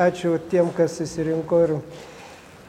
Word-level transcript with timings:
ačiū 0.00 0.38
tiem, 0.50 0.72
kas 0.76 0.96
susirinko 1.00 1.60
ir 1.66 1.76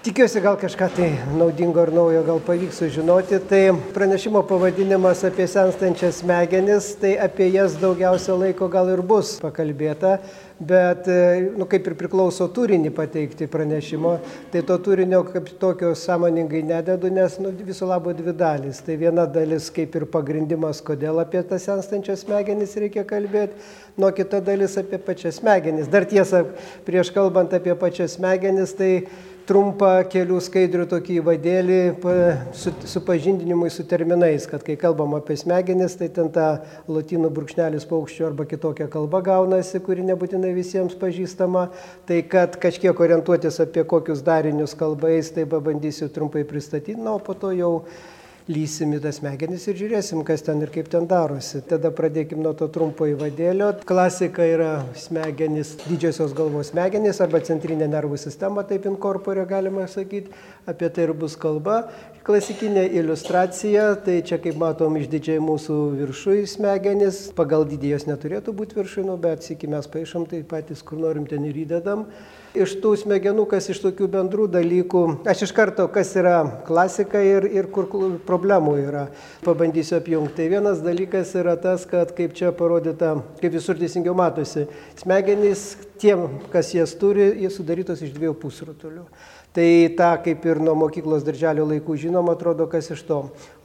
Tikiuosi, 0.01 0.39
gal 0.41 0.55
kažką 0.57 0.85
tai 0.95 1.07
naudingo 1.37 1.83
ir 1.85 1.91
naujo 1.93 2.23
gal 2.25 2.39
pavyks 2.41 2.79
sužinoti. 2.81 3.37
Tai 3.45 3.59
pranešimo 3.93 4.41
pavadinimas 4.49 5.21
apie 5.29 5.45
senstančias 5.45 6.23
smegenis, 6.23 6.87
tai 6.97 7.11
apie 7.21 7.51
jas 7.53 7.75
daugiausia 7.77 8.33
laiko 8.33 8.65
gal 8.65 8.89
ir 8.89 9.03
bus 9.05 9.35
pakalbėta, 9.43 10.15
bet, 10.61 11.07
nu, 11.57 11.65
kaip 11.69 11.87
ir 11.89 11.95
priklauso 11.97 12.45
turinį 12.53 12.91
pateikti 12.93 13.47
pranešimo, 13.49 14.13
tai 14.53 14.61
to 14.67 14.77
turinio 14.85 15.23
kaip 15.25 15.49
tokio 15.61 15.91
sąmoningai 15.97 16.61
nededu, 16.67 17.09
nes 17.13 17.39
nu, 17.41 17.53
viso 17.65 17.89
labo 17.89 18.13
dvi 18.13 18.35
dalis. 18.37 18.81
Tai 18.85 18.97
viena 19.01 19.25
dalis 19.25 19.71
kaip 19.73 19.97
ir 19.97 20.05
pagrindimas, 20.13 20.83
kodėl 20.85 21.21
apie 21.23 21.41
tas 21.49 21.65
senstančias 21.65 22.25
smegenis 22.25 22.77
reikia 22.77 23.05
kalbėti, 23.07 23.57
nuo 23.97 24.11
kita 24.15 24.41
dalis 24.45 24.77
apie 24.79 25.01
pačias 25.01 25.41
smegenis. 25.41 25.89
Dar 25.91 26.05
tiesa, 26.05 26.45
prieš 26.85 27.11
kalbant 27.15 27.53
apie 27.57 27.75
pačias 27.79 28.19
smegenis, 28.19 28.75
tai 28.77 28.91
trumpą 29.51 29.89
kelių 30.07 30.37
skaidrių 30.39 30.85
tokį 30.93 31.17
įvadėlį 31.19 31.79
su, 32.55 32.71
supažindinimui 32.87 33.67
su 33.73 33.83
terminais, 33.87 34.45
kad 34.47 34.63
kai 34.63 34.77
kalbam 34.79 35.17
apie 35.17 35.35
smegenis, 35.39 35.97
tai 35.99 36.07
ten 36.15 36.29
ta 36.31 36.45
lotynų 36.87 37.31
brūkšnelis 37.35 37.83
paukščio 37.89 38.29
arba 38.29 38.45
kitokia 38.47 38.87
kalba 38.91 39.19
gaunasi, 39.25 39.81
kuri 39.83 40.05
nebūtinai 40.07 40.53
visiems 40.55 40.95
pažįstama, 41.01 41.65
tai 42.07 42.21
kad 42.31 42.55
kažkiek 42.63 43.03
orientuotis 43.03 43.59
apie 43.63 43.83
kokius 43.83 44.23
darinius 44.23 44.77
kalbais, 44.79 45.33
tai 45.35 45.43
pabandysiu 45.49 46.07
trumpai 46.15 46.45
pristatyti, 46.47 46.95
na, 47.01 47.17
o 47.17 47.19
po 47.19 47.35
to 47.35 47.51
jau 47.57 47.73
lysim 48.49 48.93
į 48.95 49.01
tas 49.03 49.19
smegenis 49.19 49.67
ir 49.69 49.77
žiūrėsim, 49.77 50.23
kas 50.25 50.43
ten 50.45 50.61
ir 50.63 50.71
kaip 50.73 50.89
ten 50.91 51.05
darosi. 51.09 51.61
Tada 51.67 51.91
pradėkim 51.93 52.41
nuo 52.41 52.53
to 52.57 52.67
trumpo 52.73 53.05
įvadėlio. 53.09 53.71
Klasika 53.87 54.45
yra 54.47 54.71
smegenis, 54.97 55.75
didžiosios 55.85 56.33
galvos 56.37 56.71
smegenis 56.71 57.21
arba 57.21 57.41
centrinė 57.45 57.89
nervų 57.91 58.19
sistema, 58.21 58.65
taip 58.67 58.87
inkorporė 58.89 59.45
galima 59.49 59.87
sakyti, 59.91 60.33
apie 60.69 60.89
tai 60.89 61.07
ir 61.07 61.15
bus 61.17 61.37
kalba. 61.39 61.83
Klasikinė 62.25 62.83
iliustracija, 62.99 63.87
tai 64.05 64.19
čia 64.25 64.37
kaip 64.41 64.59
matom 64.61 64.97
išdidžiai 64.99 65.41
mūsų 65.41 65.79
viršui 66.01 66.43
smegenis, 66.49 67.23
pagal 67.37 67.65
dydį 67.69 67.95
jos 67.95 68.05
neturėtų 68.09 68.53
būti 68.57 68.77
viršui, 68.77 69.07
nu, 69.07 69.17
bet 69.21 69.47
sėki 69.47 69.69
mes 69.71 69.89
paaišom, 69.89 70.29
tai 70.29 70.43
patys 70.45 70.85
kur 70.85 71.01
norim 71.01 71.25
ten 71.29 71.47
ir 71.49 71.63
įdedam 71.65 72.05
iš 72.57 72.75
tų 72.83 72.93
smegenų, 72.99 73.45
kas 73.49 73.69
iš 73.71 73.79
tokių 73.83 74.07
bendrų 74.11 74.47
dalykų. 74.51 75.03
Aš 75.29 75.45
iš 75.47 75.53
karto, 75.55 75.85
kas 75.91 76.11
yra 76.19 76.37
klasika 76.67 77.21
ir, 77.23 77.47
ir 77.47 77.69
kur 77.73 77.87
problemų 78.27 78.75
yra. 78.83 79.05
Pabandysiu 79.45 79.97
apjungti. 79.99 80.41
Tai 80.41 80.49
vienas 80.51 80.81
dalykas 80.83 81.33
yra 81.39 81.57
tas, 81.59 81.85
kad 81.89 82.13
kaip 82.17 82.35
čia 82.37 82.51
parodyta, 82.55 83.17
kaip 83.41 83.55
visur 83.55 83.79
teisingiau 83.79 84.15
matosi, 84.17 84.67
smegenys 85.01 85.73
tiem, 86.01 86.27
kas 86.53 86.73
jas 86.75 86.95
turi, 86.99 87.31
jie 87.43 87.51
sudarytos 87.53 88.01
iš 88.03 88.15
dviejų 88.15 88.35
pusrutulių. 88.41 89.05
Tai 89.51 89.89
tą 89.99 90.09
kaip 90.23 90.45
ir 90.47 90.61
nuo 90.63 90.77
mokyklos 90.79 91.25
darželio 91.27 91.65
laikų 91.67 91.97
žinom, 91.99 92.29
atrodo, 92.31 92.69
kas 92.71 92.85
iš 92.93 93.01
to. 93.03 93.17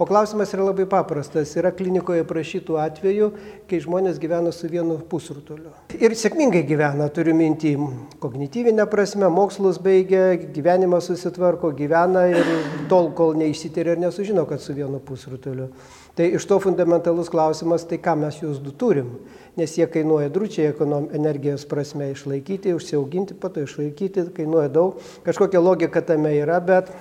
O 0.02 0.06
klausimas 0.08 0.50
yra 0.50 0.64
labai 0.66 0.82
paprastas. 0.90 1.52
Yra 1.54 1.70
klinikoje 1.70 2.24
prašytų 2.26 2.80
atvejų, 2.82 3.28
kai 3.70 3.78
žmonės 3.84 4.18
gyvena 4.18 4.50
su 4.50 4.66
vienu 4.72 4.96
pusrutuliu. 5.06 5.70
Ir 5.94 6.16
sėkmingai 6.18 6.64
gyvena, 6.66 7.06
turiu 7.14 7.36
mintį, 7.38 7.76
kognityvinę 8.18 8.88
prasme, 8.90 9.30
mokslus 9.30 9.78
baigia, 9.78 10.32
gyvenimą 10.58 10.98
susitvarko, 11.06 11.70
gyvena 11.78 12.26
ir 12.34 12.50
tol, 12.90 13.12
kol 13.14 13.38
neišsitiria 13.38 13.94
ir 13.94 14.02
nesužino, 14.08 14.42
kad 14.50 14.64
su 14.64 14.74
vienu 14.74 14.98
pusrutuliu. 14.98 15.70
Tai 16.18 16.26
iš 16.34 16.48
to 16.50 16.58
fundamentalus 16.64 17.30
klausimas, 17.30 17.86
tai 17.86 18.02
ką 18.02 18.18
mes 18.18 18.42
jūs 18.42 18.58
du 18.64 18.74
turim 18.74 19.14
nes 19.56 19.76
jie 19.78 19.88
kainuoja 19.90 20.30
dručiai 20.32 20.70
ekonom, 20.70 21.08
energijos 21.16 21.66
prasme 21.68 22.10
išlaikyti, 22.12 22.74
užsiauginti, 22.76 23.36
po 23.40 23.48
to 23.48 23.64
išlaikyti, 23.64 24.28
kainuoja 24.36 24.68
daug. 24.72 25.02
Kažkokia 25.26 25.60
logika 25.60 26.04
tame 26.04 26.34
yra, 26.36 26.60
bet 26.60 26.92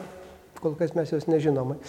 kol 0.62 0.78
kas 0.80 0.96
mes 0.96 1.12
jos 1.12 1.28
nežinome. 1.28 1.80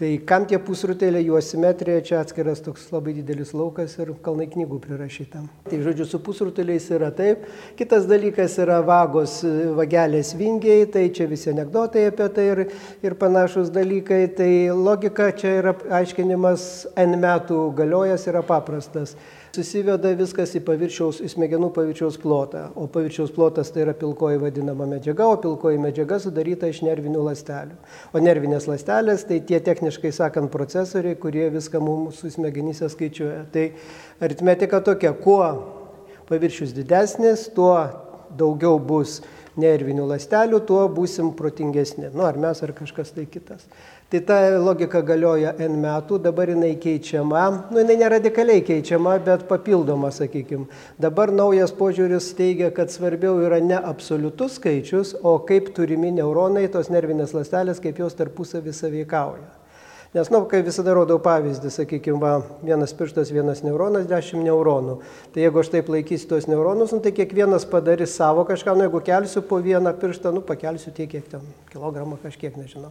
Tai 0.00 0.08
kam 0.24 0.46
tie 0.48 0.56
pusrutėliai, 0.64 1.26
jų 1.26 1.34
asimetrija, 1.36 2.00
čia 2.08 2.14
atskiras 2.22 2.62
toks 2.64 2.86
labai 2.88 3.12
didelis 3.18 3.50
laukas 3.52 3.98
ir 3.98 4.14
kalnai 4.24 4.46
knygų 4.48 4.78
prirašyta. 4.80 5.42
Tai 5.66 5.80
žodžiu, 5.84 6.06
su 6.08 6.20
pusrutėliais 6.24 6.86
yra 6.96 7.10
taip. 7.12 7.42
Kitas 7.76 8.06
dalykas 8.08 8.54
yra 8.64 8.78
vagos, 8.80 9.42
vagelės 9.76 10.32
vingiai, 10.40 10.86
tai 10.88 11.02
čia 11.12 11.26
visi 11.28 11.50
anegdotai 11.52 12.06
apie 12.08 12.30
tai 12.32 12.46
ir, 12.48 12.62
ir 13.04 13.18
panašus 13.20 13.68
dalykai. 13.74 14.22
Tai 14.38 14.48
logika 14.72 15.28
čia 15.36 15.52
yra 15.58 15.76
aiškinimas 16.00 16.64
N 16.96 17.20
metų 17.20 17.66
galiojas 17.76 18.24
yra 18.32 18.40
paprastas. 18.40 19.12
Susiveda 19.50 20.12
viskas 20.14 20.52
į 20.54 20.60
paviršiaus, 20.62 21.16
į 21.26 21.28
smegenų 21.32 21.72
paviršiaus 21.74 22.20
plotą, 22.22 22.68
o 22.78 22.84
paviršiaus 22.92 23.32
plotas 23.34 23.72
tai 23.74 23.82
yra 23.82 23.94
pilkoji 23.98 24.38
vadinama 24.38 24.86
medžiaga, 24.86 25.26
o 25.26 25.40
pilkoji 25.42 25.80
medžiaga 25.82 26.20
sudaryta 26.22 26.70
iš 26.70 26.84
nervinių 26.86 27.24
ląstelių. 27.26 27.74
O 28.14 28.22
nervinės 28.22 28.68
ląstelės 28.70 29.26
tai 29.26 29.40
tie 29.48 29.58
techniškai 29.66 30.12
sakant 30.14 30.52
procesoriai, 30.54 31.18
kurie 31.18 31.48
viską 31.50 31.82
mūsų 31.82 32.30
smegenyse 32.36 32.92
skaičiuoja. 32.94 33.42
Tai 33.50 33.66
aritmetika 34.22 34.78
tokia, 34.86 35.10
kuo 35.18 35.42
paviršius 36.30 36.70
didesnis, 36.76 37.48
tuo 37.56 37.74
daugiau 38.38 38.78
bus 38.78 39.18
nervinių 39.58 40.06
ląstelių, 40.12 40.62
tuo 40.62 40.84
būsim 40.94 41.34
protingesni. 41.34 42.12
Nu, 42.14 42.22
ar 42.28 42.38
mes, 42.38 42.62
ar 42.62 42.70
kažkas 42.76 43.10
tai 43.16 43.26
kitas. 43.26 43.66
Tai 44.10 44.20
ta 44.26 44.36
logika 44.58 44.98
galioja 45.06 45.52
N 45.62 45.76
metų, 45.78 46.16
dabar 46.18 46.50
jinai 46.50 46.72
keičiama, 46.82 47.44
nu 47.70 47.78
jinai 47.78 47.94
neradikaliai 48.00 48.64
keičiama, 48.66 49.12
bet 49.22 49.44
papildoma, 49.46 50.10
sakykime. 50.10 50.66
Dabar 50.98 51.30
naujas 51.30 51.70
požiūris 51.78 52.32
teigia, 52.34 52.72
kad 52.74 52.90
svarbiau 52.90 53.38
yra 53.38 53.60
ne 53.62 53.78
absoliutus 53.78 54.56
skaičius, 54.58 55.14
o 55.22 55.36
kaip 55.46 55.70
turimi 55.76 56.10
neuronai, 56.16 56.64
tos 56.74 56.90
nervinės 56.90 57.36
lastelės, 57.38 57.78
kaip 57.78 58.02
jos 58.02 58.18
tarpusavį 58.18 58.74
saveikauja. 58.74 59.46
Nes, 60.10 60.26
na, 60.26 60.40
nu, 60.40 60.50
kai 60.50 60.64
visada 60.66 60.90
rodau 60.98 61.20
pavyzdį, 61.22 61.70
sakykime, 61.70 62.18
va, 62.18 62.34
vienas 62.66 62.90
pirštas, 62.98 63.30
vienas 63.30 63.62
neuronas, 63.62 64.10
dešimt 64.10 64.42
neuronų. 64.42 64.98
Tai 65.30 65.46
jeigu 65.46 65.62
aš 65.62 65.70
taip 65.70 65.94
laikysiu 65.94 66.32
tuos 66.34 66.50
neuronus, 66.50 66.90
nu, 66.90 66.98
tai 66.98 67.14
kiekvienas 67.14 67.62
padarys 67.70 68.18
savo 68.18 68.42
kažką, 68.50 68.74
nu, 68.74 68.88
jeigu 68.88 69.06
kelsiu 69.06 69.46
po 69.46 69.62
vieną 69.62 69.94
pirštą, 70.02 70.34
nu, 70.34 70.42
pakelsiu 70.42 70.90
tiek, 70.98 71.14
kiek 71.14 71.30
ten, 71.30 71.46
kilogramą 71.70 72.18
kažkiek, 72.26 72.58
nežinau. 72.58 72.90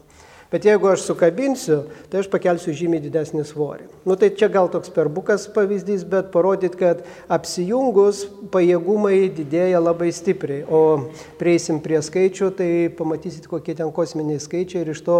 Bet 0.49 0.65
jeigu 0.65 0.87
aš 0.89 1.03
sukabinsiu, 1.05 1.83
tai 2.09 2.23
aš 2.23 2.27
pakelsiu 2.33 2.73
žymiai 2.73 3.03
didesnį 3.03 3.43
svorį. 3.45 3.83
Nu 4.09 4.15
tai 4.17 4.31
čia 4.33 4.47
gal 4.49 4.65
toks 4.73 4.89
perbukas 4.89 5.45
pavyzdys, 5.53 6.01
bet 6.09 6.31
parodyt, 6.33 6.73
kad 6.79 7.03
apsijungus 7.29 8.23
pajėgumai 8.49 9.27
didėja 9.29 9.77
labai 9.77 10.09
stipriai. 10.09 10.63
O 10.65 11.11
prieisim 11.37 11.77
prie 11.85 12.01
skaičių, 12.01 12.49
tai 12.57 12.69
pamatysit, 12.97 13.45
kokie 13.51 13.77
ten 13.77 13.93
kosminiai 13.93 14.41
skaičiai 14.41 14.81
ir 14.81 14.89
iš 14.95 15.03
to, 15.05 15.19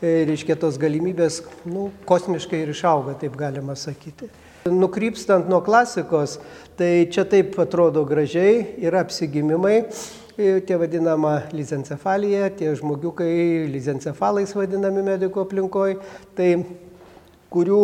e, 0.00 0.22
reiškia, 0.30 0.56
tos 0.64 0.80
galimybės, 0.80 1.42
nu, 1.68 1.90
kosmiškai 2.08 2.64
ir 2.64 2.72
išauga, 2.72 3.18
taip 3.20 3.36
galima 3.36 3.76
sakyti. 3.76 4.30
Nukrypstant 4.72 5.52
nuo 5.52 5.60
klasikos, 5.60 6.38
tai 6.80 7.10
čia 7.12 7.26
taip 7.28 7.60
atrodo 7.60 8.06
gražiai, 8.08 8.62
yra 8.80 9.04
apsigimimai 9.04 9.82
tie 10.36 10.78
vadinama 10.80 11.42
lizencefalija, 11.52 12.48
tie 12.56 12.72
žmogiukai 12.78 13.68
lizencefalais 13.72 14.54
vadinami 14.56 15.04
mediko 15.04 15.44
aplinkoje, 15.44 15.98
tai 16.36 16.50
kurių 17.52 17.82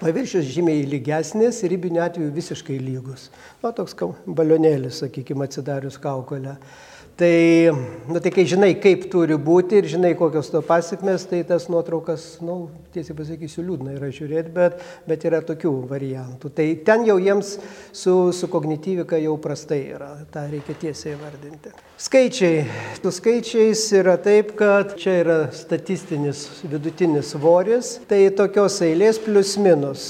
paviršius 0.00 0.46
žymiai 0.54 0.84
lygesnis, 0.86 1.62
ribiniu 1.66 2.02
atveju 2.04 2.34
visiškai 2.34 2.78
lygus. 2.82 3.30
O 3.62 3.72
toks 3.74 3.96
balionėlis, 4.26 5.02
sakykime, 5.02 5.48
atsidarius 5.48 5.98
kaukolę. 5.98 6.56
Tai, 7.16 7.70
nu, 8.06 8.18
tai 8.18 8.28
kai 8.30 8.42
žinai, 8.44 8.74
kaip 8.76 9.06
turi 9.08 9.38
būti 9.40 9.78
ir 9.80 9.86
žinai, 9.88 10.10
kokios 10.18 10.50
to 10.52 10.60
pasiekmes, 10.60 11.22
tai 11.30 11.38
tas 11.48 11.64
nuotraukas, 11.72 12.26
nu, 12.44 12.66
tiesiai 12.92 13.16
pasakysiu, 13.16 13.62
liūdna 13.64 13.94
yra 13.94 14.10
žiūrėti, 14.12 14.52
bet, 14.52 14.82
bet 15.08 15.24
yra 15.24 15.40
tokių 15.40 15.72
variantų. 15.88 16.50
Tai 16.58 16.66
ten 16.84 17.06
jau 17.08 17.16
jiems 17.16 17.54
su, 17.96 18.12
su 18.36 18.50
kognityvika 18.52 19.16
jau 19.22 19.32
prastai 19.40 19.78
yra, 19.94 20.10
tą 20.28 20.42
reikia 20.50 20.76
tiesiai 20.82 21.16
vardinti. 21.22 21.72
Skaičiai. 22.04 22.66
Su 23.00 23.14
skaičiais 23.16 23.86
yra 23.96 24.18
taip, 24.20 24.52
kad 24.60 24.92
čia 25.00 25.16
yra 25.22 25.38
statistinis 25.56 26.44
vidutinis 26.68 27.32
svoris, 27.32 27.94
tai 28.12 28.26
tokios 28.36 28.76
eilės 28.84 29.22
plus 29.24 29.56
minus 29.56 30.04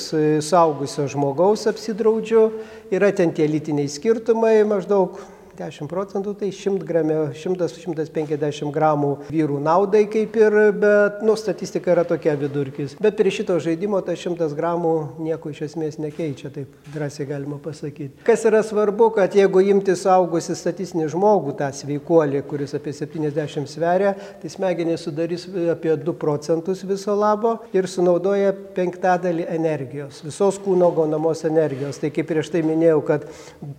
saugusio 0.51 1.07
žmogaus 1.15 1.69
apsidraudžiu, 1.71 2.49
yra 2.91 3.15
ten 3.15 3.31
tie 3.31 3.47
lytiniai 3.47 3.87
skirtumai 3.95 4.57
maždaug 4.67 5.23
10 5.57 5.89
procentų, 5.91 6.35
tai 6.41 6.51
100 6.53 6.85
gramė, 6.87 7.17
100-150 7.37 8.73
gramų 8.75 9.13
vyrų 9.31 9.59
naudai 9.65 10.05
kaip 10.11 10.37
ir, 10.39 10.57
bet, 10.77 11.23
nu, 11.27 11.37
statistika 11.39 11.95
yra 11.95 12.05
tokia 12.09 12.37
vidurkis. 12.39 12.97
Bet 13.03 13.17
prie 13.19 13.33
šito 13.33 13.57
žaidimo 13.63 14.01
tas 14.05 14.21
100 14.21 14.51
gramų 14.57 14.93
nieko 15.25 15.53
iš 15.53 15.63
esmės 15.71 15.97
nekeičia, 16.03 16.51
taip 16.55 16.75
drąsiai 16.95 17.29
galima 17.31 17.59
pasakyti. 17.63 18.23
Kas 18.27 18.45
yra 18.49 18.63
svarbu, 18.67 19.09
kad 19.17 19.35
jeigu 19.37 19.63
imti 19.73 19.97
saugusi 19.99 20.57
statistinį 20.59 21.09
žmogų, 21.15 21.57
tą 21.59 21.71
sveikuolį, 21.81 22.45
kuris 22.51 22.77
apie 22.77 22.95
70 22.97 23.71
sveria, 23.71 24.15
tai 24.43 24.53
smegenys 24.53 25.07
sudarys 25.07 25.49
apie 25.73 25.95
2 25.97 26.17
procentus 26.21 26.85
viso 26.87 27.17
labo 27.17 27.57
ir 27.77 27.89
sunaudoja 27.91 28.53
penktadalį 28.77 29.49
energijos, 29.57 30.21
visos 30.27 30.61
kūno 30.63 30.93
gaunamos 30.97 31.45
energijos. 31.49 32.01
Tai 32.03 32.13
kaip 32.15 32.29
prieš 32.29 32.53
tai 32.53 32.65
minėjau, 32.67 33.01
kad 33.07 33.27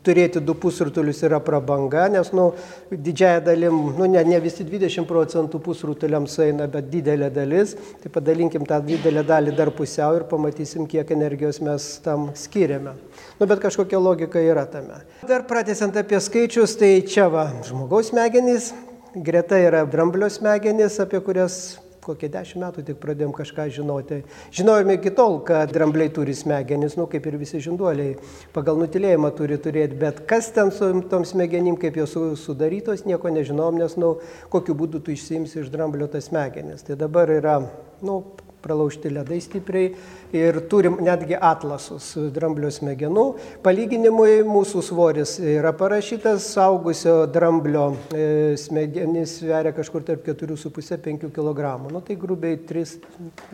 turėti 0.08 0.42
du 0.44 0.56
pusrutulius 0.58 1.22
yra 1.28 1.40
prabanga 1.44 1.67
banga, 1.68 2.08
nes, 2.12 2.32
nu, 2.36 2.48
didžiaja 2.92 3.44
dalim, 3.46 3.78
nu, 3.98 4.08
ne, 4.10 4.24
ne 4.26 4.40
visi 4.44 4.66
20 4.68 5.08
procentų 5.10 5.62
pusrutuliam 5.64 6.28
sueina, 6.30 6.70
bet 6.72 6.90
didelė 6.92 7.30
dalis. 7.34 7.76
Tai 8.04 8.12
padalinkim 8.16 8.66
tą 8.68 8.80
didelę 8.86 9.26
dalį 9.28 9.56
dar 9.58 9.72
pusiau 9.76 10.18
ir 10.18 10.28
pamatysim, 10.32 10.88
kiek 10.90 11.12
energijos 11.16 11.62
mes 11.64 11.90
tam 12.06 12.30
skiriame. 12.38 12.96
Nu, 13.40 13.46
bet 13.46 13.62
kažkokia 13.64 14.02
logika 14.02 14.42
yra 14.42 14.66
tame. 14.70 15.02
Dar 15.28 15.46
pratęsiant 15.50 15.98
apie 16.00 16.22
skaičius, 16.24 16.78
tai 16.80 16.94
čia 17.08 17.28
va, 17.34 17.50
žmogaus 17.68 18.14
smegenys, 18.14 18.72
greta 19.16 19.60
yra 19.62 19.84
dramblio 19.90 20.30
smegenys, 20.32 21.00
apie 21.04 21.22
kurias 21.24 21.78
kokie 22.08 22.30
dešimt 22.32 22.64
metų 22.64 22.86
tik 22.88 23.00
pradėjom 23.04 23.34
kažką 23.36 23.68
žinoti. 23.76 24.22
Žinojome 24.56 24.98
iki 24.98 25.14
tol, 25.18 25.40
kad 25.48 25.72
drambliai 25.76 26.12
turi 26.14 26.36
smegenis, 26.38 26.98
nu 27.00 27.06
kaip 27.12 27.28
ir 27.28 27.38
visi 27.40 27.62
žinduoliai, 27.64 28.16
pagal 28.56 28.80
nutilėjimą 28.82 29.34
turi 29.38 29.60
turėti, 29.62 30.00
bet 30.00 30.24
kas 30.30 30.50
ten 30.56 30.72
su 30.74 30.90
tom 31.12 31.28
smegenim, 31.28 31.78
kaip 31.80 32.00
jos 32.00 32.16
sudarytos, 32.42 33.06
nieko 33.08 33.32
nežinom, 33.34 33.78
nes, 33.80 33.98
nu, 34.00 34.16
kokiu 34.54 34.78
būdu 34.78 35.04
tu 35.04 35.16
išsiimsi 35.16 35.64
iš 35.64 35.72
dramblio 35.74 36.10
tas 36.12 36.32
smegenis. 36.32 36.86
Tai 36.88 36.98
dabar 37.00 37.32
yra, 37.34 37.60
nu, 38.02 38.22
pralaužti 38.62 39.12
ledai 39.14 39.40
stipriai 39.44 39.92
ir 40.36 40.60
turim 40.70 40.98
netgi 41.04 41.38
atlasus 41.40 42.10
dramblio 42.34 42.72
smegenų. 42.74 43.26
Palyginimui 43.66 44.42
mūsų 44.48 44.84
svoris 44.86 45.38
yra 45.40 45.74
parašytas, 45.78 46.50
saugusio 46.56 47.20
dramblio 47.32 47.90
e, 48.12 48.56
smegenys 48.60 49.38
sveria 49.42 49.74
kažkur 49.76 50.06
tarp 50.08 50.28
4,5-5 50.28 51.32
kg. 51.36 51.74
Nu 51.92 52.02
tai 52.02 52.18
grubiai 52.20 52.60
3 52.60 52.86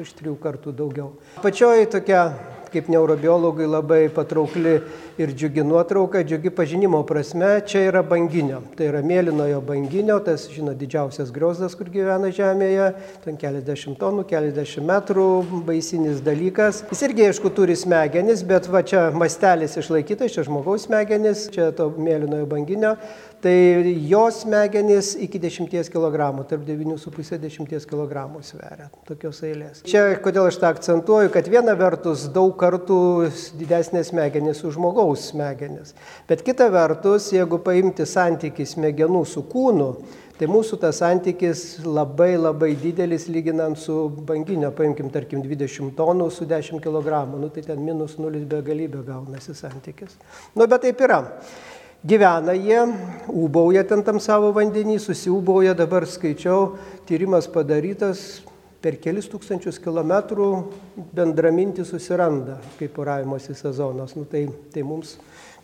iš 0.04 0.18
3 0.24 0.36
kartų 0.44 0.76
daugiau. 0.80 1.14
Pačioji 1.44 1.92
tokia 1.94 2.26
kaip 2.74 2.90
neurobiologui 2.92 3.68
labai 3.70 4.08
patraukli 4.14 4.74
ir 5.22 5.34
džiugi 5.34 5.64
nuotrauka, 5.66 6.24
džiugi 6.26 6.50
pažinimo 6.54 7.04
prasme, 7.06 7.52
čia 7.70 7.86
yra 7.90 8.02
banginio. 8.06 8.64
Tai 8.78 8.88
yra 8.90 9.04
mėlynojo 9.06 9.60
banginio, 9.66 10.18
tas, 10.26 10.48
žinot, 10.52 10.78
didžiausias 10.80 11.32
griozdas, 11.34 11.78
kur 11.78 11.92
gyvena 11.94 12.32
Žemėje, 12.34 12.90
ten 13.26 13.38
keliasdešimt 13.42 14.00
tonų, 14.02 14.26
keliasdešimt 14.30 14.90
metrų, 14.90 15.28
baisinis 15.68 16.24
dalykas. 16.26 16.84
Jis 16.94 17.06
irgi, 17.10 17.28
aišku, 17.30 17.54
turi 17.54 17.78
smegenis, 17.78 18.42
bet 18.48 18.70
va 18.74 18.82
čia 18.86 19.06
mastelis 19.14 19.78
išlaikytas, 19.80 20.34
čia 20.34 20.48
žmogaus 20.48 20.88
smegenis, 20.90 21.46
čia 21.54 21.70
to 21.78 21.92
mėlynojo 21.94 22.50
banginio, 22.50 22.98
tai 23.44 23.94
jo 24.08 24.24
smegenys 24.32 25.14
iki 25.20 25.40
10 25.40 25.68
kg, 25.92 26.30
tarp 26.48 26.64
9,5-10 26.68 27.68
kg 27.90 28.24
sveria 28.46 28.88
tokios 29.08 29.44
eilės. 29.44 29.84
Čia 29.88 30.06
kodėl 30.24 30.48
aš 30.48 30.62
tą 30.62 30.72
akcentuoju, 30.72 31.32
kad 31.34 31.50
viena 31.52 31.76
vertus 31.76 32.26
daug 32.32 32.56
kartų 32.60 33.00
didesnės 33.60 34.14
smegenys 34.14 34.64
už 34.64 34.78
žmogaus 34.80 35.30
smegenys, 35.34 35.92
bet 36.30 36.46
kita 36.48 36.70
vertus, 36.72 37.34
jeigu 37.36 37.60
paimti 37.64 38.08
santykį 38.08 38.70
smegenų 38.76 39.26
su 39.28 39.44
kūnu, 39.52 39.94
Tai 40.34 40.48
mūsų 40.50 40.80
tas 40.82 40.98
santykis 40.98 41.60
labai 41.86 42.32
labai 42.40 42.72
didelis 42.76 43.28
lyginant 43.30 43.78
su 43.78 43.94
banginio, 44.28 44.72
paimkim, 44.74 45.12
tarkim, 45.14 45.44
20 45.46 45.94
tonų 45.94 46.26
su 46.34 46.48
10 46.50 46.82
kg, 46.82 47.20
nu 47.38 47.52
tai 47.54 47.62
ten 47.68 47.78
minus 47.86 48.18
0 48.18 48.42
begalybė 48.50 49.04
gaunasi 49.06 49.54
santykis. 49.54 50.18
Nu 50.58 50.66
bet 50.66 50.88
taip 50.88 51.06
yra. 51.06 51.22
Gyvena 52.04 52.52
jie, 52.52 52.82
ūbauja 53.32 53.86
ten 53.88 54.02
tam 54.04 54.18
savo 54.20 54.50
vandenį, 54.52 54.98
susiūbauja, 55.00 55.72
dabar 55.80 56.04
skaičiau, 56.04 56.74
tyrimas 57.08 57.46
padarytas, 57.48 58.42
per 58.84 58.98
kelis 59.00 59.30
tūkstančius 59.32 59.80
kilometrų 59.80 60.48
bendraminti 61.16 61.86
susiranda, 61.88 62.58
kaip 62.76 62.92
poravimosi 62.98 63.56
sezonas. 63.56 64.18
Nu, 64.20 64.26
tai, 64.28 64.50
tai 64.76 64.84
mums 64.84 65.16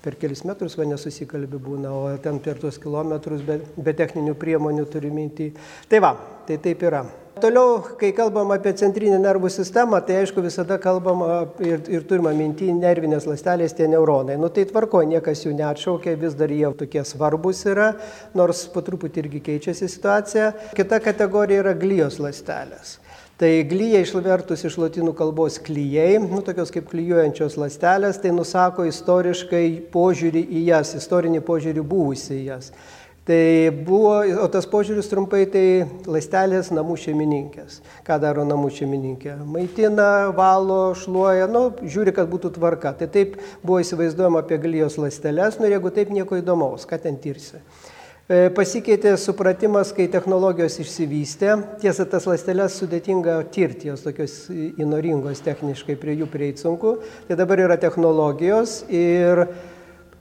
per 0.03 0.15
kelis 0.19 0.45
metrus 0.47 0.77
va 0.79 0.87
nesusikalbi 0.87 1.59
būna, 1.61 1.91
o 1.91 2.17
ten 2.23 2.39
per 2.43 2.59
tuos 2.61 2.79
kilometrus 2.81 3.41
be, 3.45 3.59
be 3.77 3.95
techninių 3.95 4.35
priemonių 4.39 4.85
turi 4.91 5.11
mintį. 5.13 5.49
Tai 5.91 6.03
va, 6.05 6.13
tai 6.47 6.59
taip 6.63 6.85
yra. 6.87 7.03
Toliau, 7.39 7.79
kai 7.99 8.09
kalbam 8.11 8.49
apie 8.51 8.73
centrinę 8.75 9.15
nervų 9.21 9.47
sistemą, 9.53 10.01
tai 10.03 10.17
aišku 10.19 10.41
visada 10.43 10.75
kalbam 10.81 11.21
ir, 11.63 11.79
ir 11.87 12.03
turime 12.07 12.33
minti 12.35 12.67
nervinės 12.75 13.27
lastelės, 13.29 13.75
tie 13.77 13.87
neuronai. 13.87 14.35
Nu 14.39 14.49
tai 14.51 14.65
tvarko, 14.67 15.05
niekas 15.07 15.45
jų 15.45 15.53
neatšaukia, 15.55 16.17
vis 16.19 16.35
dar 16.39 16.51
jie 16.51 16.67
tokie 16.81 17.05
svarbus 17.07 17.63
yra, 17.69 17.93
nors 18.35 18.65
po 18.73 18.83
truputį 18.83 19.23
irgi 19.23 19.43
keičiasi 19.45 19.87
situacija. 19.87 20.49
Kita 20.75 20.99
kategorija 21.05 21.63
yra 21.63 21.77
glijos 21.79 22.19
lastelės. 22.19 22.97
Tai 23.39 23.63
glyja 23.63 24.01
išvertus 24.03 24.65
iš 24.67 24.73
latinų 24.81 25.13
kalbos 25.15 25.61
klyjei, 25.63 26.17
nu, 26.19 26.41
tokios 26.43 26.73
kaip 26.75 26.89
klyjuojančios 26.91 27.53
lastelės, 27.55 28.17
tai 28.19 28.33
nusako 28.35 28.83
istoriškai 28.89 29.61
požiūrį 29.93 30.41
į 30.59 30.63
jas, 30.73 30.91
istorinį 30.99 31.39
požiūrį 31.47 31.85
buvusi 31.87 32.33
į 32.35 32.41
jas. 32.49 32.67
Tai 33.29 33.71
buvo, 33.87 34.17
o 34.43 34.49
tas 34.51 34.67
požiūris 34.67 35.07
trumpai, 35.07 35.45
tai 35.53 35.63
lastelės 36.09 36.73
namų 36.75 36.97
šeimininkės. 36.99 37.79
Ką 38.03 38.19
daro 38.19 38.43
namų 38.43 38.73
šeimininkė? 38.75 39.37
Maitina, 39.47 40.09
valo, 40.35 40.95
šluoja, 40.99 41.47
nu, 41.47 41.69
žiūri, 41.79 42.11
kad 42.19 42.27
būtų 42.27 42.57
tvarka. 42.59 42.91
Tai 42.99 43.07
taip 43.13 43.37
buvo 43.63 43.79
įsivaizduojama 43.79 44.43
apie 44.43 44.59
galijos 44.59 44.99
lastelės, 44.99 45.61
nu 45.61 45.69
ir 45.69 45.77
jeigu 45.77 45.95
taip 45.95 46.11
nieko 46.11 46.41
įdomaus, 46.41 46.83
ką 46.89 46.99
ten 47.05 47.15
tirsi. 47.23 47.63
E, 48.29 48.51
pasikeitė 48.53 49.15
supratimas, 49.17 49.89
kai 49.89 50.05
technologijos 50.13 50.75
išsivystė. 50.83 51.55
Tiesa, 51.81 52.05
tas 52.05 52.27
lastelės 52.29 52.75
sudėtinga 52.77 53.39
tirti, 53.49 53.87
jos 53.89 54.03
tokios 54.05 54.35
įnoringos 54.53 55.41
techniškai, 55.41 55.95
prie 55.97 56.13
jų 56.19 56.27
prieiti 56.29 56.61
sunku. 56.61 56.99
Tai 57.25 57.37
dabar 57.39 57.63
yra 57.65 57.79
technologijos 57.81 58.83
ir 58.93 59.47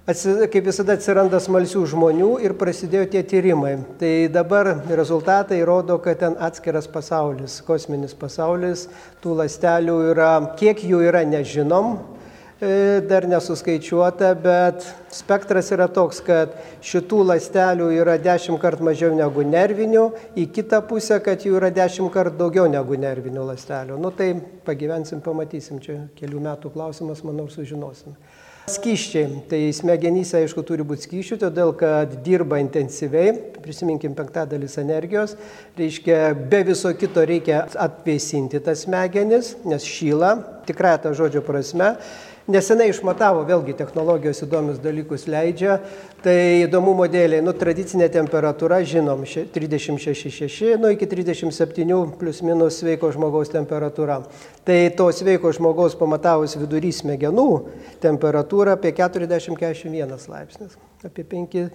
kaip 0.09 0.71
visada 0.71 0.97
atsiranda 0.97 1.37
smalsių 1.37 1.85
žmonių 1.93 2.31
ir 2.49 2.57
prasidėjo 2.57 3.11
tie 3.13 3.21
tyrimai. 3.29 3.75
Tai 4.01 4.15
dabar 4.33 4.73
rezultatai 4.89 5.61
rodo, 5.69 6.01
kad 6.01 6.23
ten 6.25 6.41
atskiras 6.41 6.89
pasaulis, 6.89 7.61
kosminis 7.69 8.17
pasaulis, 8.17 8.89
tų 9.21 9.37
lastelių 9.43 9.99
yra, 10.15 10.33
kiek 10.57 10.81
jų 10.81 11.05
yra 11.11 11.27
nežinom, 11.29 11.99
dar 12.61 13.27
nesuskaičiuota, 13.31 14.33
bet 14.35 14.87
spektras 15.15 15.71
yra 15.75 15.87
toks, 15.95 16.19
kad 16.27 16.57
šitų 16.83 17.21
lastelių 17.29 17.93
yra 18.01 18.17
dešimt 18.19 18.59
kartų 18.63 18.89
mažiau 18.89 19.13
negu 19.15 19.45
nervinių, 19.47 20.09
į 20.35 20.49
kitą 20.57 20.83
pusę, 20.89 21.21
kad 21.23 21.47
jų 21.47 21.55
yra 21.61 21.71
dešimt 21.75 22.11
kartų 22.15 22.35
daugiau 22.41 22.67
negu 22.71 22.99
nervinių 22.99 23.47
lastelių. 23.53 24.01
Nu 24.03 24.11
tai 24.11 24.33
pagyvensim, 24.67 25.23
pamatysim, 25.23 25.79
čia 25.85 26.01
kelių 26.19 26.43
metų 26.51 26.75
klausimas, 26.75 27.23
manau, 27.27 27.47
sužinosim. 27.53 28.19
Skyščiai. 28.69 29.47
Tai 29.49 29.61
smegenyse, 29.73 30.43
aišku, 30.43 30.61
turi 30.67 30.85
būti 30.85 31.07
skyščių, 31.07 31.39
todėl 31.41 31.71
kad 31.79 32.19
dirba 32.27 32.59
intensyviai, 32.61 33.33
prisiminkim 33.65 34.13
penktadalis 34.19 34.77
energijos, 34.83 35.39
reiškia, 35.79 36.35
be 36.51 36.61
viso 36.69 36.93
kito 36.99 37.25
reikia 37.25 37.63
atvėsinti 37.87 38.61
tas 38.67 38.85
smegenis, 38.85 39.55
nes 39.65 39.87
šyla, 39.89 40.35
tikrai 40.69 40.99
tą 41.01 41.15
žodžio 41.17 41.41
prasme. 41.47 41.95
Nesenai 42.49 42.87
išmatavo, 42.89 43.43
vėlgi 43.45 43.75
technologijos 43.77 44.39
įdomius 44.47 44.79
dalykus 44.81 45.27
leidžia, 45.29 45.75
tai 46.25 46.63
įdomumo 46.63 47.05
dėliai, 47.13 47.43
nu, 47.45 47.53
tradicinė 47.53 48.07
temperatūra, 48.15 48.79
žinom, 48.89 49.27
36,6, 49.53 50.79
nu, 50.81 50.95
iki 50.95 51.05
37 51.11 51.99
plus 52.17 52.41
minus 52.41 52.81
sveiko 52.81 53.13
žmogaus 53.13 53.53
temperatūra. 53.53 54.23
Tai 54.65 54.79
to 54.97 55.11
sveiko 55.13 55.53
žmogaus 55.53 55.99
pamatavus 56.01 56.57
vidury 56.57 56.89
smegenų 56.97 57.47
temperatūra 58.01 58.79
apie 58.81 58.97
40-41 58.97 60.29
laipsnis, 60.33 60.81
apie 61.05 61.29
5 61.29 61.69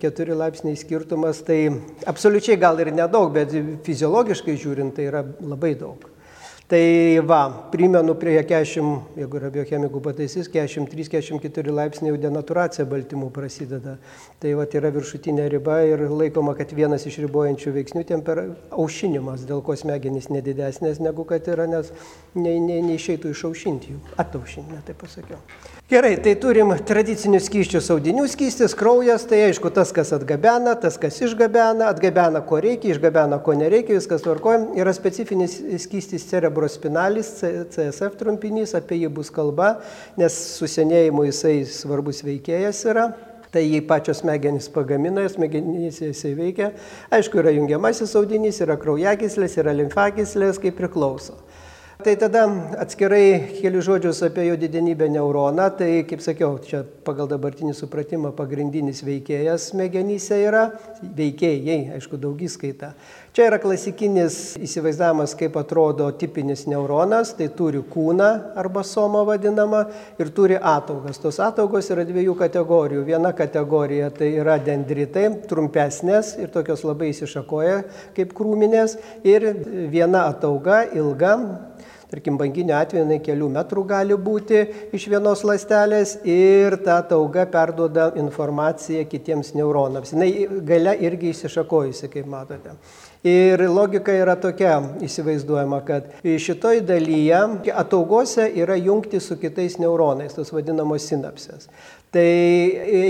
4 0.00 0.34
laipsniai 0.34 0.80
skirtumas, 0.80 1.44
tai 1.46 1.68
absoliučiai 2.08 2.56
gal 2.58 2.80
ir 2.80 2.88
nedaug, 2.96 3.30
bet 3.36 3.52
fiziologiškai 3.86 4.56
žiūrint 4.58 4.96
tai 4.96 5.12
yra 5.12 5.26
labai 5.44 5.76
daug. 5.78 6.15
Tai 6.66 7.20
va, 7.22 7.68
primenu 7.70 8.16
prie 8.18 8.32
40, 8.42 9.04
jeigu 9.14 9.38
yra 9.38 9.52
biochemikų 9.54 10.00
pataisys, 10.02 10.48
43-44 10.50 11.70
laipsniai 11.70 12.10
jau 12.10 12.18
denaturacija 12.24 12.88
baltymų 12.90 13.28
prasideda. 13.36 13.94
Tai 14.42 14.56
va, 14.58 14.66
yra 14.80 14.90
viršutinė 14.96 15.46
riba 15.54 15.78
ir 15.86 16.02
laikoma, 16.10 16.56
kad 16.58 16.74
vienas 16.74 17.06
iš 17.06 17.20
ribojančių 17.22 17.76
veiksnių 17.78 18.04
temper... 18.10 18.42
aušinimas, 18.74 19.46
dėl 19.46 19.62
ko 19.62 19.78
smegenys 19.78 20.26
nedidesnės 20.34 20.98
negu 20.98 21.22
kad 21.30 21.46
yra, 21.54 21.70
nes 21.70 21.94
ne, 22.34 22.58
ne, 22.58 22.82
neišeitų 22.90 23.30
išaušinti 23.30 23.94
jų. 23.94 24.04
Ataušinti, 24.26 24.74
ne 24.74 24.82
taip 24.90 25.04
pasakiau. 25.06 25.38
Gerai, 25.86 26.16
tai 26.18 26.32
turim 26.42 26.72
tradicinius 26.82 27.44
skyščius 27.46 27.92
audinių 27.94 28.24
skystis, 28.26 28.72
kraujas, 28.74 29.22
tai 29.30 29.44
aišku 29.44 29.70
tas, 29.70 29.92
kas 29.94 30.08
atgabena, 30.16 30.72
tas, 30.82 30.96
kas 30.98 31.20
išgabena, 31.22 31.86
atgabena 31.92 32.40
ko 32.42 32.58
reikia, 32.58 32.90
išgabena 32.90 33.38
ko 33.38 33.54
nereikia, 33.54 33.94
viskas 33.94 34.24
tvarkojam. 34.24 34.64
Yra 34.74 34.90
specifinis 34.96 35.54
skystis 35.84 36.26
cerebrospinalis, 36.26 37.30
CSF 37.70 38.18
trumpinys, 38.18 38.74
apie 38.74 38.98
jį 39.04 39.12
bus 39.14 39.30
kalba, 39.30 39.76
nes 40.18 40.40
susenėjimu 40.56 41.28
jisai 41.28 41.60
svarbus 41.70 42.24
veikėjas 42.26 42.82
yra. 42.90 43.06
Tai 43.54 43.62
jį 43.62 43.84
pačios 43.86 44.24
smegenys 44.24 44.66
pagamina, 44.74 45.22
smegenys 45.30 46.02
jisai 46.02 46.34
veikia. 46.34 46.72
Aišku, 47.14 47.38
yra 47.44 47.54
jungiamasis 47.54 48.18
audinys, 48.18 48.58
yra 48.66 48.74
kraujagyslės, 48.82 49.54
yra 49.62 49.78
limfagyslės, 49.84 50.58
kaip 50.66 50.82
priklauso. 50.82 51.38
Tai 52.06 52.12
tada 52.14 52.44
atskirai 52.78 53.56
keli 53.56 53.80
žodžius 53.82 54.20
apie 54.22 54.44
jo 54.46 54.54
didenybę 54.54 55.08
neuroną. 55.10 55.64
Tai, 55.74 55.88
kaip 56.06 56.20
sakiau, 56.22 56.52
čia 56.62 56.84
pagal 57.02 57.26
dabartinį 57.26 57.72
supratimą 57.74 58.30
pagrindinis 58.38 59.00
veikėjas 59.02 59.72
smegenyse 59.72 60.38
yra, 60.38 60.68
veikėjai, 61.02 61.96
aišku, 61.96 62.14
daugiskaita. 62.22 62.92
Čia 63.34 63.48
yra 63.50 63.58
klasikinis 63.58 64.54
įsivaizdavimas, 64.62 65.34
kaip 65.36 65.58
atrodo 65.58 66.06
tipinis 66.14 66.62
neuronas, 66.70 67.34
tai 67.34 67.50
turi 67.58 67.82
kūną 67.82 68.30
arba 68.54 68.86
somą 68.86 69.24
vadinamą 69.26 69.82
ir 70.22 70.30
turi 70.30 70.56
ataugas. 70.56 71.18
Tos 71.18 71.42
ataugos 71.42 71.90
yra 71.90 72.06
dviejų 72.06 72.38
kategorijų. 72.38 73.02
Viena 73.10 73.34
kategorija 73.34 74.12
tai 74.14 74.30
yra 74.38 74.60
dendritai, 74.62 75.26
trumpesnės 75.50 76.36
ir 76.38 76.54
tokios 76.54 76.86
labai 76.86 77.10
įsišakoja 77.10 77.82
kaip 78.14 78.32
krūminės 78.38 78.94
ir 79.26 79.50
viena 79.90 80.28
atauga 80.30 80.84
ilga, 80.94 81.34
tarkim, 82.10 82.38
banginio 82.40 82.76
atveju 82.78 83.04
jinai 83.04 83.18
kelių 83.24 83.48
metrų 83.56 83.84
gali 83.88 84.18
būti 84.28 84.62
iš 84.96 85.08
vienos 85.12 85.42
lastelės 85.46 86.16
ir 86.24 86.78
ta 86.84 87.00
tauga 87.08 87.46
perduoda 87.50 88.10
informaciją 88.20 89.06
kitiems 89.10 89.54
neuronams. 89.58 90.14
Jis 90.14 90.62
gale 90.66 90.96
irgi 91.06 91.32
įsišakojusi, 91.34 92.10
kaip 92.12 92.30
matote. 92.30 92.76
Ir 93.26 93.58
logika 93.72 94.14
yra 94.14 94.36
tokia 94.38 94.76
įsivaizduojama, 95.02 95.80
kad 95.86 96.12
šitoj 96.22 96.84
dalyje 96.86 97.40
ataugose 97.74 98.44
yra 98.54 98.76
jungti 98.78 99.18
su 99.20 99.34
kitais 99.40 99.80
neuronais, 99.82 100.36
tos 100.36 100.52
vadinamos 100.54 101.08
sinapsės. 101.10 101.66
Tai 102.14 102.22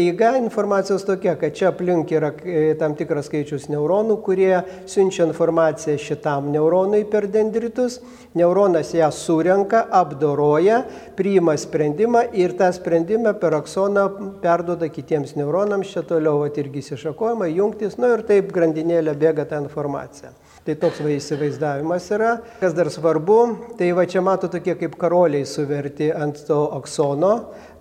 įga 0.09 0.31
informacijos 0.41 1.03
tokia, 1.05 1.35
kad 1.37 1.53
čia 1.55 1.69
aplink 1.69 2.11
yra 2.17 2.31
e, 2.41 2.73
tam 2.81 2.95
tikras 2.97 3.29
skaičius 3.29 3.67
neuronų, 3.69 4.17
kurie 4.25 4.63
siunčia 4.89 5.27
informaciją 5.29 5.99
šitam 6.01 6.49
neuronui 6.55 7.03
per 7.11 7.27
dendritus, 7.29 7.99
neuronas 8.35 8.95
ją 8.97 9.11
surenka, 9.13 9.83
apdoroja, 10.01 10.81
priima 11.19 11.59
sprendimą 11.61 12.25
ir 12.41 12.57
tą 12.57 12.71
sprendimą 12.73 13.37
per 13.43 13.59
aksoną 13.61 14.07
perduoda 14.41 14.89
kitiems 14.89 15.37
neuronams, 15.37 15.93
čia 15.93 16.01
toliau 16.09 16.49
irgi 16.49 16.81
įsišakojama, 16.81 17.53
jungtis, 17.53 18.01
nu 18.01 18.15
ir 18.17 18.25
taip 18.25 18.49
grandinėlė 18.57 19.13
bėga 19.21 19.45
tą 19.53 19.61
informaciją. 19.67 20.33
Tai 20.67 20.75
toks 20.83 20.99
va 20.99 21.13
įsivaizdavimas 21.15 22.09
yra. 22.11 22.33
Kas 22.59 22.73
dar 22.75 22.89
svarbu, 22.91 23.37
tai 23.79 23.93
va 23.95 24.03
čia 24.11 24.19
mato 24.25 24.49
tokie 24.51 24.75
kaip 24.81 24.97
karoliai 24.99 25.47
suverti 25.47 26.09
ant 26.11 26.41
to 26.49 26.59
aksono 26.75 27.37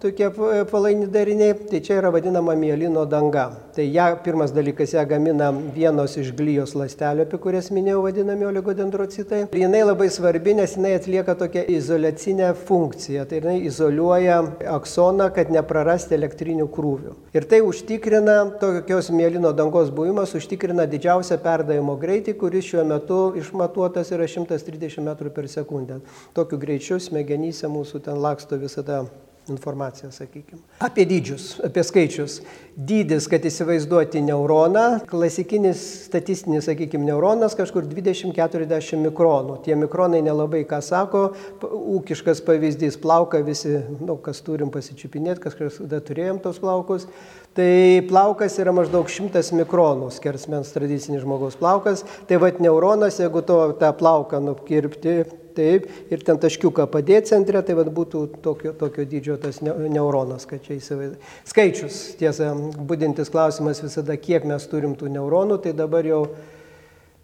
tokie 0.05 0.29
palaini 0.69 1.07
dariniai, 1.09 1.55
tai 1.69 1.81
čia 1.81 1.97
yra 1.99 2.11
vadinama 2.13 2.55
mielino 2.55 3.05
danga. 3.09 3.49
Tai 3.75 3.83
ją, 3.83 4.05
pirmas 4.23 4.53
dalykas, 4.53 4.93
ją 4.93 5.03
gamina 5.09 5.49
vienos 5.75 6.15
iš 6.21 6.31
glyjos 6.37 6.75
ląstelių, 6.77 7.25
apie 7.25 7.39
kurias 7.41 7.71
minėjau, 7.73 8.03
vadinami 8.05 8.47
oligodendrocitai. 8.51 9.41
Ir 9.49 9.63
jinai 9.65 9.81
labai 9.83 10.07
svarbi, 10.13 10.53
nes 10.59 10.77
jinai 10.77 10.93
atlieka 10.99 11.35
tokią 11.39 11.65
izolacinę 11.75 12.53
funkciją. 12.67 13.25
Tai 13.29 13.41
jinai 13.41 13.57
izoliuoja 13.67 14.37
aksoną, 14.75 15.31
kad 15.35 15.51
neprarasti 15.53 16.15
elektrinių 16.19 16.69
krūvių. 16.77 17.17
Ir 17.35 17.49
tai 17.51 17.61
užtikrina, 17.65 18.37
tokios 18.61 19.11
mielino 19.11 19.51
dangos 19.57 19.91
buvimas 19.95 20.35
užtikrina 20.37 20.87
didžiausią 20.91 21.39
perdavimo 21.43 21.97
greitį, 21.99 22.37
kuris 22.39 22.69
šiuo 22.71 22.85
metu 22.87 23.21
išmatuotas 23.41 24.13
yra 24.15 24.29
130 24.29 25.01
m 25.01 25.13
per 25.35 25.49
sekundę. 25.51 25.99
Tokiu 26.37 26.61
greičiu 26.61 27.01
smegenyse 27.01 27.67
mūsų 27.71 28.05
ten 28.05 28.21
laksto 28.21 28.59
visada 28.61 29.03
informaciją, 29.49 30.11
sakykime. 30.11 30.61
Apie 30.79 31.05
dydžius, 31.05 31.59
apie 31.65 31.83
skaičius. 31.85 32.39
Dydis, 32.75 33.27
kad 33.31 33.45
įsivaizduoti 33.47 34.19
neuroną, 34.25 35.05
klasikinis 35.07 35.81
statistinis, 36.07 36.65
sakykime, 36.67 37.05
neuronas 37.07 37.55
kažkur 37.55 37.85
20-40 37.87 38.99
mikronų. 39.05 39.59
Tie 39.63 39.77
mikronai 39.79 40.19
nelabai 40.25 40.65
ką 40.67 40.81
sako, 40.83 41.23
ūkiškas 41.63 42.43
pavyzdys, 42.45 42.99
plauka 43.01 43.39
visi, 43.45 43.77
nu, 44.01 44.17
kas 44.19 44.43
turim 44.45 44.73
pasičiupinėti, 44.73 45.43
kažkas 45.45 45.79
tada 45.83 46.01
turėjom 46.03 46.41
tos 46.43 46.59
plaukus. 46.63 47.07
Tai 47.55 47.71
plaukas 48.09 48.57
yra 48.59 48.73
maždaug 48.75 49.07
100 49.07 49.55
mikronų, 49.55 50.09
skersmens 50.11 50.73
tradicinis 50.75 51.23
žmogaus 51.23 51.55
plaukas. 51.55 52.03
Tai 52.27 52.41
vad 52.43 52.59
neuronas, 52.59 53.21
jeigu 53.21 53.45
to 53.47 53.61
tą 53.79 53.93
plauką 53.95 54.41
nukirpti, 54.43 55.21
taip, 55.55 55.87
ir 56.11 56.23
ten 56.25 56.39
taškiuką 56.41 56.87
padėti 56.91 57.31
centre, 57.33 57.61
tai 57.65 57.77
vad 57.77 57.91
būtų 57.95 58.25
tokio, 58.45 58.73
tokio 58.77 59.05
dydžio 59.09 59.37
tas 59.41 59.61
neuronas, 59.63 60.47
kad 60.49 60.63
čia 60.65 60.77
įsivaizduoju. 60.79 61.21
Skaičius, 61.51 62.01
tiesa, 62.19 62.51
būdintis 62.89 63.31
klausimas 63.33 63.81
visada, 63.83 64.17
kiek 64.19 64.47
mes 64.47 64.67
turim 64.71 64.97
tų 64.99 65.11
neuronų, 65.15 65.59
tai 65.63 65.75
dabar 65.77 66.07
jau, 66.07 66.21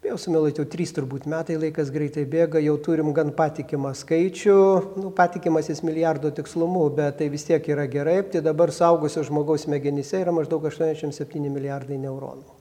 jau 0.05 0.17
sumilaitėjau, 0.21 0.67
trys 0.71 0.95
turbūt 0.97 1.27
metai 1.31 1.59
laikas 1.61 1.91
greitai 1.93 2.25
bėga, 2.29 2.61
jau 2.63 2.77
turim 2.85 3.11
gan 3.17 3.33
patikimą 3.38 3.93
skaičių, 3.97 4.61
nu, 5.01 5.11
patikimas 5.17 5.69
jis 5.71 5.83
milijardo 5.88 6.31
tikslumu, 6.38 6.88
bet 6.97 7.19
tai 7.21 7.29
vis 7.33 7.45
tiek 7.50 7.69
yra 7.73 7.89
gerai, 7.91 8.21
tai 8.31 8.43
dabar 8.45 8.73
saugusio 8.75 9.25
žmogaus 9.27 9.67
smegenyse 9.67 10.23
yra 10.23 10.35
maždaug 10.35 10.71
87 10.71 11.47
milijardai 11.51 12.01
neuronų. 12.01 12.61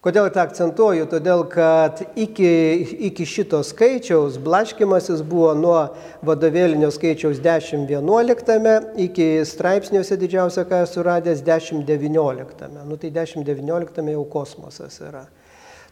Kodėl 0.00 0.30
tą 0.32 0.40
akcentuoju? 0.46 1.04
Todėl, 1.12 1.42
kad 1.52 1.98
iki, 2.16 2.48
iki 3.10 3.26
šito 3.28 3.58
skaičiaus 3.68 4.38
blaškimasis 4.40 5.20
buvo 5.28 5.50
nuo 5.52 5.80
vadovėlinio 6.24 6.88
skaičiaus 6.88 7.36
10-11 7.44 8.96
iki 9.04 9.26
straipsniuose 9.44 10.16
didžiausia, 10.22 10.64
ką 10.70 10.80
esu 10.86 11.04
radęs, 11.04 11.44
10-19. 11.44 12.70
Nu 12.88 12.96
tai 12.96 13.12
10-19 13.12 14.08
jau 14.14 14.24
kosmosas 14.32 14.96
yra. 15.04 15.26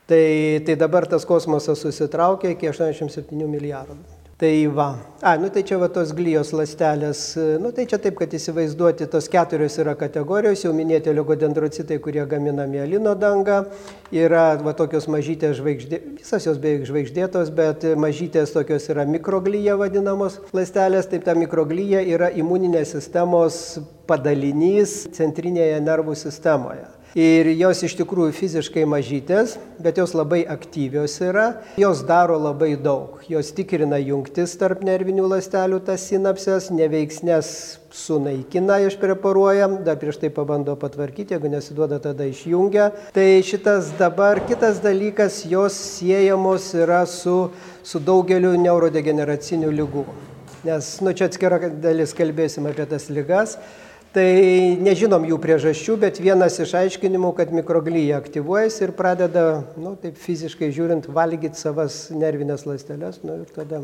Tai, 0.08 0.24
tai 0.64 0.78
dabar 0.80 1.04
tas 1.04 1.28
kosmosas 1.28 1.84
susitraukė 1.84 2.54
iki 2.56 2.72
87 2.72 3.44
milijardų. 3.44 4.17
Tai 4.38 4.66
va. 4.66 4.98
A, 5.20 5.34
nu 5.34 5.48
tai 5.48 5.64
čia 5.66 5.80
va 5.82 5.88
tos 5.90 6.12
glijos 6.14 6.52
lastelės. 6.54 7.20
Nu 7.58 7.72
tai 7.74 7.88
čia 7.90 7.98
taip, 7.98 8.14
kad 8.20 8.30
įsivaizduoti, 8.38 9.08
tos 9.10 9.26
keturios 9.26 9.74
yra 9.82 9.96
kategorijos, 9.98 10.60
jau 10.62 10.70
minėti 10.70 11.10
oligodendrocitai, 11.10 11.96
kurie 11.98 12.22
gamina 12.30 12.68
mielino 12.70 13.16
dangą. 13.18 13.64
Yra 14.14 14.44
va 14.62 14.76
tokios 14.78 15.08
mažytės 15.10 15.56
žvaigždės, 15.58 16.04
visas 16.20 16.46
jos 16.46 16.60
beveik 16.62 16.86
žvaigždėtos, 16.86 17.50
bet 17.56 17.88
mažytės 17.98 18.54
tokios 18.54 18.86
yra 18.94 19.08
mikroglyja 19.10 19.74
vadinamos 19.80 20.38
lastelės. 20.54 21.10
Taip 21.10 21.26
ta 21.26 21.34
mikroglyja 21.34 22.04
yra 22.06 22.30
imuninės 22.30 22.94
sistemos 22.94 23.80
padalinys 24.06 25.00
centrinėje 25.18 25.82
nervų 25.82 26.14
sistemoje. 26.14 26.86
Ir 27.16 27.48
jos 27.56 27.80
iš 27.86 27.94
tikrųjų 27.96 28.34
fiziškai 28.36 28.82
mažytės, 28.84 29.54
bet 29.80 29.96
jos 29.96 30.12
labai 30.12 30.42
aktyvios 30.44 31.14
yra, 31.24 31.62
jos 31.80 32.02
daro 32.04 32.36
labai 32.36 32.74
daug. 32.76 33.22
Jos 33.32 33.48
tikrina 33.56 33.96
jungtis 33.96 34.52
tarp 34.60 34.82
nervinių 34.84 35.24
ląstelių, 35.32 35.80
tas 35.86 36.04
sinapses, 36.10 36.68
neveiksnės 36.68 37.48
sunaikina, 37.96 38.76
išpreparuoja, 38.90 39.70
dar 39.88 39.96
prieš 39.96 40.20
tai 40.20 40.28
pabando 40.36 40.76
patvarkyti, 40.76 41.32
jeigu 41.32 41.48
nesiduoda, 41.48 41.96
tada 42.04 42.28
išjungia. 42.28 42.90
Tai 43.16 43.26
šitas 43.40 43.94
dabar 43.96 44.44
kitas 44.44 44.84
dalykas, 44.84 45.46
jos 45.48 45.80
siejamos 45.96 46.74
yra 46.76 47.06
su, 47.08 47.48
su 47.80 48.04
daugeliu 48.04 48.52
neurodegeneracinių 48.60 49.72
lygų. 49.80 50.06
Nes, 50.68 50.96
nu 51.00 51.16
čia 51.16 51.30
atskira 51.30 51.56
dalis 51.80 52.12
kalbėsim 52.18 52.68
apie 52.68 52.84
tas 52.90 53.08
lygas. 53.08 53.56
Tai 54.08 54.28
nežinom 54.80 55.26
jų 55.28 55.36
priežasčių, 55.42 55.98
bet 56.00 56.16
vienas 56.24 56.54
iš 56.64 56.72
aiškinimų, 56.78 57.34
kad 57.36 57.50
mikroglyja 57.52 58.16
aktyvuojasi 58.22 58.86
ir 58.86 58.94
pradeda, 58.96 59.42
nu, 59.76 59.92
taip 60.00 60.16
fiziškai 60.22 60.70
žiūrint, 60.72 61.10
valgyti 61.12 61.60
savas 61.60 62.06
nervinės 62.16 62.64
ląsteles, 62.64 63.20
nu, 63.26 63.42
ir 63.42 63.52
tada 63.52 63.82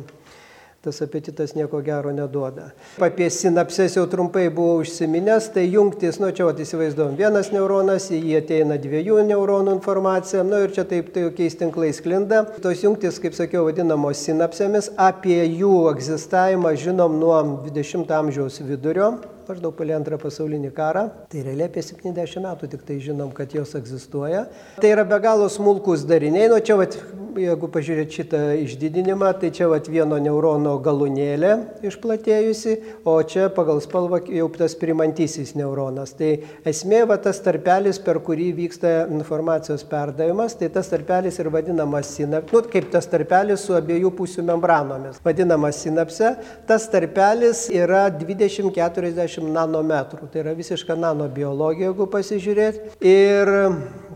tas 0.85 1.01
apetitas 1.01 1.55
nieko 1.57 1.79
gero 1.81 2.11
neduoda. 2.13 2.67
Apie 3.01 3.31
sinapses 3.33 3.95
jau 3.97 4.05
trumpai 4.11 4.51
buvau 4.53 4.83
užsiminęs, 4.83 5.47
tai 5.55 5.65
jungtis, 5.73 6.19
nu 6.21 6.29
čia 6.37 6.51
įsivaizduom, 6.53 7.15
vienas 7.17 7.49
neuronas, 7.55 8.11
į 8.13 8.21
jį 8.21 8.35
ateina 8.43 8.77
dviejų 8.81 9.23
neuronų 9.31 9.79
informacija, 9.79 10.45
nu 10.45 10.61
ir 10.65 10.75
čia 10.77 10.85
taip 10.89 11.09
tai 11.15 11.25
jokiais 11.25 11.57
tinklais 11.61 12.03
klinda. 12.05 12.43
Tos 12.65 12.85
jungtis, 12.85 13.21
kaip 13.21 13.37
sakiau, 13.37 13.65
vadinamos 13.69 14.21
sinapsėmis, 14.29 14.91
apie 15.01 15.41
jų 15.47 15.73
egzistavimą 15.95 16.75
žinom 16.77 17.17
nuo 17.21 17.39
20 17.65 18.13
amžiaus 18.21 18.61
vidurio 18.61 19.15
maždaug 19.49 19.75
palei 19.77 19.97
antrą 19.97 20.19
pasaulinį 20.21 20.71
karą. 20.77 21.09
Tai 21.33 21.45
realiai 21.47 21.69
apie 21.71 21.85
70 21.85 22.43
metų 22.45 22.71
tik 22.73 22.87
tai 22.87 23.01
žinom, 23.03 23.33
kad 23.37 23.53
jos 23.55 23.75
egzistuoja. 23.79 24.47
Tai 24.81 24.91
yra 24.91 25.05
be 25.09 25.19
galo 25.23 25.49
smulkus 25.53 26.07
dariniai. 26.09 26.49
Nu, 26.53 26.61
čia, 26.65 26.77
vat, 26.81 26.97
jeigu 27.41 27.69
pažiūrėt 27.73 28.15
šitą 28.15 28.41
išdidinimą, 28.63 29.31
tai 29.41 29.51
čia 29.55 29.69
vat, 29.71 29.89
vieno 29.91 30.19
neurono 30.23 30.75
galūnėlė 30.83 31.53
išplatėjusi, 31.87 32.77
o 33.09 33.17
čia 33.27 33.49
pagal 33.55 33.81
spalvą 33.85 34.21
jau 34.29 34.49
tas 34.55 34.77
primantysis 34.79 35.55
neuronas. 35.59 36.15
Tai 36.19 36.31
esmė, 36.67 37.05
va, 37.11 37.19
tas 37.23 37.41
tarpelis, 37.45 37.99
per 38.03 38.21
kurį 38.25 38.51
vyksta 38.59 38.95
informacijos 39.13 39.85
perdavimas, 39.89 40.57
tai 40.59 40.71
tas 40.75 40.91
tarpelis 40.93 41.39
ir 41.41 41.51
vadinamas 41.55 42.13
sinapse, 42.15 42.55
nu, 42.55 42.63
kaip 42.71 42.91
tas 42.95 43.09
tarpelis 43.11 43.65
su 43.67 43.75
abiejų 43.77 44.13
pusių 44.15 44.47
membranomis. 44.47 45.21
Vadinamas 45.25 45.81
sinapse, 45.83 46.35
tas 46.69 46.87
tarpelis 46.93 47.67
yra 47.75 48.07
20-40 48.15 49.34
60 49.35 49.53
nanometrų. 49.55 50.29
Tai 50.33 50.43
yra 50.45 50.55
visiška 50.57 50.97
nanobiologija, 50.99 51.91
jeigu 51.91 52.07
pasižiūrėt. 52.13 52.81
Ir 53.05 53.51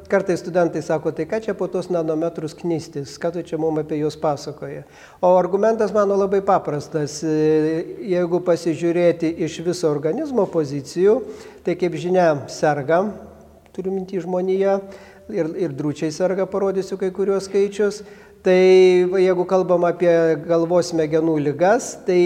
kartais 0.08 0.40
studentai 0.40 0.82
sako, 0.84 1.12
tai 1.12 1.26
ką 1.28 1.40
čia 1.44 1.54
po 1.58 1.68
tos 1.70 1.90
nanometrus 1.92 2.56
knystis, 2.56 3.16
ką 3.20 3.32
tu 3.34 3.44
čia 3.46 3.58
mums 3.60 3.82
apie 3.82 4.00
juos 4.00 4.16
pasakoja. 4.20 4.86
O 5.20 5.34
argumentas 5.36 5.92
mano 5.94 6.16
labai 6.16 6.40
paprastas. 6.46 7.20
Jeigu 7.22 8.40
pasižiūrėti 8.46 9.34
iš 9.46 9.60
viso 9.66 9.90
organizmo 9.90 10.46
pozicijų, 10.48 11.20
tai 11.66 11.76
kaip 11.78 11.98
žinia, 12.00 12.30
sergam, 12.52 13.12
turiu 13.76 13.92
mintį 13.94 14.24
žmoniją, 14.24 14.80
ir, 15.32 15.52
ir 15.66 15.76
drūčiai 15.76 16.12
serga, 16.14 16.48
parodysiu 16.48 16.98
kai 17.00 17.12
kuriuos 17.14 17.48
skaičius. 17.48 18.02
Tai 18.46 18.54
jeigu 19.18 19.44
kalbam 19.50 19.82
apie 19.88 20.12
galvos 20.46 20.92
smegenų 20.92 21.34
lygas, 21.42 21.96
tai 22.06 22.20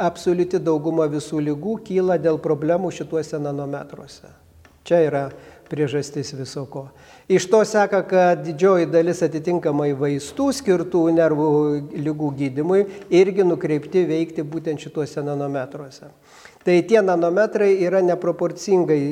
absoliuti 0.00 0.60
dauguma 0.62 1.06
visų 1.10 1.42
lygų 1.50 1.78
kyla 1.86 2.18
dėl 2.20 2.40
problemų 2.42 2.92
šituose 2.94 3.40
nanometruose. 3.42 4.30
Čia 4.88 5.02
yra 5.06 5.24
priežastis 5.70 6.32
viso 6.34 6.64
ko. 6.66 6.88
Iš 7.30 7.46
to 7.52 7.60
seka, 7.68 8.00
kad 8.08 8.42
didžioji 8.42 8.88
dalis 8.90 9.22
atitinkamai 9.22 9.92
vaistų 9.94 10.48
skirtų 10.58 11.04
nervų 11.14 11.50
lygų 11.94 12.30
gydimui 12.40 12.80
irgi 13.14 13.46
nukreipti 13.46 14.02
veikti 14.08 14.42
būtent 14.42 14.82
šituose 14.82 15.22
nanometruose. 15.22 16.10
Tai 16.66 16.76
tie 16.84 17.00
nanometrai 17.00 17.70
yra 17.86 18.02
neproporcingai 18.04 19.02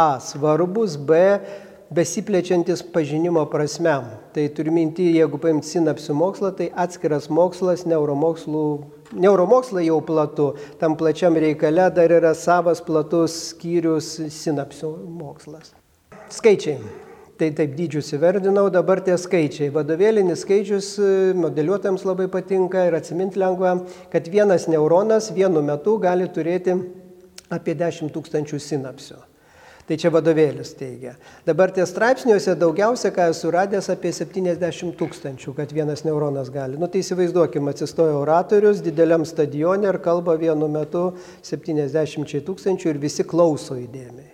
A 0.00 0.16
svarbus, 0.22 0.96
B 0.96 1.38
besiplečiantis 1.90 2.82
pažinimo 2.82 3.44
prasme. 3.50 3.94
Tai 4.34 4.48
turiu 4.56 4.72
minti, 4.74 5.12
jeigu 5.14 5.38
paimti 5.38 5.68
sinapsių 5.70 6.16
mokslą, 6.18 6.50
tai 6.56 6.70
atskiras 6.74 7.28
mokslas, 7.30 7.84
neuromokslų, 7.86 8.64
neuromokslai 9.12 9.86
jau 9.86 10.00
platu, 10.04 10.52
tam 10.80 10.96
plačiam 10.98 11.36
reikale 11.36 11.88
dar 11.94 12.12
yra 12.18 12.34
savas 12.34 12.82
platus 12.84 13.34
skyrius 13.52 14.16
sinapsių 14.32 14.92
mokslas. 15.18 15.74
Skaičiai. 16.32 16.78
Tai 17.36 17.50
taip 17.52 17.74
dydžius 17.76 18.14
įverdinau, 18.16 18.70
dabar 18.72 19.02
tie 19.04 19.12
skaičiai. 19.20 19.68
Vadovėlinis 19.74 20.40
skaičius 20.46 20.94
modeliuotams 21.36 22.06
labai 22.08 22.30
patinka 22.32 22.86
ir 22.88 22.96
atsiminti 22.96 23.36
lengva, 23.42 23.74
kad 24.12 24.30
vienas 24.32 24.64
neuronas 24.72 25.28
vienu 25.36 25.60
metu 25.60 25.98
gali 26.00 26.30
turėti 26.32 26.78
apie 27.52 27.76
10 27.76 28.14
tūkstančių 28.16 28.62
sinapsių. 28.70 29.25
Tai 29.86 29.94
čia 30.02 30.10
vadovėlis 30.10 30.72
teigia. 30.74 31.12
Dabar 31.46 31.70
tie 31.70 31.84
straipsniuose 31.86 32.56
daugiausia, 32.58 33.12
ką 33.14 33.28
esu 33.30 33.52
radęs, 33.54 33.86
apie 33.92 34.10
70 34.10 34.96
tūkstančių, 34.98 35.52
kad 35.54 35.70
vienas 35.70 36.02
neuronas 36.02 36.50
gali. 36.50 36.74
Nu 36.80 36.88
tai 36.90 37.04
įsivaizduokime, 37.04 37.70
atsistoja 37.70 38.16
oratorius 38.18 38.82
dideliam 38.82 39.22
stadione 39.22 39.86
ir 39.86 40.00
kalba 40.02 40.34
vienu 40.40 40.66
metu 40.66 41.12
70 41.46 42.42
tūkstančių 42.48 42.90
ir 42.90 42.98
visi 42.98 43.22
klauso 43.22 43.78
įdėmiai. 43.78 44.32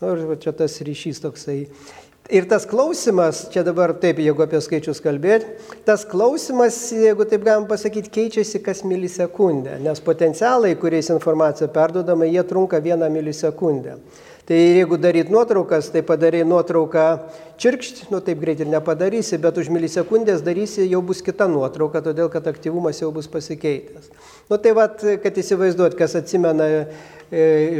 Nu, 0.00 0.14
ir 0.16 0.40
čia 0.40 0.56
tas 0.56 0.80
ryšys 0.84 1.20
toksai. 1.24 1.58
Ir 2.32 2.48
tas 2.50 2.64
klausimas, 2.66 3.44
čia 3.52 3.62
dabar 3.62 3.92
taip, 4.02 4.18
jeigu 4.18 4.42
apie 4.42 4.58
skaičius 4.64 4.98
kalbėti, 5.04 5.60
tas 5.86 6.02
klausimas, 6.08 6.74
jeigu 6.90 7.22
taip 7.28 7.44
galim 7.46 7.68
pasakyti, 7.70 8.10
keičiasi 8.16 8.58
kas 8.64 8.80
milisekundę, 8.82 9.76
nes 9.84 10.02
potencialai, 10.02 10.72
kuriais 10.80 11.12
informacija 11.14 11.68
perdodama, 11.70 12.26
jie 12.26 12.42
trunka 12.48 12.80
vieną 12.82 13.12
milisekundę. 13.14 14.00
Tai 14.46 14.54
jeigu 14.54 14.94
daryt 14.94 15.26
nuotraukas, 15.26 15.88
tai 15.90 16.04
padarai 16.06 16.44
nuotrauką 16.46 17.04
čirkšt, 17.58 18.04
nu 18.12 18.20
taip 18.22 18.38
greit 18.38 18.60
ir 18.62 18.68
nepadarysi, 18.70 19.40
bet 19.42 19.58
už 19.58 19.72
milisekundės 19.74 20.44
darysi, 20.46 20.84
jau 20.86 21.00
bus 21.02 21.18
kita 21.26 21.48
nuotrauka, 21.50 21.98
todėl 22.04 22.30
kad 22.30 22.46
aktyvumas 22.46 23.02
jau 23.02 23.10
bus 23.10 23.26
pasikeitęs. 23.26 24.06
Nu 24.46 24.60
tai 24.62 24.76
vad, 24.78 25.02
kad 25.24 25.42
įsivaizduot, 25.42 25.98
kas 25.98 26.14
atsimena 26.20 26.68
e, 26.70 26.86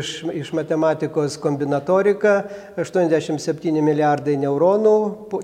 iš, 0.00 0.11
iš 0.42 0.50
matematikos 0.58 1.38
kombinatoriką, 1.38 2.35
87 2.82 3.78
milijardai 3.78 4.35
neuronų, 4.42 4.96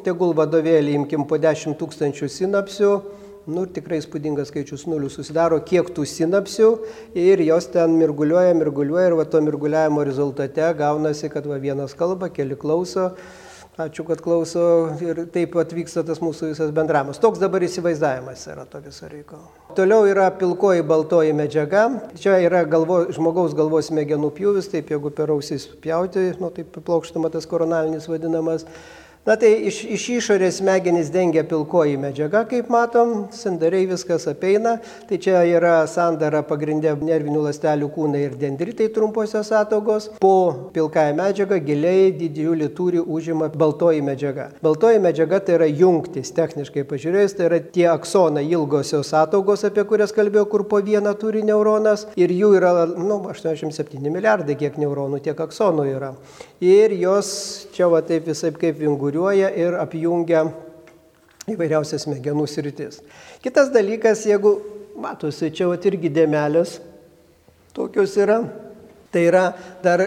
tegul 0.02 0.34
vadovėlį 0.34 0.98
imkim 1.04 1.30
po 1.30 1.38
10 1.38 1.78
tūkstančių 1.78 2.34
sinapsių 2.34 2.96
nu, 3.50 3.64
tikrai 3.66 4.00
spūdingas 4.04 4.52
skaičius 4.52 4.87
nulių 4.90 5.11
susidaro, 5.12 5.58
kiek 5.66 5.90
tų 5.94 6.06
sinapsių 6.08 6.68
ir 7.18 7.42
jos 7.46 7.70
ten 7.75 7.96
mirguliuoja, 7.99 8.54
mirguliuoja 8.58 9.11
ir 9.11 9.16
va 9.18 9.26
to 9.28 9.40
mirguliavimo 9.42 10.04
rezultate 10.06 10.68
gaunasi, 10.78 11.30
kad 11.32 11.46
va 11.50 11.58
vienas 11.62 11.96
kalba, 11.99 12.30
keli 12.34 12.58
klauso. 12.58 13.12
Ačiū, 13.80 14.05
kad 14.05 14.20
klauso 14.20 14.62
ir 15.00 15.22
taip 15.33 15.55
atvyksta 15.57 16.02
tas 16.05 16.18
mūsų 16.20 16.50
visas 16.50 16.72
bendravimas. 16.76 17.16
Toks 17.16 17.40
dabar 17.40 17.64
įsivaizdavimas 17.64 18.42
yra 18.52 18.66
to 18.68 18.83
viso 18.85 19.09
reikalo. 19.09 19.46
Toliau 19.72 20.05
yra 20.05 20.26
pilkoji 20.37 20.85
baltoji 20.85 21.33
medžiaga. 21.33 21.87
Čia 22.20 22.37
yra 22.44 22.66
galvo, 22.68 23.07
žmogaus 23.16 23.57
galvos 23.57 23.88
smegenų 23.88 24.28
pjūvis, 24.37 24.68
taip 24.74 24.92
jeigu 24.92 25.14
per 25.16 25.33
ausis 25.33 25.64
pjauti, 25.81 26.35
nu, 26.37 26.52
taip 26.52 26.76
plokštama 26.85 27.33
tas 27.33 27.48
koronalinis 27.48 28.11
vadinamas. 28.12 28.68
Na 29.22 29.37
tai 29.38 29.52
iš, 29.68 29.76
iš 29.87 30.04
išorės 30.16 30.56
smegenys 30.58 31.06
dengia 31.14 31.44
pilkoji 31.46 31.94
medžiaga, 32.02 32.40
kaip 32.50 32.66
matom, 32.74 33.28
sandariai 33.30 33.85
viskas 33.87 34.24
apeina. 34.26 34.72
Tai 35.06 35.18
čia 35.22 35.44
yra 35.46 35.85
sandara 35.87 36.40
pagrindė 36.42 36.96
nervinių 36.98 37.44
lastelių 37.44 37.87
kūnai 37.94 38.24
ir 38.24 38.35
dendritai 38.40 38.88
trumposios 38.90 39.52
atogos. 39.54 40.08
Po 40.18 40.72
pilkąją 40.74 41.12
medžiagą 41.20 41.61
giliai 41.62 42.08
didžiulį 42.18 42.68
turi 42.74 42.98
užima 42.98 43.46
baltoji 43.54 44.02
medžiaga. 44.02 44.48
Baltoji 44.58 44.98
medžiaga 45.06 45.38
tai 45.38 45.54
yra 45.61 45.70
jungtis, 45.70 46.35
techniškai 46.35 46.82
pažiūrėjus, 46.90 47.37
tai 47.38 47.46
yra 47.46 47.62
tie 47.62 47.87
aksonai 47.92 48.42
ilgosios 48.48 49.14
atogos, 49.14 49.62
apie 49.70 49.87
kurias 49.87 50.11
kalbėjau, 50.18 50.48
kur 50.50 50.66
po 50.66 50.82
vieną 50.82 51.14
turi 51.22 51.44
neuronas. 51.46 52.08
Ir 52.18 52.35
jų 52.35 52.56
yra, 52.58 52.74
nu, 52.90 53.22
87 53.30 54.02
milijardai, 54.02 54.58
kiek 54.58 54.82
neuronų, 54.82 55.22
tiek 55.30 55.46
aksonų 55.46 55.87
yra. 55.94 56.11
Ir 56.58 56.98
jos 56.98 57.32
čia 57.74 57.87
va 57.90 58.02
taip 58.06 58.26
visai 58.26 58.50
kaip 58.58 58.82
vinguriuoja 58.82 59.12
sambūriuoja 59.12 59.51
ir 59.57 59.75
apjungia 59.77 60.46
įvairiausias 61.51 62.07
smegenų 62.07 62.46
sritis. 62.48 63.03
Kitas 63.42 63.70
dalykas, 63.72 64.25
jeigu 64.27 64.62
matosi, 64.96 65.51
čia 65.53 65.68
vat 65.68 65.85
irgi 65.85 66.09
dėmelės 66.09 66.81
tokios 67.75 68.16
yra, 68.16 68.42
tai 69.12 69.27
yra 69.29 69.53
dar 69.83 70.01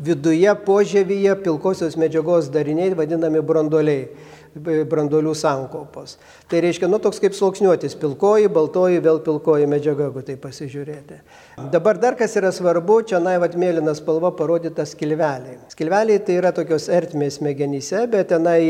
viduje 0.00 0.54
požievyje 0.64 1.36
pilkosios 1.44 1.96
medžiagos 1.96 2.50
dariniai 2.50 2.94
vadinami 2.94 3.42
branduoliai 3.42 4.08
brandolių 4.50 5.34
sankaupos. 5.34 6.16
Tai 6.50 6.60
reiškia, 6.60 6.88
nu 6.90 6.98
toks 6.98 7.20
kaip 7.22 7.34
sluoksniuotis- 7.34 7.94
pilkoji, 8.02 8.48
baltoji, 8.48 9.00
vėl 9.00 9.20
pilkoji 9.22 9.66
medžiaga, 9.66 10.08
jeigu 10.08 10.24
tai 10.26 10.34
pasižiūrėti. 10.36 11.20
Dabar 11.68 11.98
dar 11.98 12.14
kas 12.16 12.32
yra 12.38 12.48
svarbu, 12.54 13.02
čia 13.04 13.18
naivat 13.20 13.52
mėlyna 13.58 13.92
spalva 13.98 14.30
parodyta 14.32 14.86
skilveliai. 14.88 15.58
Skilveliai 15.68 16.20
tai 16.24 16.38
yra 16.38 16.52
tokios 16.56 16.86
ertmės 16.88 17.36
smegenyse, 17.36 18.06
bet 18.10 18.30
tenai 18.32 18.60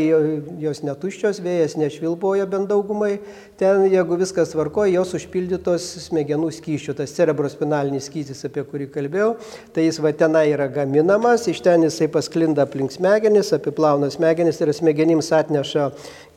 jos 0.60 0.80
netuščios, 0.82 1.38
vėjas 1.44 1.76
nešvilpoja 1.78 2.48
bent 2.50 2.70
daugumai. 2.72 3.12
Ten, 3.60 3.84
jeigu 3.92 4.18
viskas 4.18 4.50
tvarkoja, 4.54 4.94
jos 4.96 5.14
užpildytos 5.20 5.86
smegenų 6.06 6.50
skyšių. 6.56 6.96
Tas 6.98 7.14
cerebrospinalinis 7.14 8.08
skysis, 8.10 8.42
apie 8.48 8.64
kurį 8.66 8.88
kalbėjau, 8.96 9.34
tai 9.76 9.86
jis 9.86 10.00
va 10.02 10.14
tenai 10.16 10.48
yra 10.50 10.66
gaminamas, 10.72 11.46
iš 11.52 11.62
ten 11.66 11.86
jisai 11.86 12.10
pasklinda 12.10 12.66
aplink 12.66 12.96
smegenis, 12.96 13.52
apiplauna 13.54 14.10
smegenis 14.10 14.58
ir 14.64 14.74
smegenims 14.74 15.30
atneša 15.36 15.90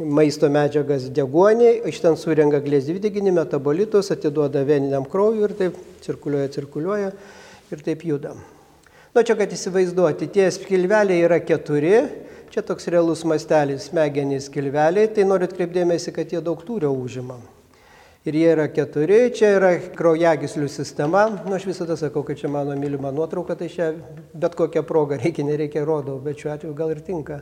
maisto 0.03 0.51
medžiagas 0.53 1.09
deguonį, 1.15 1.73
iš 1.89 2.03
ten 2.03 2.19
surenga 2.19 2.61
glės 2.63 2.85
dvideginį, 2.91 3.33
metabolitus, 3.41 4.13
atiduoda 4.13 4.67
veniniam 4.67 5.07
kraujui 5.09 5.47
ir 5.47 5.57
taip 5.57 5.81
cirkuliuoja, 6.03 6.51
cirkuliuoja 6.53 7.13
ir 7.71 7.83
taip 7.85 8.03
juda. 8.05 8.35
Na 9.13 9.21
nu, 9.21 9.25
čia, 9.27 9.35
kad 9.37 9.51
įsivaizduoti, 9.53 10.25
tie 10.33 10.47
skilveliai 10.49 11.21
yra 11.21 11.37
keturi, 11.45 11.99
čia 12.49 12.63
toks 12.65 12.87
realus 12.89 13.21
mastelis, 13.29 13.91
smegenys 13.91 14.47
skilveliai, 14.49 15.11
tai 15.13 15.25
norit 15.29 15.53
kreipdėmėsi, 15.53 16.13
kad 16.15 16.33
jie 16.33 16.41
daug 16.41 16.63
tūrio 16.65 16.89
užima. 16.97 17.37
Ir 18.25 18.37
jie 18.39 18.47
yra 18.53 18.65
keturi, 18.71 19.19
čia 19.35 19.51
yra 19.57 19.69
kraujagyslių 19.93 20.69
sistema. 20.71 21.27
Nu, 21.43 21.53
aš 21.57 21.67
visada 21.67 21.97
sakau, 21.99 22.23
kad 22.25 22.39
čia 22.39 22.49
mano 22.49 22.73
mylima 22.79 23.11
nuotrauka, 23.13 23.57
tai 23.59 23.67
čia 23.69 23.91
bet 24.33 24.55
kokią 24.57 24.81
progą 24.87 25.17
reikia, 25.21 25.43
nereikia 25.45 25.83
rodau, 25.85 26.17
bet 26.23 26.39
šiuo 26.39 26.53
atveju 26.53 26.75
gal 26.77 26.93
ir 26.95 27.03
tinka. 27.03 27.41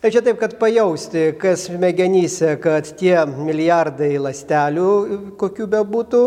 Tai 0.00 0.12
čia 0.14 0.20
taip, 0.24 0.36
kad 0.40 0.54
pajausti, 0.60 1.30
kas 1.40 1.66
smegenyse, 1.66 2.54
kad 2.64 2.88
tie 3.00 3.16
milijardai 3.24 4.12
lastelių, 4.20 4.90
kokių 5.40 5.66
bebūtų, 5.72 6.22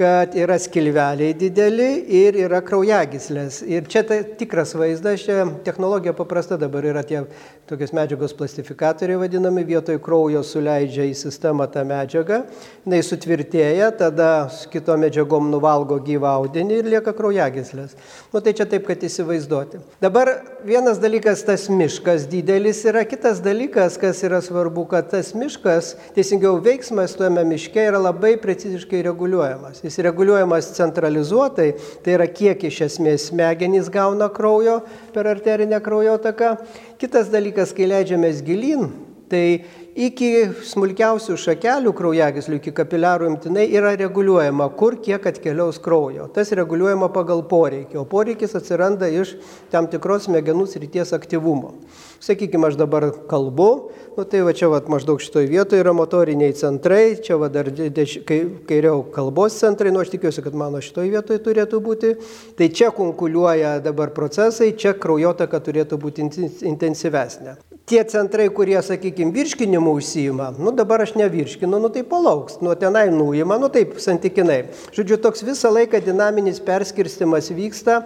kad 0.00 0.32
yra 0.32 0.56
skilveliai 0.56 1.34
dideli 1.36 1.88
ir 2.22 2.38
yra 2.46 2.62
kraujagyslės. 2.64 3.60
Ir 3.68 3.84
čia 3.92 4.00
tai 4.08 4.22
tikras 4.40 4.72
vaizdas, 4.78 5.26
čia 5.26 5.44
technologija 5.66 6.14
paprasta 6.16 6.56
dabar 6.60 6.86
yra 6.88 7.02
tie 7.04 7.26
tokios 7.70 7.94
medžiagos 7.96 8.34
plastifikatoriai 8.36 9.20
vadinami, 9.22 9.64
vietoj 9.68 10.00
kraujo 10.02 10.42
suleidžia 10.46 11.06
į 11.08 11.14
sistemą 11.16 11.68
tą 11.70 11.84
medžiagą, 11.88 12.42
jinai 12.84 13.00
sutvirtėja, 13.06 13.92
tada 14.00 14.30
kito 14.72 14.96
medžiagom 15.00 15.48
nuvalgo 15.52 16.00
gyvą 16.04 16.34
audinį 16.40 16.80
ir 16.80 16.90
lieka 16.96 17.14
kraujagyslės. 17.16 17.96
Nu 18.34 18.42
tai 18.44 18.54
čia 18.58 18.66
taip, 18.68 18.84
kad 18.88 19.02
įsivaizduoti. 19.06 19.80
Dabar 20.02 20.32
vienas 20.66 21.00
dalykas 21.02 21.44
tas 21.46 21.68
miškas 21.70 22.26
didelis 22.30 22.82
yra, 22.90 23.06
kitas 23.08 23.40
dalykas, 23.44 23.96
kas 24.02 24.24
yra 24.26 24.42
svarbu, 24.44 24.88
kad 24.90 25.10
tas 25.14 25.32
miškas, 25.38 25.94
teisingiau 26.18 26.58
veiksmas 26.64 27.16
tuome 27.18 27.46
miške 27.54 27.86
yra 27.86 28.02
labai 28.02 28.34
preciziškai 28.40 29.04
reguliuojamas 29.06 29.80
Jis 29.84 29.98
reguliuojamas 30.04 30.72
centralizuotai, 30.76 31.70
tai 32.04 32.16
yra 32.16 32.26
kiek 32.28 32.62
iš 32.68 32.80
esmės 32.88 33.28
smegenys 33.30 33.90
gauna 33.92 34.28
kraujo 34.32 34.80
per 35.14 35.28
arterinę 35.30 35.80
kraujotaką. 35.84 36.56
Kitas 37.00 37.30
dalykas, 37.32 37.70
kai 37.72 37.86
leidžiamės 37.88 38.42
gilin, 38.44 38.90
tai 39.32 39.62
iki 40.00 40.30
smulkiausių 40.64 41.36
šakelių 41.40 41.92
kraujagyslių, 41.96 42.58
iki 42.60 42.72
kapiliarų 42.76 43.28
imtinai 43.34 43.66
yra 43.76 43.92
reguliuojama, 44.00 44.70
kur 44.78 44.96
kiek 45.02 45.26
atkeliaus 45.28 45.80
kraujo. 45.82 46.28
Tas 46.32 46.52
reguliuojama 46.56 47.10
pagal 47.12 47.42
poreikį, 47.50 47.98
o 48.00 48.06
poreikis 48.08 48.56
atsiranda 48.56 49.10
iš 49.12 49.34
tam 49.72 49.90
tikros 49.92 50.28
smegenų 50.28 50.66
srities 50.70 51.12
aktyvumo. 51.16 51.74
Sakykime, 52.20 52.68
aš 52.68 52.78
dabar 52.80 53.10
kalbu, 53.28 53.70
nu, 54.16 54.24
tai 54.28 54.42
va 54.44 54.54
čia 54.56 54.68
va, 54.72 54.80
maždaug 54.92 55.20
šitoje 55.22 55.48
vietoje 55.52 55.84
yra 55.84 55.94
motoriniai 55.96 56.56
centrai, 56.56 57.16
čia 57.20 57.38
va 57.40 57.48
dar 57.52 57.68
deš, 57.70 58.18
kairiau 58.28 59.04
kalbos 59.14 59.56
centrai, 59.60 59.92
nu 59.92 60.02
aš 60.02 60.14
tikiuosi, 60.16 60.44
kad 60.44 60.56
mano 60.56 60.82
šitoje 60.84 61.12
vietoje 61.12 61.44
turėtų 61.44 61.80
būti. 61.84 62.14
Tai 62.56 62.70
čia 62.76 62.92
konkuliuoja 62.96 63.78
dabar 63.84 64.14
procesai, 64.16 64.72
čia 64.76 64.96
kraujotaka 64.96 65.60
turėtų 65.64 66.00
būti 66.00 66.28
intensyvesnė 66.68 67.58
tie 67.90 68.04
centrai, 68.06 68.46
kurie, 68.54 68.78
sakykime, 68.82 69.34
virškinimu 69.34 69.92
užsijima, 69.98 70.52
nu 70.58 70.70
dabar 70.76 71.02
aš 71.02 71.16
nevirškinu, 71.18 71.80
nu 71.82 71.90
tai 71.90 72.04
palauks, 72.06 72.60
nuo 72.62 72.74
tenai 72.78 73.08
nuima, 73.10 73.58
nu 73.58 73.70
taip 73.72 73.98
santykinai. 74.02 74.60
Žodžiu, 74.94 75.18
toks 75.24 75.42
visą 75.46 75.72
laiką 75.74 75.98
dinaminis 76.06 76.62
perskirstimas 76.62 77.50
vyksta 77.54 78.04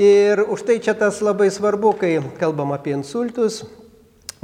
ir 0.00 0.40
už 0.48 0.64
tai 0.68 0.78
čia 0.80 0.96
tas 0.96 1.20
labai 1.24 1.50
svarbu, 1.52 1.92
kai 2.00 2.14
kalbam 2.40 2.72
apie 2.76 2.96
insultus, 2.96 3.64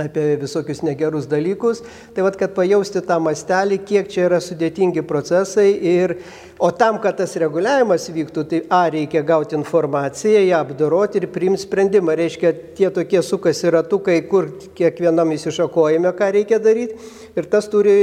apie 0.00 0.36
visokius 0.40 0.80
negerus 0.82 1.26
dalykus. 1.28 1.82
Tai 2.14 2.24
vad, 2.26 2.36
kad 2.40 2.54
pajausti 2.56 3.02
tą 3.04 3.18
mastelį, 3.22 3.78
kiek 3.84 4.08
čia 4.12 4.26
yra 4.28 4.40
sudėtingi 4.42 5.04
procesai 5.04 5.68
ir, 5.76 6.16
o 6.62 6.70
tam, 6.72 6.98
kad 7.02 7.18
tas 7.20 7.36
reguliavimas 7.40 8.08
vyktų, 8.14 8.46
tai 8.48 8.62
A, 8.72 8.86
reikia 8.92 9.24
gauti 9.26 9.56
informaciją, 9.58 10.40
ją 10.46 10.62
apdoroti 10.64 11.20
ir 11.20 11.28
priimti 11.34 11.66
sprendimą. 11.66 12.16
Reiškia, 12.18 12.54
tie 12.78 12.88
tokie 12.94 13.22
sukasi 13.26 13.72
ratukai, 13.74 14.22
kur 14.30 14.48
kiekvienam 14.78 15.34
įsišakojame, 15.36 16.14
ką 16.16 16.32
reikia 16.38 16.60
daryti 16.62 16.96
ir 17.36 17.48
tas 17.52 17.68
turi 17.72 17.94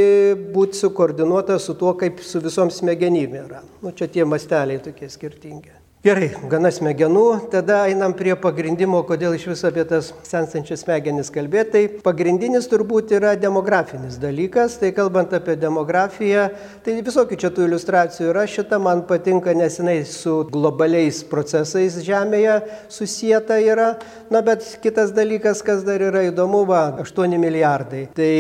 būti 0.54 0.78
sukoordinuota 0.84 1.58
su 1.60 1.78
tuo, 1.80 1.96
kaip 1.98 2.22
su 2.26 2.42
visom 2.44 2.72
smegenim 2.74 3.38
yra. 3.46 3.64
Nu, 3.82 3.94
čia 3.96 4.10
tie 4.12 4.26
masteliai 4.28 4.82
tokie 4.84 5.10
skirtingi. 5.10 5.89
Gerai, 6.00 6.30
gana 6.48 6.70
smegenų, 6.72 7.52
tada 7.52 7.82
einam 7.92 8.14
prie 8.16 8.32
pagrindimo, 8.40 9.02
kodėl 9.04 9.34
iš 9.36 9.50
viso 9.50 9.68
apie 9.68 9.84
tas 9.84 10.14
sensančias 10.24 10.86
smegenis 10.86 11.28
kalbėti. 11.36 11.74
Tai 11.74 11.82
pagrindinis 12.06 12.70
turbūt 12.72 13.12
yra 13.18 13.34
demografinis 13.36 14.16
dalykas, 14.16 14.78
tai 14.80 14.94
kalbant 14.96 15.36
apie 15.36 15.58
demografiją, 15.60 16.46
tai 16.86 16.96
visokių 17.04 17.40
čia 17.42 17.50
tų 17.52 17.66
iliustracijų 17.68 18.30
yra, 18.32 18.46
šita 18.48 18.80
man 18.80 19.02
patinka, 19.10 19.52
nes 19.52 19.76
jinai 19.82 19.98
su 20.08 20.38
globaliais 20.48 21.20
procesais 21.28 22.00
Žemėje 22.06 22.56
susijęta 22.88 23.60
yra. 23.60 23.90
Na, 24.32 24.40
bet 24.40 24.64
kitas 24.80 25.12
dalykas, 25.12 25.60
kas 25.68 25.84
dar 25.84 26.00
yra 26.00 26.24
įdomu, 26.30 26.64
va, 26.70 26.86
8 27.04 27.36
milijardai. 27.44 28.06
Tai 28.16 28.32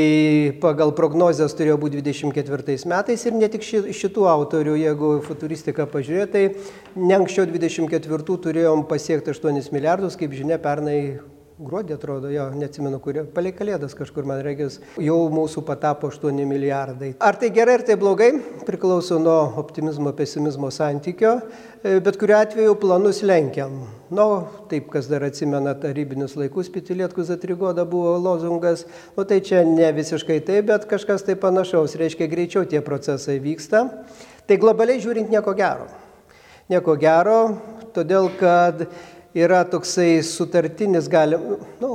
pagal 0.64 0.96
prognozijas 0.96 1.60
turėjo 1.60 1.76
būti 1.84 2.00
24 2.08 2.80
metais 2.88 3.28
ir 3.28 3.36
ne 3.36 3.52
tik 3.52 3.68
šitų 3.68 4.32
autorių, 4.38 4.80
jeigu 4.86 5.14
futuristiką 5.28 5.92
pažiūrėtų, 5.92 6.32
tai 6.32 6.96
ne 6.96 7.20
anksčiau 7.20 7.49
24 7.54 8.40
turėjom 8.46 8.86
pasiekti 8.90 9.34
8 9.36 9.74
milijardus, 9.76 10.18
kaip 10.20 10.34
žinia, 10.38 10.60
pernai 10.62 11.00
gruodį 11.60 11.96
atrodo, 11.98 12.30
jo, 12.32 12.46
neatsimenu, 12.56 13.02
kurio, 13.04 13.26
palei 13.36 13.52
kalėdas 13.56 13.92
kažkur 13.98 14.24
man 14.28 14.40
reikės, 14.46 14.78
jau 15.04 15.18
mūsų 15.34 15.64
patapo 15.68 16.08
8 16.08 16.40
milijardai. 16.48 17.12
Ar 17.20 17.36
tai 17.40 17.50
gerai, 17.56 17.76
ar 17.80 17.84
tai 17.88 17.98
blogai, 18.00 18.30
priklauso 18.68 19.20
nuo 19.20 19.36
optimizmo, 19.60 20.14
pesimizmo 20.16 20.72
santykio, 20.72 21.36
e, 21.84 21.98
bet 22.06 22.20
kuriu 22.22 22.38
atveju 22.40 22.80
planus 22.80 23.20
lenkiam. 23.28 23.76
Nu, 24.08 24.30
taip, 24.72 24.88
kas 24.94 25.12
dar 25.12 25.28
atsimena 25.28 25.76
tarybinius 25.76 26.38
laikus, 26.40 26.72
Pitilietkus 26.72 27.32
atrigoda 27.36 27.84
buvo 27.86 28.16
lozungas, 28.24 28.86
nu 29.18 29.28
tai 29.28 29.44
čia 29.44 29.66
ne 29.68 29.92
visiškai 30.00 30.40
taip, 30.48 30.72
bet 30.72 30.88
kažkas 30.90 31.28
tai 31.28 31.36
panašaus, 31.40 32.00
reiškia 32.00 32.32
greičiau 32.32 32.64
tie 32.64 32.80
procesai 32.80 33.42
vyksta. 33.44 33.90
Tai 34.48 34.58
globaliai 34.58 35.04
žiūrint 35.04 35.28
nieko 35.30 35.52
gero 35.60 35.92
nieko 36.70 36.96
gero, 37.02 37.40
todėl 37.96 38.30
kad 38.40 38.86
yra 39.38 39.64
toksai 39.68 40.22
sutartinis, 40.26 41.10
galim, 41.10 41.58
nu, 41.82 41.92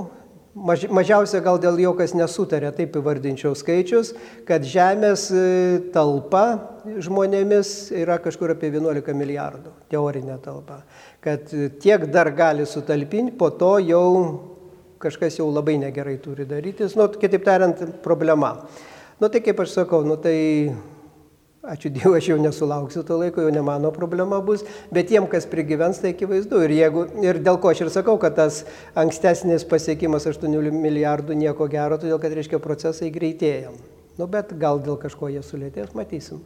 maž, 0.54 0.86
mažiausia 0.90 1.40
gal 1.44 1.60
dėl 1.62 1.78
jo, 1.82 1.92
kas 1.98 2.14
nesutarė, 2.16 2.72
taip 2.74 2.96
įvardinčiau 2.98 3.54
skaičius, 3.58 4.14
kad 4.48 4.66
Žemės 4.66 5.28
e, 5.34 5.44
talpa 5.94 6.44
žmonėmis 6.84 7.92
yra 7.94 8.18
kažkur 8.22 8.54
apie 8.54 8.72
11 8.72 9.14
milijardų, 9.18 9.74
teorinė 9.92 10.40
talpa. 10.44 10.82
Kad 11.24 11.54
tiek 11.82 12.08
dar 12.12 12.32
gali 12.34 12.66
sutalpinti, 12.68 13.36
po 13.38 13.52
to 13.54 13.76
jau 13.84 14.08
kažkas 15.04 15.38
jau 15.38 15.50
labai 15.52 15.76
negerai 15.82 16.16
turi 16.22 16.46
darytis, 16.48 16.96
nu, 16.96 17.06
kitaip 17.20 17.44
tariant, 17.46 17.86
problema. 18.04 18.56
Nu 19.20 19.30
tai 19.30 19.42
kaip 19.44 19.60
aš 19.62 19.76
sakau, 19.76 20.02
nu 20.06 20.16
tai 20.18 20.36
Ačiū 21.64 21.88
Dievui, 21.88 22.18
aš 22.18 22.26
jau 22.28 22.36
nesulauksiu 22.36 23.00
to 23.08 23.16
laiko, 23.16 23.40
jau 23.40 23.52
ne 23.54 23.62
mano 23.64 23.88
problema 23.94 24.36
bus, 24.44 24.66
bet 24.92 25.06
tiem, 25.08 25.24
kas 25.32 25.46
prigyvens, 25.48 25.96
tai 26.02 26.10
akivaizdu. 26.12 26.60
Ir, 26.66 26.74
jeigu, 26.76 27.04
ir 27.24 27.38
dėl 27.40 27.56
ko 27.62 27.70
aš 27.72 27.86
ir 27.86 27.90
sakau, 27.94 28.18
kad 28.20 28.36
tas 28.36 28.58
ankstesnis 29.00 29.64
pasiekimas 29.70 30.28
8 30.28 30.44
milijardų 30.76 31.38
nieko 31.40 31.68
gero, 31.72 31.96
todėl 31.96 32.20
kad, 32.20 32.36
reiškia, 32.36 32.60
procesai 32.60 33.08
greitėja. 33.14 33.72
Nu, 34.20 34.28
bet 34.28 34.52
gal 34.60 34.82
dėl 34.84 34.98
kažko 35.00 35.32
jie 35.32 35.40
sulėtės, 35.40 35.94
matysim. 35.96 36.44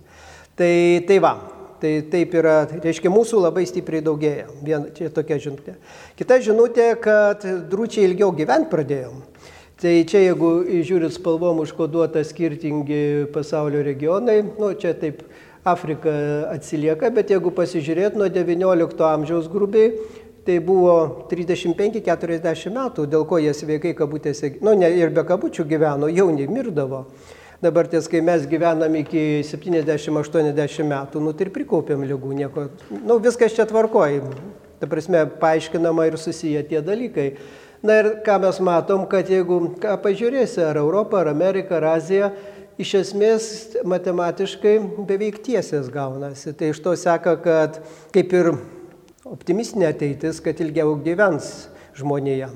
Tai, 0.55 0.71
tai 1.11 1.19
va, 1.25 1.35
tai 1.83 1.97
taip 2.15 2.39
yra, 2.39 2.61
reiškia, 2.79 3.11
mūsų 3.11 3.43
labai 3.43 3.67
stipriai 3.67 4.05
daugėja. 4.07 4.47
Vien, 4.63 4.87
čia 4.95 5.11
tokia 5.15 5.41
žinutė. 5.43 5.75
Kita 6.19 6.39
žinutė, 6.47 6.93
kad 7.03 7.43
drūčiai 7.71 8.07
ilgiau 8.07 8.31
gyventi 8.39 8.71
pradėjom. 8.71 9.19
Tai 9.79 9.93
čia 10.11 10.25
jeigu 10.25 10.49
žiūrit 10.67 11.15
spalvom 11.15 11.61
užkoduota 11.63 12.25
skirtingi 12.27 13.29
pasaulio 13.31 13.79
regionai, 13.87 14.41
nu 14.43 14.73
čia 14.75 14.91
taip 14.99 15.21
Afrika 15.63 16.11
atsilieka, 16.51 17.13
bet 17.15 17.31
jeigu 17.31 17.53
pasižiūrėt 17.55 18.17
nuo 18.19 18.27
XIX 18.27 19.05
amžiaus 19.07 19.47
grubiai, 19.53 19.93
tai 20.43 20.57
buvo 20.65 21.29
35-40 21.31 22.75
metų, 22.75 23.05
dėl 23.13 23.27
ko 23.31 23.39
jie 23.39 23.53
sveikai 23.55 23.93
kabutėse, 23.95 24.57
nu 24.67 24.75
ne 24.75 24.91
ir 24.99 25.15
be 25.15 25.23
kabučių 25.29 25.69
gyveno, 25.71 26.11
jauni 26.11 26.49
mirdavo. 26.51 27.05
Dabar 27.63 27.87
ties, 27.91 28.11
kai 28.11 28.19
mes 28.23 28.51
gyvenam 28.51 28.99
iki 28.99 29.45
70-80 29.47 30.91
metų, 30.91 31.23
nu 31.23 31.37
tai 31.39 31.47
ir 31.47 31.55
prikaupėm 31.55 32.03
lygų, 32.07 32.35
nieko, 32.43 32.67
nu 32.99 33.21
viskas 33.23 33.55
čia 33.55 33.67
tvarkoja. 33.71 34.27
Ta 34.83 34.91
prasme, 34.91 35.23
paaiškinama 35.39 36.11
ir 36.11 36.19
susiję 36.19 36.67
tie 36.67 36.83
dalykai. 36.83 37.33
Na 37.83 38.01
ir 38.01 38.09
ką 38.27 38.39
mes 38.43 38.59
matom, 38.65 39.05
kad 39.11 39.29
jeigu 39.31 39.61
ką 39.79 39.95
pažiūrėsi, 40.03 40.63
ar 40.67 40.81
Europą, 40.81 41.21
ar 41.21 41.31
Ameriką, 41.31 41.77
ar 41.79 41.93
Aziją, 41.95 42.33
iš 42.79 42.95
esmės 43.03 43.51
matematiškai 43.87 44.79
beveik 45.07 45.39
tiesės 45.47 45.91
gaunasi. 45.93 46.55
Tai 46.59 46.73
iš 46.73 46.83
to 46.83 46.95
seka, 46.99 47.37
kad 47.43 47.79
kaip 48.15 48.35
ir 48.35 48.53
optimistinė 49.29 49.93
ateitis, 49.93 50.43
kad 50.43 50.59
ilgiau 50.65 50.97
gyvens 51.05 51.69
žmonėje. 51.99 52.51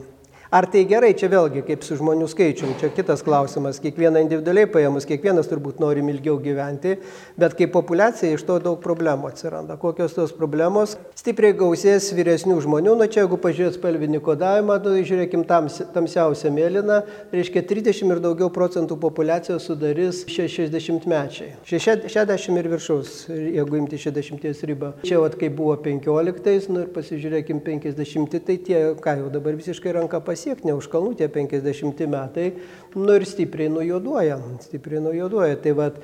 Ar 0.52 0.66
tai 0.68 0.82
gerai, 0.84 1.14
čia 1.16 1.30
vėlgi 1.32 1.62
kaip 1.64 1.80
su 1.80 1.96
žmonių 1.96 2.26
skaičiumi, 2.28 2.74
čia 2.76 2.90
kitas 2.92 3.22
klausimas, 3.24 3.78
kiekvieną 3.80 4.20
individualiai 4.20 4.68
paėmus, 4.68 5.06
kiekvienas 5.08 5.46
turbūt 5.48 5.78
norim 5.80 6.10
ilgiau 6.12 6.34
gyventi, 6.44 6.98
bet 7.40 7.54
kaip 7.56 7.70
populiacija 7.72 8.36
iš 8.36 8.42
to 8.44 8.58
daug 8.60 8.76
problemų 8.84 9.30
atsiranda. 9.30 9.78
Kokios 9.80 10.12
tos 10.12 10.34
problemos? 10.36 10.98
Stipriai 11.16 11.56
gausės 11.56 12.10
vyresnių 12.12 12.58
žmonių, 12.66 12.96
nu 13.00 13.06
čia 13.08 13.22
jeigu 13.22 13.38
pažiūrėt 13.40 13.78
spalvinį 13.78 14.20
kodavimą, 14.26 14.76
tai 14.84 14.98
žiūrėkim 15.08 15.46
tams, 15.48 15.78
tamsiausią 15.94 16.52
mėlyną, 16.52 17.00
reiškia 17.32 17.64
30 17.72 18.12
ir 18.12 18.20
daugiau 18.20 18.50
procentų 18.52 19.00
populiacijos 19.00 19.70
sudarys 19.70 20.20
60 20.28 21.08
mečiai. 21.08 21.54
60 21.64 22.60
ir 22.60 22.70
viršaus, 22.74 23.14
jeigu 23.32 23.80
imti 23.80 24.02
60 24.04 24.68
ribą. 24.68 24.92
Čia 25.00 25.24
vat 25.24 25.40
kaip 25.40 25.56
buvo 25.56 25.80
15, 25.88 26.68
nu 26.76 26.84
ir 26.84 26.92
pasižiūrėkim 26.92 27.64
50, 27.64 28.38
tai 28.44 28.60
tie, 28.60 28.84
ką 29.00 29.18
jau 29.22 29.32
dabar 29.32 29.56
visiškai 29.56 29.96
ranka 29.96 30.20
pasiekti 30.20 30.41
pasiekti, 30.42 30.66
ne 30.66 30.74
už 30.74 30.90
kalnų 30.90 31.14
tie 31.20 31.30
50 31.30 32.02
metai, 32.10 32.50
nu 32.98 33.14
ir 33.14 33.24
stipriai 33.26 33.70
nujoduoja, 33.70 34.40
stipriai 34.66 35.02
nujoduoja. 35.02 35.56
Tai 35.62 35.72
vad, 35.78 36.00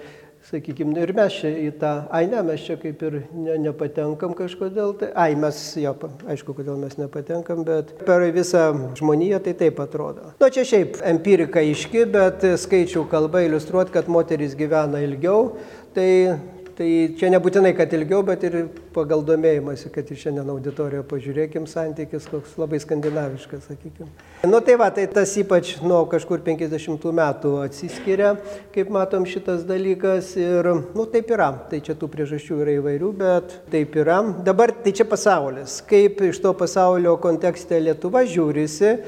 sakykime, 0.46 0.94
ir 1.03 1.11
mes 1.16 1.35
čia 1.35 1.51
į 1.51 1.72
tą, 1.81 1.92
ai 2.14 2.29
ne, 2.31 2.38
mes 2.46 2.62
čia 2.62 2.77
kaip 2.79 3.03
ir 3.03 3.16
ne, 3.35 3.57
nepatenkam 3.66 4.37
kažkodėl, 4.38 4.94
tai, 5.01 5.11
ai 5.18 5.35
mes, 5.35 5.59
jo, 5.83 5.94
aišku, 6.31 6.55
kodėl 6.55 6.79
mes 6.79 6.94
nepatenkam, 7.01 7.64
bet 7.66 7.90
per 8.07 8.22
visą 8.33 8.70
žmoniją 8.98 9.42
tai 9.42 9.57
taip 9.59 9.83
atrodo. 9.83 10.31
Nu, 10.38 10.53
čia 10.55 10.64
šiaip 10.68 11.03
empirika 11.11 11.64
iški, 11.66 12.07
bet 12.14 12.46
skaičių 12.62 13.09
kalba 13.11 13.42
iliustruot, 13.48 13.90
kad 13.94 14.09
moteris 14.09 14.55
gyvena 14.59 15.03
ilgiau, 15.03 15.57
tai 15.98 16.38
Tai 16.79 16.87
čia 17.19 17.27
nebūtinai, 17.35 17.73
kad 17.75 17.91
ilgiau, 17.97 18.21
bet 18.23 18.45
ir 18.47 18.55
pagal 18.95 19.25
domėjimąsi, 19.27 19.88
kad 19.91 20.07
ir 20.14 20.19
šiandien 20.21 20.47
auditorijoje 20.53 21.03
pažiūrėkim 21.11 21.64
santykis, 21.67 22.29
koks 22.31 22.53
labai 22.61 22.79
skandinaviškas, 22.85 23.64
sakykime. 23.67 24.07
Nu 24.47 24.61
tai 24.62 24.77
va, 24.79 24.87
tai 24.95 25.09
tas 25.11 25.33
ypač 25.43 25.73
nuo 25.83 26.05
kažkur 26.07 26.45
50 26.47 27.09
metų 27.19 27.57
atsiskiria, 27.64 28.37
kaip 28.77 28.93
matom 28.95 29.27
šitas 29.27 29.67
dalykas 29.67 30.31
ir, 30.38 30.71
nu 30.95 31.09
taip 31.11 31.35
yra. 31.35 31.51
Tai 31.67 31.83
čia 31.83 31.99
tų 31.99 32.12
priežasčių 32.14 32.62
yra 32.62 32.79
įvairių, 32.79 33.11
bet 33.25 33.59
taip 33.75 33.99
yra. 33.99 34.21
Dabar 34.47 34.71
tai 34.85 34.95
čia 34.95 35.09
pasaulis. 35.11 35.81
Kaip 35.91 36.23
iš 36.31 36.38
to 36.47 36.55
pasaulio 36.62 37.19
kontekste 37.19 37.83
Lietuva 37.83 38.23
žiūrisi, 38.23 39.01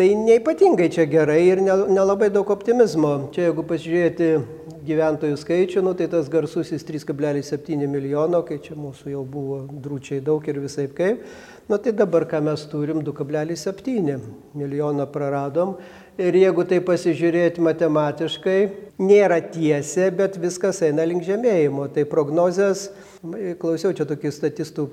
Tai 0.00 0.14
neipatingai 0.16 0.86
čia 0.88 1.04
gerai 1.04 1.42
ir 1.44 1.58
nelabai 1.60 2.30
daug 2.32 2.48
optimizmo. 2.48 3.28
Čia 3.34 3.50
jeigu 3.50 3.60
pasižiūrėti 3.68 4.28
gyventojų 4.88 5.36
skaičių, 5.36 5.82
nu, 5.84 5.92
tai 5.92 6.06
tas 6.08 6.30
garsusis 6.32 6.86
3,7 6.88 7.84
milijono, 7.84 8.40
kai 8.48 8.56
čia 8.64 8.78
mūsų 8.80 9.12
jau 9.12 9.26
buvo 9.28 9.58
drūčiai 9.68 10.22
daug 10.24 10.48
ir 10.48 10.62
visai 10.62 10.86
kaip, 10.88 11.20
nu, 11.68 11.76
tai 11.76 11.92
dabar 11.92 12.24
ką 12.30 12.40
mes 12.48 12.64
turim 12.72 13.02
2,7 13.04 14.16
milijoną 14.56 15.04
praradom. 15.12 15.76
Ir 16.16 16.40
jeigu 16.46 16.64
tai 16.64 16.80
pasižiūrėti 16.80 17.60
matematiškai, 17.68 18.58
nėra 19.04 19.42
tiesė, 19.52 20.08
bet 20.16 20.40
viskas 20.40 20.80
eina 20.80 21.04
link 21.04 21.28
žemėjimo. 21.28 21.90
Tai 21.92 22.08
prognozijas, 22.08 22.88
klausiau 23.60 23.92
čia 23.96 24.06
tokį 24.08 24.32
statistų, 24.32 24.86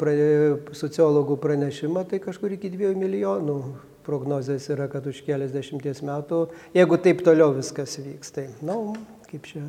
sociologų 0.76 1.38
pranešimą, 1.44 2.04
tai 2.10 2.20
kažkur 2.24 2.58
iki 2.58 2.72
2 2.74 2.96
milijonų 3.00 3.60
prognozijas 4.08 4.70
yra, 4.72 4.88
kad 4.92 5.08
už 5.08 5.22
keliasdešimties 5.28 6.04
metų, 6.08 6.48
jeigu 6.76 7.00
taip 7.04 7.24
toliau 7.28 7.54
viskas 7.56 7.98
vyks, 8.00 8.32
tai, 8.36 8.48
na, 8.62 8.76
nu, 8.76 8.96
kaip 9.28 9.48
čia 9.48 9.63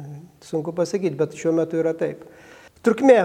sunku 0.47 0.75
pasakyti, 0.75 1.19
bet 1.19 1.35
šiuo 1.39 1.55
metu 1.59 1.81
yra 1.81 1.95
taip. 1.99 2.27
Trukmė. 2.87 3.25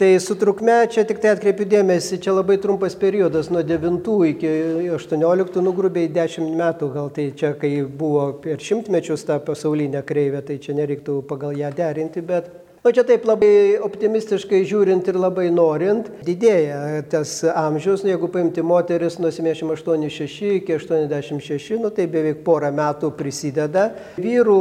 Tai 0.00 0.06
su 0.24 0.32
trukme 0.40 0.78
čia 0.88 1.02
tik 1.04 1.18
tai 1.20 1.34
atkreipiu 1.34 1.66
dėmesį, 1.68 2.16
čia 2.24 2.32
labai 2.32 2.56
trumpas 2.56 2.94
periodas, 2.96 3.50
nuo 3.52 3.60
9 3.60 4.14
iki 4.30 4.52
18, 4.96 5.60
nu 5.60 5.74
grubiai 5.76 6.08
10 6.08 6.56
metų, 6.56 6.88
gal 6.94 7.12
tai 7.12 7.26
čia, 7.36 7.52
kai 7.60 7.74
buvo 7.84 8.30
per 8.40 8.64
šimtmečius 8.64 9.26
ta 9.28 9.36
pasaulinė 9.44 10.00
kreivė, 10.08 10.40
tai 10.40 10.56
čia 10.64 10.72
nereiktų 10.80 11.20
pagal 11.28 11.60
ją 11.60 11.68
derinti, 11.76 12.24
bet 12.24 12.48
O 12.84 12.92
čia 12.94 13.02
taip 13.02 13.24
labai 13.26 13.74
optimistiškai 13.82 14.60
žiūrint 14.70 15.08
ir 15.10 15.16
labai 15.18 15.48
norint, 15.50 16.12
didėja 16.22 17.02
tas 17.10 17.32
amžius, 17.50 18.04
nu, 18.04 18.12
jeigu 18.12 18.28
paimti 18.30 18.62
moteris 18.62 19.16
nuo 19.18 19.32
78,6 19.34 20.52
iki 20.60 20.76
86, 20.78 21.80
nu, 21.82 21.90
tai 21.90 22.06
beveik 22.10 22.44
porą 22.46 22.70
metų 22.74 23.10
prisideda, 23.18 23.88
vyrų 24.22 24.60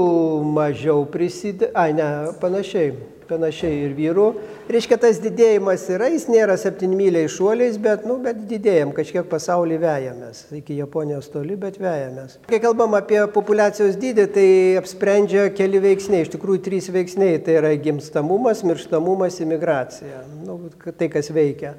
mažiau 0.50 1.06
prisideda, 1.14 1.70
ai 1.78 1.94
ne, 1.94 2.10
panašiai 2.42 2.96
panašiai 3.30 3.84
ir 3.86 3.94
vyrų. 3.98 4.28
Reiškia, 4.72 4.98
tas 5.04 5.20
didėjimas 5.24 5.84
yra, 5.94 6.10
jis 6.14 6.26
nėra 6.32 6.56
septynmyliai 6.60 7.30
šuoliais, 7.32 7.78
bet, 7.82 8.08
nu, 8.08 8.18
bet 8.24 8.40
didėjam, 8.50 8.94
kažkiek 8.96 9.28
pasaulį 9.30 9.78
vejamės. 9.84 10.46
Iki 10.58 10.80
Japonijos 10.82 11.30
toli, 11.34 11.60
bet 11.60 11.78
vejamės. 11.82 12.40
Kai 12.50 12.62
kalbam 12.64 12.98
apie 12.98 13.20
populacijos 13.36 14.00
dydį, 14.00 14.28
tai 14.36 14.50
apsprendžia 14.82 15.48
keli 15.56 15.84
veiksniai, 15.84 16.26
iš 16.26 16.34
tikrųjų 16.38 16.64
trys 16.66 16.90
veiksniai. 16.96 17.38
Tai 17.44 17.60
yra 17.62 17.76
gimstamumas, 17.82 18.66
mirštamumas, 18.68 19.40
imigracija. 19.46 20.26
Nu, 20.44 20.60
tai, 20.90 21.12
kas 21.14 21.32
veikia. 21.36 21.78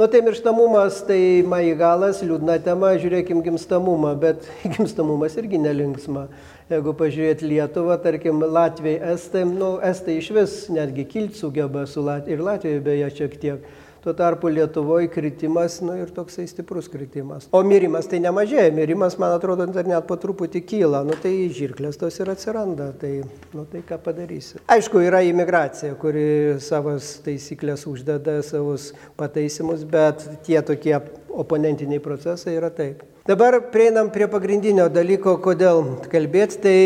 Nu 0.00 0.06
tai 0.08 0.22
mirštamumas, 0.24 1.02
tai 1.04 1.42
maigalas, 1.44 2.22
liūdna 2.24 2.54
tema, 2.64 2.94
žiūrėkim 2.96 3.42
gimstamumą, 3.44 4.14
bet 4.22 4.46
gimstamumas 4.78 5.36
irgi 5.36 5.60
nelinksma. 5.60 6.22
Jeigu 6.70 6.92
pažiūrėt 6.94 7.40
Lietuvą, 7.42 7.96
tarkim, 7.98 8.44
Latvijai, 8.46 9.00
Estai, 9.16 9.40
nu, 9.42 9.72
Estai 9.82 10.20
iš 10.20 10.28
vis 10.36 10.52
netgi 10.70 11.02
kilt 11.10 11.34
sugeba 11.34 11.82
su 11.90 12.04
Latvijai 12.06 12.36
ir 12.36 12.44
Latvijoje 12.46 12.82
beje 12.84 13.08
šiek 13.16 13.38
tiek. 13.42 13.64
Tuo 14.00 14.14
tarpu 14.16 14.48
Lietuvoje 14.48 15.10
kritimas, 15.12 15.80
nu 15.84 15.92
ir 15.98 16.08
toksai 16.14 16.46
stiprus 16.48 16.86
kritimas. 16.88 17.48
O 17.52 17.60
mirimas 17.66 18.06
tai 18.08 18.20
nemažėja, 18.24 18.70
mirimas, 18.72 19.18
man 19.20 19.34
atrodo, 19.34 19.66
dar 19.68 19.84
net 19.90 20.06
po 20.08 20.16
truputį 20.16 20.62
kyla, 20.70 21.02
nu 21.04 21.18
tai 21.20 21.34
žirklės 21.52 21.98
tos 22.00 22.16
ir 22.22 22.30
atsiranda, 22.32 22.92
tai, 23.02 23.10
nu 23.52 23.66
tai 23.68 23.82
ką 23.84 23.98
padarysi. 24.06 24.62
Aišku, 24.72 25.02
yra 25.04 25.20
imigracija, 25.26 25.98
kuri 26.00 26.24
savas 26.64 27.18
taisyklės 27.26 27.84
uždeda, 27.90 28.38
savus 28.46 28.94
pataisimus, 29.20 29.82
bet 29.84 30.24
tie 30.46 30.62
tokie 30.64 30.94
oponentiniai 31.30 32.00
procesai 32.02 32.56
yra 32.58 32.70
taip. 32.74 33.02
Dabar 33.26 33.58
prieinam 33.70 34.10
prie 34.10 34.26
pagrindinio 34.30 34.88
dalyko, 34.90 35.36
kodėl 35.44 35.84
kalbėti, 36.10 36.60
tai 36.64 36.78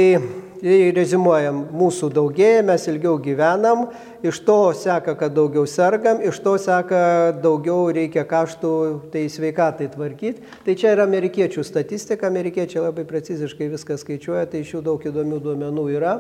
rezimuojam, 0.97 1.61
mūsų 1.77 2.09
daugėja, 2.15 2.63
mes 2.65 2.87
ilgiau 2.89 3.19
gyvenam, 3.23 3.89
iš 4.25 4.41
to 4.45 4.73
seka, 4.73 5.15
kad 5.19 5.35
daugiau 5.37 5.67
sergam, 5.69 6.23
iš 6.25 6.39
to 6.41 6.55
seka 6.61 7.35
daugiau 7.45 7.91
reikia 7.93 8.25
kaštų 8.29 8.73
tai 9.13 9.27
sveikatai 9.29 9.91
tvarkyti. 9.93 10.45
Tai 10.65 10.77
čia 10.81 10.95
yra 10.95 11.05
amerikiečių 11.05 11.65
statistika, 11.67 12.31
amerikiečiai 12.31 12.87
labai 12.87 13.05
preciziškai 13.09 13.69
viską 13.75 13.99
skaičiuoja, 14.01 14.47
tai 14.49 14.63
iš 14.65 14.75
jų 14.77 14.83
daug 14.89 15.05
įdomių 15.05 15.41
duomenų 15.45 15.87
yra. 15.99 16.15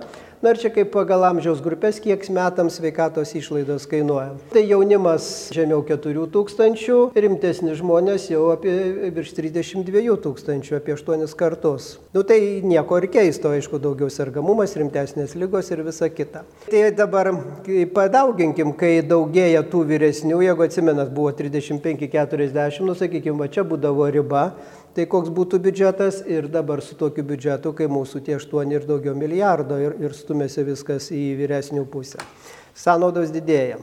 Na 0.44 0.52
ir 0.52 0.60
čia 0.60 0.68
kaip 0.74 0.90
pagal 0.92 1.24
amžiaus 1.30 1.62
grupės, 1.64 2.02
kiek 2.04 2.20
metams 2.28 2.76
sveikatos 2.76 3.32
išlaidos 3.38 3.86
kainuoja. 3.88 4.34
Tai 4.52 4.60
jaunimas 4.68 5.48
žemiau 5.56 5.80
4 5.88 6.26
tūkstančių, 6.34 6.98
rimtesni 7.16 7.72
žmonės 7.78 8.28
jau 8.28 8.50
apie 8.52 8.74
virš 9.16 9.32
32 9.38 10.18
tūkstančių, 10.26 10.76
apie 10.76 10.98
8 10.98 11.24
kartus. 11.40 11.94
Nu 12.12 12.26
tai 12.28 12.60
nieko 12.60 13.00
ir 13.00 13.08
keisto, 13.14 13.54
aišku, 13.56 13.80
daugiau 13.80 14.12
sergamumas, 14.12 14.76
rimtesnės 14.76 15.32
lygos 15.40 15.72
ir 15.72 15.80
visa 15.86 16.10
kita. 16.12 16.44
Tai 16.68 16.84
dabar 16.92 17.32
kaip 17.64 17.93
padauginkim, 17.94 18.74
kai 18.78 18.98
daugėja 19.07 19.62
tų 19.70 19.85
vyresnių, 19.88 20.42
jeigu 20.44 20.66
atsimenat, 20.66 21.12
buvo 21.14 21.33
35-40, 21.38 22.85
nu 22.85 22.96
sakykime, 22.98 23.38
va 23.40 23.48
čia 23.48 23.64
būdavo 23.66 24.11
riba, 24.12 24.44
tai 24.94 25.09
koks 25.11 25.33
būtų 25.35 25.62
biudžetas 25.64 26.22
ir 26.30 26.50
dabar 26.52 26.83
su 26.85 26.98
tokiu 27.00 27.24
biudžetu, 27.26 27.74
kai 27.78 27.88
mūsų 27.90 28.24
tie 28.26 28.38
8 28.38 28.76
ir 28.76 28.87
daugiau 28.88 29.16
milijardo 29.18 29.80
ir, 29.80 29.98
ir 30.02 30.14
stumėsi 30.14 30.66
viskas 30.66 31.11
į 31.14 31.26
vyresnių 31.42 31.87
pusę. 31.90 32.22
Sąnaudos 32.74 33.33
didėja. 33.35 33.78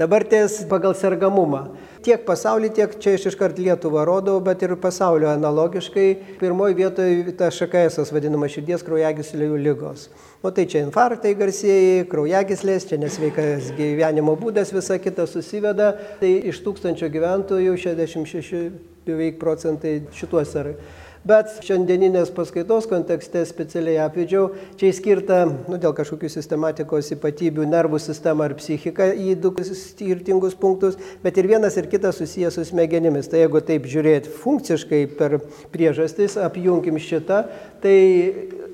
Dabar 0.00 0.24
ties 0.24 0.62
pagal 0.64 0.94
sergamumą. 0.96 1.74
Tiek 2.00 2.22
pasaulį, 2.24 2.70
tiek 2.72 2.94
čia 3.04 3.12
aš 3.18 3.26
iškart 3.28 3.58
Lietuvą 3.60 4.06
rodau, 4.08 4.38
bet 4.40 4.62
ir 4.64 4.72
pasaulio 4.80 5.28
analogiškai. 5.28 6.38
Pirmoji 6.40 6.78
vietoje 6.78 7.34
ta 7.36 7.50
šakaesas 7.52 8.08
vadinama 8.08 8.48
širdies 8.48 8.80
kraujagyslių 8.86 9.58
lygos. 9.60 10.06
O 10.40 10.48
tai 10.56 10.64
čia 10.72 10.86
infarktai 10.86 11.34
garsieji, 11.36 12.06
kraujagyslės, 12.08 12.88
čia 12.88 12.96
nesveikas 13.02 13.74
gyvenimo 13.76 14.38
būdas, 14.40 14.72
visa 14.72 14.96
kita 14.96 15.28
susiveda. 15.28 15.90
Tai 16.22 16.32
iš 16.48 16.62
tūkstančio 16.64 17.12
gyventojų 17.12 17.76
66 17.84 18.72
beveik 19.04 19.36
procentai 19.42 19.98
šituos 20.16 20.56
ar 20.56 20.72
Bet 21.20 21.58
šiandieninės 21.66 22.30
paskaitos 22.32 22.86
kontekste 22.88 23.42
specialiai 23.44 23.98
apvedžiau, 24.06 24.46
čia 24.80 24.88
įskirta, 24.88 25.42
nu, 25.68 25.76
dėl 25.76 25.92
kažkokių 25.98 26.30
sistematikos 26.32 27.12
ypatybių, 27.12 27.66
nervų 27.68 28.00
sistema 28.00 28.46
ar 28.48 28.56
psichika 28.56 29.10
į 29.12 29.34
du 29.36 29.52
skirtingus 29.60 30.56
punktus, 30.56 30.96
bet 31.20 31.36
ir 31.36 31.50
vienas 31.52 31.76
ir 31.76 31.90
kitas 31.92 32.22
susijęs 32.22 32.56
su 32.56 32.64
smegenimis. 32.72 33.28
Tai 33.28 33.44
jeigu 33.44 33.60
taip 33.60 33.88
žiūrėti 33.92 34.32
funkciškai 34.40 35.04
per 35.20 35.42
priežastis, 35.74 36.40
apjungim 36.40 36.96
šitą, 36.96 37.44
tai 37.84 37.98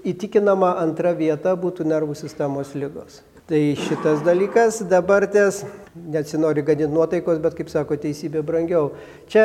įtikinama 0.07 0.77
antra 0.85 1.17
vieta 1.19 1.59
būtų 1.59 1.91
nervų 1.91 2.15
sistemos 2.15 2.77
lygos. 2.79 3.25
Tai 3.47 3.77
šitas 3.79 4.25
dalykas 4.27 4.81
dabar 4.91 5.23
ties, 5.31 5.61
nesinori 6.11 6.65
gadinti 6.67 6.91
nuotaikos, 6.91 7.37
bet 7.39 7.55
kaip 7.55 7.69
sako, 7.71 7.95
teisybė 8.03 8.41
brangiau. 8.43 8.89
Čia 9.31 9.45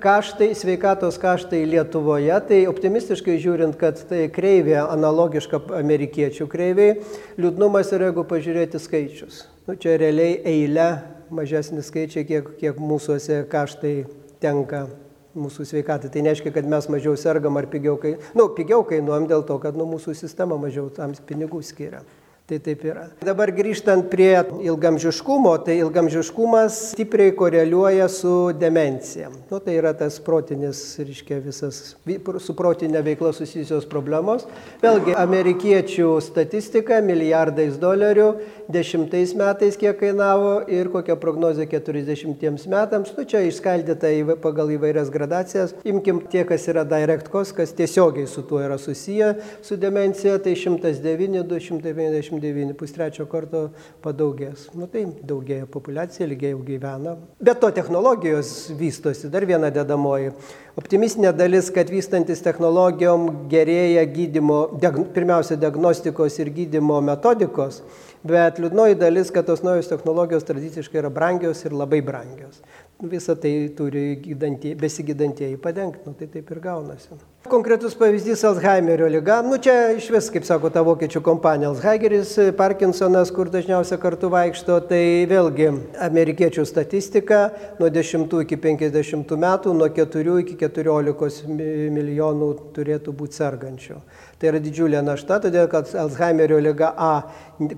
kaštai, 0.00 0.54
sveikatos 0.56 1.18
kaštai 1.20 1.60
Lietuvoje, 1.68 2.32
tai 2.48 2.62
optimistiškai 2.70 3.34
žiūrint, 3.42 3.76
kad 3.76 4.00
tai 4.08 4.22
kreivė 4.32 4.78
analogiška 4.86 5.60
amerikiečių 5.82 6.46
kreiviai, 6.48 6.94
liūdnumas 7.36 7.92
yra, 7.92 8.08
jeigu 8.08 8.24
pažiūrėti 8.32 8.80
skaičius. 8.80 9.42
Nu, 9.68 9.76
čia 9.76 9.98
realiai 10.00 10.40
eilė 10.54 10.88
mažesni 11.28 11.84
skaičiai, 11.84 12.24
kiek, 12.32 12.50
kiek 12.56 12.80
mūsųse 12.80 13.42
kaštai 13.52 13.94
tenka 14.40 14.86
mūsų 15.36 15.68
sveikatai. 15.74 16.08
Tai 16.08 16.24
nereiškia, 16.24 16.56
kad 16.56 16.72
mes 16.72 16.88
mažiau 16.88 17.20
sergam 17.20 17.60
ar 17.60 17.68
pigiau, 17.68 18.00
kai, 18.00 18.16
nu, 18.32 18.48
pigiau 18.56 18.80
kainuojam 18.88 19.28
dėl 19.28 19.44
to, 19.44 19.60
kad 19.60 19.76
nu, 19.76 19.84
mūsų 19.92 20.16
sistema 20.16 20.56
mažiau 20.56 20.88
tam 20.88 21.12
pinigų 21.28 21.60
skiria. 21.68 22.00
Tai 22.52 22.58
taip 22.60 22.82
yra. 22.84 23.06
Dabar 23.24 23.48
grįžtant 23.56 24.10
prie 24.12 24.34
ilgamžiškumo, 24.66 25.54
tai 25.64 25.78
ilgamžiškumas 25.80 26.74
stipriai 26.90 27.32
koreliuoja 27.32 28.10
su 28.12 28.52
demencija. 28.60 29.30
Nu, 29.48 29.56
tai 29.56 29.78
yra 29.78 29.94
tas 29.96 30.18
protinis, 30.20 30.82
reiškia, 31.00 31.38
visas 31.40 31.78
su 32.44 32.56
protinė 32.58 33.00
veikla 33.06 33.30
susijusios 33.32 33.86
problemos. 33.88 34.44
Vėlgi, 34.82 35.14
amerikiečių 35.16 36.10
statistika 36.20 36.98
milijardais 37.00 37.78
dolerių, 37.80 38.28
dešimtais 38.72 39.32
metais 39.40 39.80
kiek 39.80 39.96
kainavo 40.02 40.58
ir 40.68 40.92
kokia 40.92 41.16
prognozija 41.16 41.70
40 41.72 42.68
metams. 42.68 43.16
Nu, 43.16 43.24
čia 43.24 43.46
išskaldyta 43.48 44.12
į, 44.12 44.36
pagal 44.44 44.74
įvairias 44.76 45.08
gradacijas. 45.14 45.72
Imkim 45.88 46.20
tie, 46.28 46.44
kas 46.44 46.68
yra 46.68 46.84
direct 46.84 47.32
cost, 47.32 47.56
kas 47.56 47.72
tiesiogiai 47.80 48.28
su 48.28 48.44
tuo 48.44 48.60
yra 48.60 48.76
susiję 48.76 49.38
su 49.64 49.80
demencija, 49.80 50.36
tai 50.44 50.52
109, 50.52 51.48
250 51.48 52.41
29, 52.42 52.76
pustrečio 52.78 53.26
karto 53.30 53.68
padaugės. 54.04 54.68
Nu 54.76 54.88
tai 54.90 55.04
daugėja 55.26 55.68
populiacija, 55.70 56.26
ilgiau 56.26 56.60
gyvena. 56.66 57.16
Bet 57.40 57.62
to 57.62 57.70
technologijos 57.74 58.72
vystosi, 58.78 59.30
dar 59.32 59.46
viena 59.48 59.70
dedamoji. 59.74 60.34
Optimistinė 60.78 61.34
dalis, 61.36 61.68
kad 61.74 61.90
vystantis 61.92 62.40
technologijom 62.44 63.28
gerėja 63.52 64.06
gydimo, 64.08 64.62
diag, 64.80 65.02
pirmiausia, 65.12 65.58
diagnostikos 65.60 66.38
ir 66.40 66.52
gydimo 66.54 67.00
metodikos, 67.04 67.82
bet 68.24 68.60
liūdnoji 68.62 68.96
dalis, 69.00 69.32
kad 69.34 69.46
tos 69.48 69.64
naujos 69.66 69.90
technologijos 69.90 70.48
tradiciškai 70.48 71.02
yra 71.02 71.12
brangios 71.12 71.60
ir 71.66 71.76
labai 71.76 72.00
brangios 72.04 72.62
visą 73.02 73.36
tai 73.36 73.68
turi 73.76 74.16
gydantieji, 74.22 74.76
besigydantieji 74.78 75.56
padengti, 75.56 76.06
nu, 76.06 76.14
tai 76.18 76.28
taip 76.30 76.50
ir 76.50 76.60
gaunasi. 76.62 77.18
Konkretus 77.48 77.94
pavyzdys 77.94 78.44
Alzheimerio 78.44 79.08
lyga, 79.10 79.40
nu 79.42 79.56
čia 79.58 79.96
iš 79.96 80.06
vis, 80.14 80.28
kaip 80.30 80.44
sako 80.46 80.70
ta 80.70 80.84
vokiečių 80.86 81.20
kompanija, 81.26 81.72
Alzheimeris, 81.72 82.36
Parkinsonas, 82.54 83.32
kur 83.34 83.50
dažniausiai 83.50 83.98
kartu 83.98 84.30
vaikšto, 84.30 84.76
tai 84.86 85.26
vėlgi 85.26 85.66
amerikiečių 86.06 86.62
statistika 86.68 87.40
nuo 87.80 87.90
10 87.90 88.38
iki 88.44 88.60
50 88.62 89.34
metų, 89.42 89.74
nuo 89.74 89.90
4 89.90 90.36
iki 90.44 90.54
14 90.60 91.50
milijonų 91.98 92.52
turėtų 92.78 93.16
būti 93.18 93.42
sergančių. 93.42 93.98
Tai 94.38 94.52
yra 94.52 94.62
didžiulė 94.62 95.02
našta, 95.02 95.40
todėl 95.42 95.66
kad 95.70 95.90
Alzheimerio 95.98 96.62
lyga 96.62 96.94
A 96.94 97.12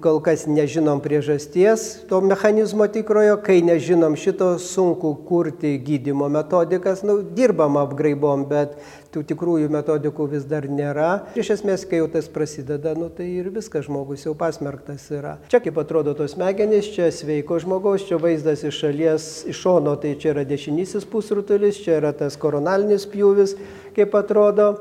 kol 0.00 0.20
kas 0.24 0.46
nežinom 0.48 1.00
priežasties 1.04 2.04
to 2.08 2.20
mechanizmo 2.24 2.86
tikrojo, 2.88 3.36
kai 3.44 3.58
nežinom 3.64 4.16
šito 4.16 4.54
sunku 4.60 5.14
kurti 5.28 5.74
gydimo 5.84 6.28
metodikas, 6.32 7.02
nu, 7.04 7.18
dirbam 7.36 7.76
apgraibom, 7.80 8.46
bet 8.48 8.76
tų 9.14 9.22
tikrųjų 9.30 9.70
metodikų 9.72 10.26
vis 10.34 10.46
dar 10.50 10.66
nėra. 10.66 11.10
Iš 11.38 11.52
esmės, 11.56 11.86
kai 11.88 12.00
jau 12.00 12.08
tas 12.10 12.28
prasideda, 12.32 12.96
nu, 12.98 13.08
tai 13.14 13.28
ir 13.38 13.50
viskas 13.54 13.86
žmogus 13.86 14.26
jau 14.26 14.34
pasmerktas 14.38 15.06
yra. 15.14 15.36
Čia 15.52 15.62
kaip 15.62 15.78
atrodo 15.80 16.16
tos 16.18 16.34
smegenys, 16.34 16.90
čia 16.94 17.10
sveiko 17.14 17.60
žmogaus, 17.62 18.06
čia 18.08 18.18
vaizdas 18.22 18.66
iš 18.66 18.82
šalies, 18.82 19.30
iš 19.50 19.62
šono, 19.62 19.94
tai 20.02 20.16
čia 20.18 20.34
yra 20.34 20.46
dešinysis 20.48 21.06
pusrutulis, 21.10 21.80
čia 21.84 22.00
yra 22.00 22.14
tas 22.16 22.38
koronalinis 22.40 23.06
pjūvis, 23.10 23.58
kaip 23.94 24.16
atrodo. 24.18 24.74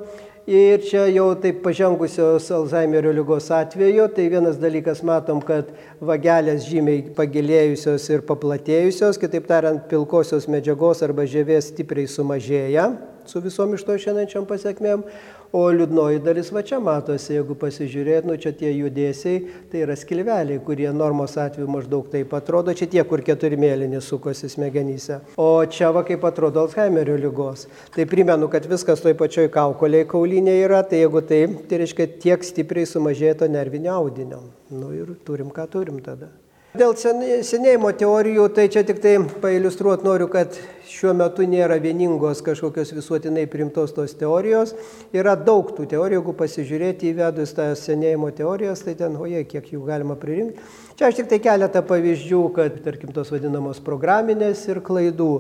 Ir 0.43 0.82
čia 0.84 1.06
jau 1.08 1.30
taip 1.39 1.62
pažengusios 1.63 2.50
Alzheimerio 2.52 3.13
lygos 3.15 3.46
atveju, 3.56 4.10
tai 4.12 4.26
vienas 4.28 4.58
dalykas 4.60 5.00
matom, 5.08 5.39
kad 5.39 5.69
vagelės 6.04 6.65
žymiai 6.67 7.06
pagilėjusios 7.15 8.10
ir 8.12 8.26
paplatėjusios, 8.28 9.22
kitaip 9.22 9.48
tariant, 9.48 9.86
pilkosios 9.88 10.50
medžiagos 10.52 11.06
arba 11.08 11.24
žievės 11.24 11.72
stipriai 11.72 12.12
sumažėja 12.12 12.89
su 13.29 13.41
visom 13.43 13.73
iš 13.77 13.86
to 13.88 13.97
šiandiečiam 14.05 14.47
pasiekmėm, 14.49 15.05
O 15.53 15.67
liūdnoji 15.69 16.17
dalis 16.25 16.47
va 16.49 16.63
čia 16.65 16.79
matosi, 16.81 17.36
jeigu 17.36 17.53
pasižiūrėt, 17.62 18.25
nu 18.25 18.39
čia 18.41 18.49
tie 18.57 18.71
judėsiai, 18.73 19.43
tai 19.69 19.83
yra 19.86 19.93
skilveliai, 19.93 20.57
kurie 20.65 20.88
normos 20.89 21.36
atveju 21.38 21.67
maždaug 21.69 22.07
taip 22.09 22.33
atrodo, 22.33 22.73
čia 22.73 22.88
tie, 22.89 23.03
kur 23.05 23.21
keturi 23.21 23.59
mėlyni 23.62 24.01
sukosi 24.01 24.49
smegenyse. 24.49 25.19
O 25.38 25.62
čia 25.69 25.91
va 25.93 26.01
kaip 26.07 26.25
atrodo 26.25 26.63
Alzheimerio 26.65 27.19
lygos. 27.21 27.67
Tai 27.93 28.09
primenu, 28.09 28.49
kad 28.49 28.65
viskas 28.65 29.05
toj 29.05 29.13
pačioj 29.19 29.51
kaukoliai 29.53 30.09
kaulinėje 30.09 30.65
yra, 30.65 30.81
tai 30.89 31.03
jeigu 31.03 31.21
taip, 31.29 31.59
tai 31.69 31.83
reiškia 31.83 32.09
tiek 32.25 32.49
stipriai 32.49 32.89
sumažėto 32.89 33.45
nervinio 33.45 33.93
audinio. 33.99 34.41
Nu 34.73 34.89
ir 34.97 35.13
turim, 35.21 35.53
ką 35.53 35.69
turim 35.69 36.01
tada. 36.01 36.33
Dėl 36.73 36.95
senėjimo 36.97 37.91
teorijų, 37.93 38.47
tai 38.57 38.63
čia 38.73 38.81
tik 38.81 38.97
tai 39.03 39.19
pailustruoti 39.43 40.07
noriu, 40.07 40.25
kad 40.33 40.57
šiuo 40.89 41.13
metu 41.17 41.46
nėra 41.48 41.78
vieningos 41.82 42.41
kažkokios 42.46 42.93
visuotinai 42.96 43.46
primtos 43.52 43.93
tos 43.96 44.15
teorijos. 44.19 44.74
Yra 45.15 45.36
daug 45.39 45.72
tų 45.76 45.88
teorijų, 45.93 46.19
jeigu 46.19 46.36
pasižiūrėti 46.39 47.12
įvedus 47.13 47.56
tą 47.58 47.69
senėjimo 47.80 48.32
teorijas, 48.36 48.84
tai 48.86 48.96
ten, 49.00 49.15
oje, 49.19 49.43
kiek 49.50 49.69
jų 49.74 49.84
galima 49.88 50.17
pririnkti. 50.19 50.63
Čia 50.93 51.08
aš 51.10 51.17
tik 51.17 51.30
tai 51.32 51.39
keletą 51.41 51.82
pavyzdžių, 51.89 52.41
kad, 52.54 52.76
tarkim, 52.86 53.13
tos 53.15 53.32
vadinamos 53.34 53.80
programinės 53.82 54.62
ir 54.69 54.82
klaidų. 54.86 55.32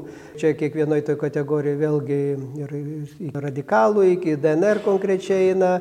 Čia 0.41 0.55
kiekvienoje 0.57 1.05
toje 1.09 1.19
kategorijoje 1.21 1.81
vėlgi 1.83 2.21
ir 2.63 3.37
radikalų, 3.37 4.07
iki 4.15 4.33
DNR 4.41 4.81
konkrečiai 4.85 5.51
eina, 5.51 5.75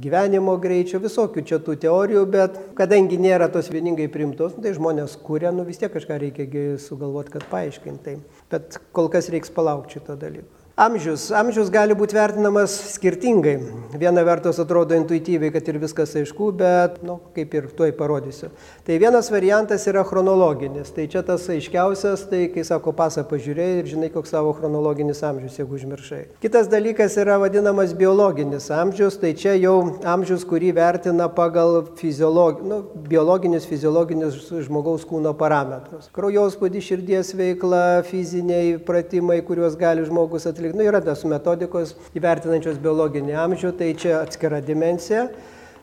gyvenimo 0.00 0.54
greičio, 0.60 1.00
visokių 1.00 1.42
čia 1.48 1.58
tų 1.64 1.76
teorijų, 1.86 2.24
bet 2.30 2.58
kadangi 2.78 3.18
nėra 3.20 3.48
tos 3.52 3.70
vieningai 3.72 4.08
primtos, 4.12 4.54
nu, 4.56 4.64
tai 4.64 4.74
žmonės 4.76 5.16
kūrė, 5.24 5.50
nu 5.56 5.64
vis 5.66 5.80
tiek 5.80 5.92
kažką 5.92 6.18
reikia 6.20 6.64
sugalvoti, 6.82 7.32
kad 7.36 7.46
paaiškinti. 7.50 8.18
Bet 8.50 8.78
kol 8.94 9.10
kas 9.12 9.30
reiks 9.32 9.50
palaukti 9.54 9.98
šito 9.98 10.16
dalyko. 10.20 10.55
Amžius. 10.76 11.30
Amžius 11.32 11.70
gali 11.72 11.94
būti 11.96 12.12
vertinamas 12.12 12.74
skirtingai. 12.92 13.54
Viena 13.96 14.20
vertus 14.28 14.58
atrodo 14.60 14.92
intuityviai, 14.92 15.48
kad 15.54 15.64
ir 15.72 15.78
viskas 15.80 16.10
aišku, 16.20 16.50
bet, 16.52 16.98
na, 17.00 17.14
nu, 17.14 17.30
kaip 17.32 17.54
ir 17.56 17.70
tuoj 17.78 17.94
parodysiu. 17.96 18.50
Tai 18.84 18.98
vienas 19.00 19.30
variantas 19.32 19.86
yra 19.88 20.02
chronologinis. 20.04 20.90
Tai 20.92 21.06
čia 21.08 21.22
tas 21.24 21.46
aiškiausias, 21.48 22.26
tai 22.28 22.42
kai 22.52 22.64
sako 22.68 22.92
pasą 22.98 23.24
pažiūrėjai 23.24 23.78
ir 23.78 23.88
žinai, 23.88 24.10
koks 24.12 24.34
savo 24.34 24.50
chronologinis 24.58 25.24
amžius, 25.24 25.56
jeigu 25.56 25.78
užmiršai. 25.78 26.20
Kitas 26.44 26.68
dalykas 26.68 27.16
yra 27.24 27.38
vadinamas 27.40 27.96
biologinis 27.96 28.68
amžius. 28.68 29.16
Tai 29.24 29.32
čia 29.32 29.56
jau 29.56 29.78
amžius, 30.04 30.44
kurį 30.44 30.74
vertina 30.76 31.30
pagal 31.32 31.86
fiziolog... 31.96 32.60
nu, 32.68 32.82
biologinius, 33.08 33.64
fiziologinius 33.64 34.52
žmogaus 34.68 35.08
kūno 35.08 35.32
parametrus. 35.40 36.12
Kraujospūdį, 36.12 36.84
širdies 36.84 37.32
veikla, 37.40 38.04
fiziniai 38.12 38.76
pratimai, 38.84 39.40
kuriuos 39.40 39.80
gali 39.80 40.04
žmogus 40.04 40.44
atlikti 40.44 40.65
atlikti. 40.66 40.78
Nu, 40.78 40.86
yra 40.86 41.00
tos 41.00 41.24
metodikos 41.24 41.94
įvertinančios 42.16 42.78
biologinį 42.82 43.36
amžių, 43.38 43.72
tai 43.78 43.94
čia 43.94 44.20
atskira 44.22 44.60
dimensija. 44.60 45.28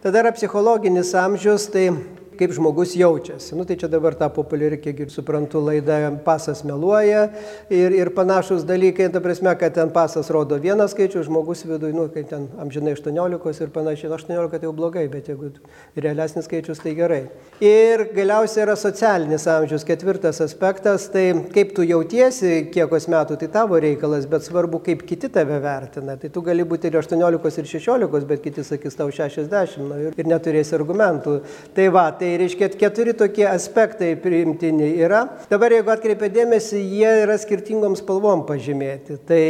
Tada 0.04 0.20
yra 0.20 0.32
psichologinis 0.36 1.14
amžius, 1.16 1.70
tai 1.72 1.92
kaip 2.40 2.54
žmogus 2.56 2.96
jaučiasi. 2.98 3.56
Nu, 3.58 3.66
tai 3.68 3.78
čia 3.80 3.90
dabar 3.92 4.16
ta 4.18 4.30
populiari, 4.34 4.80
kiek 4.82 5.06
ir 5.06 5.12
suprantu, 5.14 5.62
laida 5.64 6.12
pasas 6.26 6.64
meluoja 6.68 7.28
ir, 7.70 7.96
ir 7.96 8.12
panašus 8.16 8.66
dalykai, 8.68 9.10
ta 9.14 9.22
prasme, 9.24 9.54
kad 9.60 9.76
ten 9.76 9.92
pasas 9.94 10.32
rodo 10.34 10.58
vieną 10.62 10.88
skaičių, 10.92 11.24
žmogus 11.28 11.66
viduje, 11.68 11.96
nu, 11.96 12.08
kai 12.14 12.26
ten 12.30 12.48
amžinai 12.62 12.96
18 12.98 13.64
ir 13.66 13.74
panašiai, 13.74 14.12
18 14.14 14.58
tai 14.58 14.68
jau 14.68 14.74
blogai, 14.76 15.06
bet 15.12 15.30
jeigu 15.32 15.52
realesnis 15.98 16.48
skaičius, 16.50 16.82
tai 16.84 16.96
gerai. 16.98 17.22
Ir 17.64 18.08
galiausiai 18.16 18.66
yra 18.66 18.78
socialinis 18.80 19.48
amžius, 19.50 19.86
ketvirtas 19.88 20.42
aspektas, 20.44 21.08
tai 21.14 21.26
kaip 21.54 21.74
tu 21.78 21.86
jautiesi, 21.88 22.70
kiekos 22.74 23.08
metų, 23.12 23.38
tai 23.42 23.50
tavo 23.54 23.80
reikalas, 23.82 24.28
bet 24.30 24.46
svarbu, 24.48 24.82
kaip 24.86 25.04
kiti 25.08 25.30
tave 25.34 25.60
vertina. 25.64 26.18
Tai 26.20 26.32
tu 26.34 26.44
gali 26.46 26.66
būti 26.68 26.90
ir 26.90 26.98
18 27.02 27.62
ir 27.62 27.70
16, 27.76 28.28
bet 28.30 28.44
kiti 28.44 28.66
sakys 28.66 28.98
tau 29.00 29.10
60 29.14 29.84
nu, 29.84 30.00
ir, 30.08 30.18
ir 30.18 30.30
neturėsi 30.30 30.76
argumentų. 30.78 31.36
Tai 31.76 31.88
va, 31.94 32.06
tai 32.18 32.23
reiškia 32.42 32.70
keturi 32.80 33.14
tokie 33.18 33.46
aspektai 33.50 34.14
priimtini 34.20 34.90
yra. 35.04 35.24
Dabar 35.52 35.76
jeigu 35.76 35.94
atkreipia 35.94 36.30
dėmesį, 36.34 36.82
jie 36.98 37.14
yra 37.24 37.38
skirtingom 37.42 37.98
spalvom 38.00 38.46
pažymėti. 38.50 39.20
Tai 39.30 39.42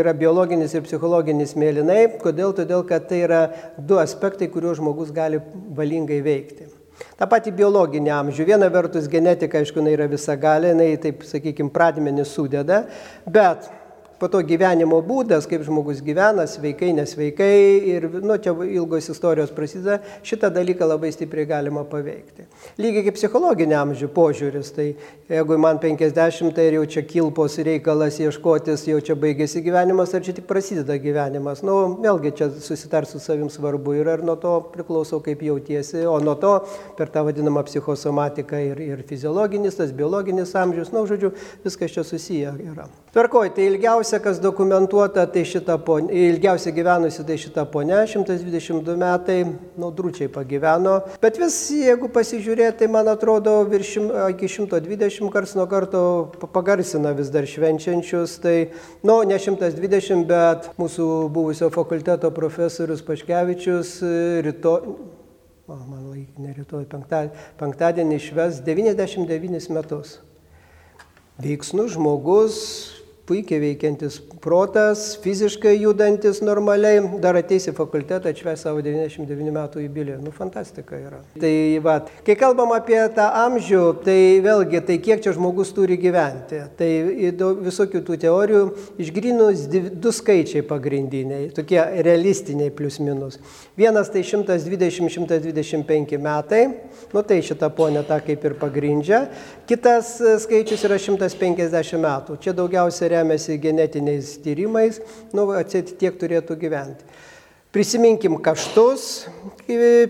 yra 0.00 0.14
biologinis 0.18 0.74
ir 0.74 0.84
psichologinis 0.86 1.56
mėlynai. 1.58 2.04
Kodėl? 2.22 2.54
Todėl, 2.56 2.86
kad 2.88 3.08
tai 3.10 3.24
yra 3.26 3.42
du 3.78 3.98
aspektai, 4.02 4.50
kuriuos 4.52 4.80
žmogus 4.80 5.12
gali 5.14 5.42
valingai 5.74 6.20
veikti. 6.24 6.70
Ta 7.18 7.26
pati 7.30 7.52
biologinė 7.54 8.12
amžių. 8.14 8.46
Viena 8.48 8.68
vertus 8.72 9.08
genetika, 9.10 9.60
aišku, 9.62 9.80
jinai 9.82 9.94
yra 9.96 10.06
visa 10.10 10.36
gali, 10.38 10.70
jinai, 10.72 10.92
taip 11.02 11.24
sakykime, 11.26 11.72
pradmenį 11.74 12.26
sudeda, 12.28 12.84
bet 13.26 13.66
po 14.24 14.30
to 14.32 14.40
gyvenimo 14.40 15.02
būdas, 15.04 15.44
kaip 15.44 15.66
žmogus 15.66 15.98
gyvena, 16.00 16.46
sveikai, 16.48 16.94
nesveikai 16.96 17.56
ir, 17.92 18.06
nu, 18.24 18.38
čia 18.40 18.54
ilgos 18.64 19.10
istorijos 19.12 19.52
prasideda, 19.52 19.98
šitą 20.24 20.48
dalyką 20.54 20.88
labai 20.88 21.10
stipriai 21.12 21.44
galima 21.50 21.82
paveikti. 21.84 22.46
Lygiai 22.80 23.04
kaip 23.04 23.18
psichologinė 23.18 23.76
amžių 23.82 24.08
požiūris, 24.16 24.72
tai 24.72 24.88
jeigu 25.28 25.60
man 25.60 25.82
50, 25.82 26.56
tai 26.56 26.70
jau 26.72 26.86
čia 26.88 27.04
kilpos 27.04 27.58
reikalas 27.68 28.16
ieškotis, 28.24 28.86
jau 28.88 29.04
čia 29.04 29.18
baigėsi 29.20 29.60
gyvenimas, 29.66 30.16
ar 30.16 30.24
čia 30.24 30.38
tik 30.40 30.48
prasideda 30.48 30.96
gyvenimas. 31.04 31.60
Nu, 31.60 31.76
vėlgi 32.00 32.32
čia 32.40 32.48
susitart 32.64 33.12
su 33.12 33.20
savim 33.20 33.52
svarbu 33.52 33.98
ir 34.00 34.08
ar 34.16 34.24
nuo 34.24 34.40
to 34.40 34.56
priklauso, 34.72 35.20
kaip 35.20 35.44
jautiesi, 35.44 36.06
o 36.08 36.16
nuo 36.24 36.38
to 36.40 36.56
per 36.96 37.12
tą 37.12 37.28
vadinamą 37.28 37.68
psichosomatiką 37.68 38.64
ir, 38.72 38.84
ir 38.88 39.04
fiziologinis, 39.04 39.76
tas 39.76 39.92
biologinis 39.92 40.56
amžius, 40.56 40.94
na, 40.94 41.02
nu, 41.02 41.12
žodžiu, 41.12 41.36
viskas 41.66 41.92
čia 41.92 42.08
susiję 42.08 42.60
yra. 42.72 42.88
Tvarkoj, 43.14 43.52
tai 43.54 43.68
ilgiausia, 43.68 44.18
kas 44.18 44.40
dokumentuota, 44.42 45.22
tai 45.30 45.44
šita 45.46 45.76
ponė, 45.86 46.08
ilgiausia 46.32 46.72
gyvenusi, 46.74 47.22
tai 47.22 47.36
šita 47.38 47.62
ponė, 47.70 48.00
122 48.10 48.96
metai, 48.98 49.36
naudručiai 49.78 50.26
pagyveno. 50.34 50.96
Bet 51.22 51.38
vis, 51.38 51.54
jeigu 51.70 52.08
pasižiūrėti, 52.10 52.80
tai 52.80 52.88
man 52.90 53.06
atrodo, 53.12 53.52
virš, 53.70 53.92
iki 54.34 54.50
120 54.50 55.30
kars 55.30 55.54
nuo 55.54 55.68
karto 55.70 56.00
pagarsina 56.56 57.12
vis 57.14 57.30
dar 57.30 57.46
švenčiančius. 57.46 58.34
Tai, 58.42 58.56
nu, 59.06 59.20
ne 59.30 59.38
120, 59.38 60.26
bet 60.26 60.72
mūsų 60.82 61.08
buvusio 61.38 61.70
fakulteto 61.70 62.32
profesorius 62.34 63.06
Paškevičius 63.06 63.94
rytoj. 64.48 64.90
O, 65.70 65.78
man 65.78 66.10
laik, 66.10 66.34
ne 66.42 66.50
rytoj, 66.58 66.82
penktadienį, 66.90 67.46
penktadienį 67.62 68.18
išves 68.18 68.58
99 68.66 69.70
metus. 69.78 70.18
Veiksnus 71.38 71.94
žmogus, 71.94 72.58
puikiai 73.24 73.60
veikiantis 73.62 74.18
protas, 74.44 75.16
fiziškai 75.24 75.78
judantis 75.80 76.42
normaliai, 76.44 77.00
dar 77.22 77.38
ateis 77.38 77.64
į 77.70 77.72
fakultetą, 77.76 78.28
atšves 78.28 78.64
savo 78.66 78.82
99 78.84 79.52
metų 79.54 79.80
jubiliejų. 79.86 80.18
Nu, 80.24 80.32
fantastika 80.34 80.98
yra. 81.00 81.20
Tai 81.40 81.52
va, 81.84 81.94
kai 82.26 82.36
kalbam 82.36 82.74
apie 82.76 83.00
tą 83.16 83.24
amžių, 83.46 83.84
tai 84.04 84.18
vėlgi, 84.44 84.82
tai 84.84 84.98
kiek 85.06 85.22
čia 85.24 85.32
žmogus 85.36 85.72
turi 85.76 85.96
gyventi. 86.00 86.60
Tai 86.76 86.90
visokių 87.64 88.02
tų 88.04 88.18
teorijų 88.26 88.62
išgrinus 89.00 89.64
du 89.72 90.12
skaičiai 90.12 90.62
pagrindiniai, 90.68 91.48
tokie 91.56 91.80
realistiniai 92.04 92.68
plius 92.76 93.00
minus. 93.00 93.40
Vienas 93.78 94.12
tai 94.12 94.20
120-125 94.28 96.20
metai, 96.20 96.62
nu 97.14 97.24
tai 97.24 97.40
šitą 97.46 97.72
ponę 97.72 98.04
tą 98.04 98.20
kaip 98.28 98.44
ir 98.44 98.54
pagrindžia. 98.60 99.24
Kitas 99.64 100.20
skaičius 100.44 100.84
yra 100.84 101.00
150 101.00 101.96
metų. 102.04 102.36
Čia 102.44 102.52
daugiausia 102.56 103.13
remiasi 103.14 103.60
genetiniais 103.62 104.34
tyrimais, 104.44 105.00
nu, 105.32 105.48
atsėti 105.54 105.96
tiek 106.02 106.18
turėtų 106.20 106.58
gyventi. 106.60 107.14
Prisiminkim 107.74 108.36
kaštus, 108.38 109.26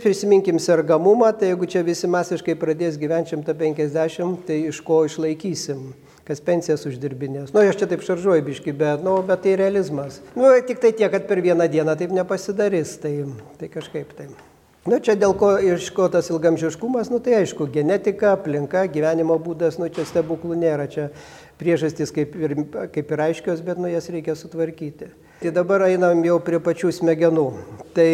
prisiminkim 0.02 0.58
sergamumą, 0.60 1.30
tai 1.32 1.48
jeigu 1.54 1.64
čia 1.72 1.80
visi 1.80 2.10
masiškai 2.12 2.58
pradės 2.60 2.98
gyventi 3.00 3.32
150, 3.32 4.42
tai 4.44 4.58
iš 4.68 4.82
ko 4.84 4.98
išlaikysim, 5.08 5.86
kas 6.28 6.44
pensijas 6.44 6.84
uždirbinės. 6.84 7.54
Nu, 7.56 7.62
aš 7.64 7.80
čia 7.80 7.88
taip 7.88 8.04
šaržuoju 8.04 8.44
biški, 8.50 8.74
bet, 8.76 9.00
nu, 9.00 9.16
bet 9.24 9.46
tai 9.46 9.56
realizmas. 9.56 10.20
Nu, 10.36 10.52
tik 10.68 10.84
tai 10.84 10.92
tiek, 10.92 11.08
kad 11.14 11.24
per 11.30 11.40
vieną 11.40 11.70
dieną 11.72 11.96
taip 11.96 12.12
nepasidarys, 12.12 12.98
tai, 13.00 13.22
tai 13.56 13.72
kažkaip 13.72 14.12
taip. 14.12 14.36
Nu, 14.84 14.98
čia 15.00 15.14
dėl 15.16 15.32
ko 15.40 15.54
iš 15.64 15.86
ko 15.96 16.10
tas 16.12 16.28
ilgamžiškumas, 16.28 17.08
nu 17.08 17.16
tai 17.24 17.38
aišku, 17.38 17.70
genetika, 17.72 18.34
aplinka, 18.36 18.82
gyvenimo 18.92 19.38
būdas, 19.40 19.80
nu 19.80 19.88
čia 19.88 20.04
stebuklų 20.04 20.58
nėra, 20.60 20.84
čia 20.92 21.06
priežastys 21.60 22.12
kaip 22.14 22.34
ir, 22.36 22.56
kaip 22.94 23.12
ir 23.14 23.22
aiškios, 23.28 23.62
bet 23.64 23.78
nu 23.78 23.90
jas 23.92 24.10
reikia 24.10 24.34
sutvarkyti. 24.38 25.10
Tai 25.42 25.50
dabar 25.52 25.82
einam 25.88 26.22
jau 26.24 26.38
prie 26.40 26.56
pačių 26.62 26.88
smegenų. 26.94 27.46
Tai 27.92 28.10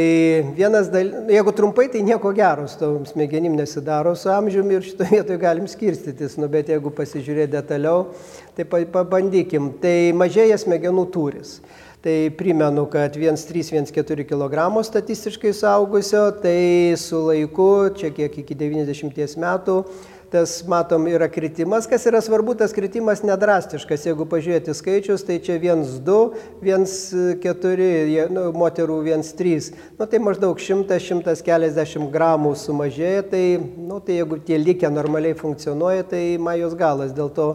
vienas 0.56 0.88
dalykas, 0.90 1.28
jeigu 1.30 1.52
trumpai, 1.54 1.84
tai 1.92 2.00
nieko 2.02 2.32
gero 2.34 2.64
su 2.68 2.80
tom 2.80 3.04
smegenim 3.06 3.54
nesidaro 3.54 4.16
su 4.18 4.32
amžiumi 4.32 4.78
ir 4.78 4.86
šitoje 4.88 5.12
vietoje 5.12 5.38
galim 5.38 5.68
skirstytis, 5.70 6.34
nu, 6.40 6.48
bet 6.50 6.72
jeigu 6.72 6.90
pasižiūrėti 6.96 7.52
detaliau, 7.54 8.08
tai 8.56 8.66
pabandykim. 8.66 9.70
Tai 9.84 9.94
mažėja 10.16 10.58
smegenų 10.64 11.06
turis. 11.14 11.60
Tai 12.00 12.16
primenu, 12.32 12.86
kad 12.88 13.14
1,3-1,4 13.20 14.24
kg 14.24 14.82
statistiškai 14.88 15.52
saugusio, 15.52 16.30
tai 16.40 16.96
su 16.96 17.20
laiku, 17.26 17.92
čia 18.00 18.08
kiek 18.16 18.38
iki 18.40 18.56
90 18.56 19.36
metų, 19.36 19.82
tas 20.30 20.62
matom 20.68 21.06
yra 21.10 21.28
kritimas. 21.28 21.88
Kas 21.90 22.06
yra 22.06 22.20
svarbu, 22.22 22.54
tas 22.58 22.72
kritimas 22.74 23.24
nedrastiškas. 23.26 24.06
Jeigu 24.06 24.26
pažiūrėti 24.30 24.74
skaičius, 24.76 25.24
tai 25.26 25.40
čia 25.42 25.58
1,2, 25.58 26.16
1,4, 26.62 28.24
nu, 28.32 28.46
moterų 28.56 29.00
1,3. 29.10 29.70
Nu, 29.98 30.06
tai 30.06 30.22
maždaug 30.22 30.62
100-140 30.62 32.10
gramų 32.14 32.54
sumažėja. 32.58 33.26
Tai, 33.34 33.44
nu, 33.90 34.00
tai 34.04 34.20
jeigu 34.20 34.40
tie 34.46 34.58
likę 34.62 34.90
normaliai 34.94 35.38
funkcionuoja, 35.38 36.06
tai 36.14 36.24
majos 36.42 36.78
galas, 36.78 37.14
dėl 37.16 37.32
to 37.34 37.54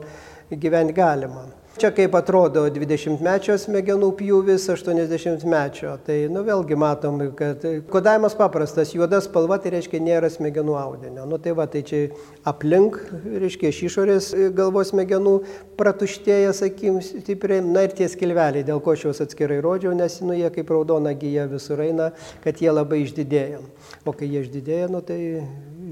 gyventi 0.51 0.95
galima. 0.95 1.47
Čia 1.75 1.89
kaip 1.91 2.13
atrodo 2.15 2.61
20-mečio 2.71 3.57
smegenų 3.59 4.07
pjūvis 4.15 4.69
80-mečio. 4.71 5.97
Tai 6.07 6.15
nu, 6.31 6.39
vėlgi 6.47 6.77
matom, 6.79 7.19
kad 7.35 7.65
kodavimas 7.91 8.37
paprastas, 8.39 8.93
juoda 8.95 9.19
spalva 9.19 9.57
tai 9.59 9.73
reiškia 9.73 9.99
nėra 9.99 10.29
smegenų 10.31 10.77
audinio. 10.79 11.25
Nu, 11.27 11.35
tai 11.35 11.51
va, 11.57 11.65
tai 11.67 11.81
čia 11.83 11.99
aplink, 12.47 12.95
reiškia 13.25 13.73
iš 13.73 13.81
išorės 13.89 14.29
galvos 14.55 14.93
smegenų 14.93 15.35
pratuštėja, 15.75 16.55
sakykim, 16.55 17.01
stipriai. 17.03 17.59
Na 17.67 17.83
ir 17.89 17.97
tie 17.99 18.07
skilveliai, 18.07 18.63
dėl 18.63 18.79
ko 18.79 18.95
aš 18.95 19.09
juos 19.09 19.23
atskirai 19.27 19.59
rodžiau, 19.59 19.91
nes 19.99 20.21
nu, 20.23 20.31
jie 20.39 20.47
kaip 20.55 20.71
raudona 20.71 21.11
gyja 21.11 21.43
visur 21.51 21.83
eina, 21.83 22.13
kad 22.47 22.63
jie 22.63 22.71
labai 22.71 23.03
išdidėja. 23.03 23.59
O 24.07 24.15
kai 24.15 24.31
jie 24.31 24.47
išdidėja, 24.47 24.87
nu, 24.95 25.03
tai 25.03 25.19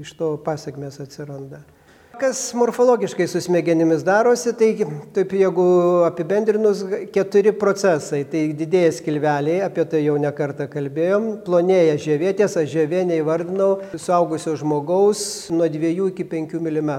iš 0.00 0.16
to 0.16 0.32
pasiekmes 0.48 1.02
atsiranda. 1.04 1.60
Kas 2.18 2.54
morfologiškai 2.54 3.26
su 3.26 3.40
smegenimis 3.40 4.04
darosi, 4.06 4.52
tai 4.58 4.68
taip 5.16 5.32
jeigu 5.34 5.64
apibendrinus 6.06 6.82
keturi 7.14 7.52
procesai, 7.58 8.22
tai 8.30 8.44
didėja 8.54 8.92
skilveliai, 8.98 9.62
apie 9.66 9.84
tai 9.90 10.04
jau 10.04 10.14
nekartą 10.22 10.68
kalbėjom, 10.70 11.26
plonėja 11.46 11.96
žievė, 12.04 12.34
tiesa 12.38 12.62
žievė 12.70 13.02
neįvardinau, 13.08 13.70
suaugusio 13.98 14.54
žmogaus 14.60 15.24
nuo 15.54 15.66
2 15.66 15.94
iki 16.12 16.28
5 16.36 16.58
mm 16.60 16.92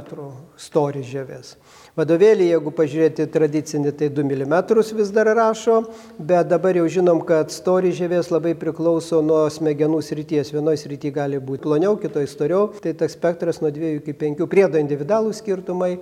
storis 0.59 1.07
žievės. 1.07 1.55
Vadovėlį, 1.95 2.49
jeigu 2.49 2.71
pažiūrėti 2.75 3.23
tradicinį, 3.31 3.93
tai 3.95 4.09
2 4.11 4.25
mm 4.27 4.55
vis 4.97 5.11
dar 5.15 5.29
rašo, 5.37 5.77
bet 6.19 6.49
dabar 6.51 6.75
jau 6.75 6.89
žinom, 6.91 7.21
kad 7.23 7.53
storis 7.55 7.95
žievės 7.95 8.27
labai 8.33 8.51
priklauso 8.59 9.21
nuo 9.23 9.45
smegenų 9.47 10.01
srities. 10.03 10.51
Vienoje 10.51 10.81
srityje 10.81 11.15
gali 11.15 11.39
būti 11.39 11.63
ploniau, 11.63 11.95
kitoje 11.95 12.27
storiau, 12.27 12.67
tai 12.83 12.91
tas 12.99 13.15
spektras 13.15 13.61
nuo 13.63 13.71
2 13.71 13.93
iki 14.01 14.17
5 14.25 14.43
priedo 14.51 14.81
individualų 14.81 15.31
skirtumai, 15.39 15.93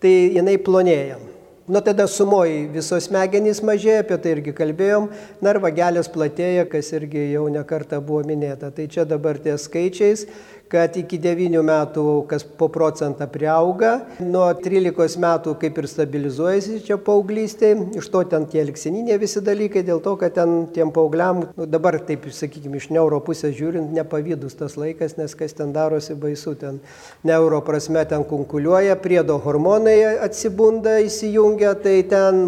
tai 0.00 0.14
jinai 0.38 0.56
plonėja. 0.56 1.20
Nu 1.68 1.78
tada 1.84 2.08
sumoji 2.10 2.64
visos 2.72 3.04
smegenys 3.06 3.60
mažėja, 3.62 4.00
apie 4.02 4.16
tai 4.18 4.32
irgi 4.34 4.56
kalbėjom, 4.56 5.04
na 5.44 5.52
ir 5.52 5.60
vagelės 5.62 6.08
platėja, 6.10 6.64
kas 6.66 6.88
irgi 6.96 7.28
jau 7.36 7.44
nekarta 7.52 8.00
buvo 8.02 8.24
minėta. 8.26 8.72
Tai 8.74 8.88
čia 8.90 9.04
dabar 9.06 9.38
tie 9.38 9.54
skaičiais, 9.60 10.24
kad 10.72 10.96
iki 10.96 11.18
9 11.20 11.60
metų 11.68 12.04
kas 12.30 12.44
po 12.44 12.70
procentą 12.72 13.26
priauga, 13.28 13.92
nuo 14.24 14.46
13 14.56 15.20
metų 15.20 15.52
kaip 15.60 15.80
ir 15.82 15.88
stabilizuojasi 15.90 16.78
čia 16.86 16.96
paauglystė, 16.96 17.74
iš 18.00 18.08
to 18.12 18.22
ten 18.30 18.46
tie 18.48 18.64
liksininiai 18.64 19.18
visi 19.20 19.42
dalykai, 19.44 19.82
dėl 19.84 20.00
to, 20.04 20.14
kad 20.20 20.32
ten 20.38 20.54
tiem 20.72 20.92
paaugliam, 20.94 21.44
nu, 21.58 21.66
dabar 21.68 21.98
taip, 22.08 22.24
sakykime, 22.32 22.80
iš 22.80 22.88
neuro 22.94 23.20
pusės 23.24 23.52
žiūrint, 23.58 23.92
nepavydus 23.92 24.56
tas 24.56 24.78
laikas, 24.80 25.18
nes 25.20 25.36
kas 25.36 25.52
ten 25.58 25.74
darosi 25.76 26.16
baisu, 26.16 26.54
ten. 26.56 26.80
Neuro 27.28 27.60
prasme 27.66 28.06
ten 28.08 28.24
kunkuliuoja, 28.28 28.96
priedo 29.02 29.36
hormonai 29.44 29.98
atsibunda, 30.24 30.96
įsijungia, 31.04 31.74
tai 31.84 31.98
ten 32.08 32.42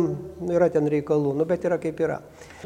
yra 0.49 0.71
ten 0.73 0.89
reikalų, 0.91 1.37
nu 1.39 1.49
bet 1.49 1.69
yra 1.69 1.77
kaip 1.83 2.01
yra. 2.01 2.23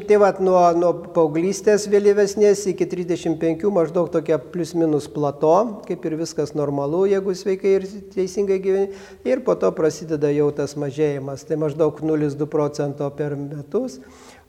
Tai 0.07 0.15
vad 0.21 0.37
nuo, 0.39 0.59
nuo 0.79 0.93
paauglystės 1.11 1.89
vėlyvesnės 1.91 2.61
iki 2.71 2.87
35 2.87 3.67
maždaug 3.75 4.07
tokia 4.13 4.37
plius 4.39 4.71
minus 4.77 5.09
plato, 5.11 5.48
kaip 5.87 6.05
ir 6.07 6.17
viskas 6.19 6.55
normalu, 6.57 7.05
jeigu 7.11 7.35
sveikai 7.35 7.75
ir 7.77 7.87
teisingai 8.15 8.59
gyveni. 8.63 9.03
Ir 9.27 9.43
po 9.45 9.55
to 9.59 9.71
prasideda 9.75 10.31
jau 10.33 10.49
tas 10.55 10.75
mažėjimas, 10.79 11.45
tai 11.47 11.59
maždaug 11.61 12.01
0,2 12.03 12.49
procento 12.49 13.09
per 13.17 13.37
metus 13.39 13.99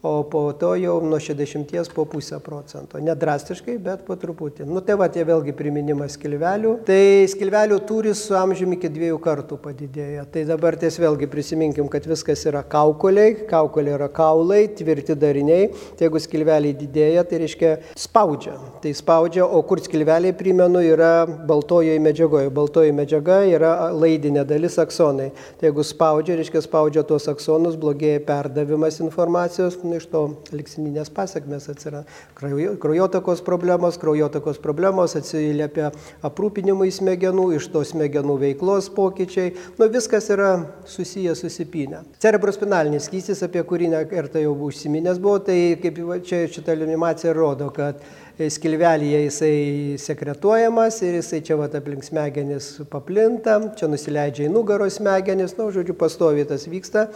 o 0.02 0.22
po 0.24 0.52
to 0.52 0.74
jau 0.74 1.00
nuo 1.04 1.18
60 1.20 1.92
po 1.94 2.06
pusę 2.06 2.40
procento. 2.40 2.98
Nedrastiškai, 2.98 3.76
bet 3.84 4.04
po 4.06 4.16
truputį. 4.16 4.64
Nu 4.64 4.80
tai 4.80 4.96
va, 4.96 5.10
tie 5.12 5.24
vėlgi 5.28 5.52
priminimas 5.56 6.16
skilvelių. 6.16 6.78
Tai 6.88 7.02
skilvelių 7.28 7.80
turis 7.88 8.22
su 8.24 8.36
amžiumi 8.38 8.78
iki 8.78 8.88
dviejų 8.92 9.18
kartų 9.20 9.58
padidėja. 9.60 10.24
Tai 10.32 10.46
dabar 10.48 10.78
ties 10.80 10.96
vėlgi 11.00 11.28
prisiminkim, 11.30 11.88
kad 11.92 12.08
viskas 12.08 12.46
yra 12.48 12.62
kaukuliai, 12.64 13.34
kaukuliai 13.50 13.98
yra 13.98 14.08
kaulai, 14.08 14.62
tvirti 14.78 15.16
dariniai. 15.18 15.68
Tai 15.98 16.08
jeigu 16.08 16.22
skilveliai 16.24 16.76
didėja, 16.80 17.26
tai 17.28 17.42
reiškia 17.44 17.74
spaudžia. 18.00 18.56
Tai 18.80 18.94
spaudžia, 18.96 19.44
o 19.44 19.60
kur 19.68 19.84
skilveliai, 19.84 20.32
primenu, 20.36 20.80
yra 20.94 21.26
baltojoje 21.28 22.00
medžiagoje. 22.00 22.54
Baltoji 22.56 22.96
medžiaga 22.96 23.42
yra 23.50 23.74
laidinė 23.92 24.46
dalis 24.48 24.80
aksonai. 24.80 25.28
Tai 25.60 25.68
jeigu 25.68 25.84
spaudžia, 25.84 26.40
reiškia 26.40 26.64
spaudžia 26.64 27.04
tuos 27.04 27.28
aksonus, 27.28 27.76
blogėja 27.80 28.24
perdavimas 28.24 29.02
informacijos 29.04 29.76
iš 29.98 30.06
to 30.12 30.22
liksininės 30.54 31.10
pasiekmes 31.14 31.68
atsiranda. 31.72 32.06
Kraujotakos 32.36 33.42
problemos, 33.46 33.98
kraujotakos 34.00 34.60
problemos 34.62 35.16
atsiliepia 35.18 35.90
aprūpinimui 36.26 36.90
smegenų, 36.94 37.50
iš 37.58 37.70
to 37.74 37.84
smegenų 37.86 38.38
veiklos 38.44 38.90
pokyčiai. 38.94 39.54
Nu, 39.80 39.90
viskas 39.92 40.30
yra 40.30 40.52
susiję 40.88 41.34
susipinę. 41.38 42.04
Cerebrospinalinis 42.22 43.10
skystis, 43.10 43.44
apie 43.46 43.64
kurį 43.66 43.90
nekartą 43.96 44.42
jau 44.44 44.56
užsiminęs 44.70 45.20
buvo, 45.22 45.38
tai 45.50 45.60
kaip 45.82 46.00
čia 46.26 46.44
šitą 46.50 46.76
animaciją 46.78 47.34
rodo, 47.36 47.70
kad 47.74 48.02
skilvelyje 48.48 49.20
jisai 49.24 49.98
sekretuojamas 49.98 51.02
ir 51.02 51.18
jisai 51.18 51.40
čia 51.44 51.56
vat 51.60 51.74
aplink 51.76 52.04
smegenis 52.06 52.70
paplinta, 52.90 53.58
čia 53.76 53.88
nusileidžia 53.90 54.46
į 54.48 54.52
nugaros 54.54 54.96
smegenis, 55.00 55.56
na, 55.58 55.66
nu, 55.66 55.74
žodžiu, 55.74 55.96
pastoviai 55.98 56.48
tas 56.48 56.64
vyksta. 56.70 57.08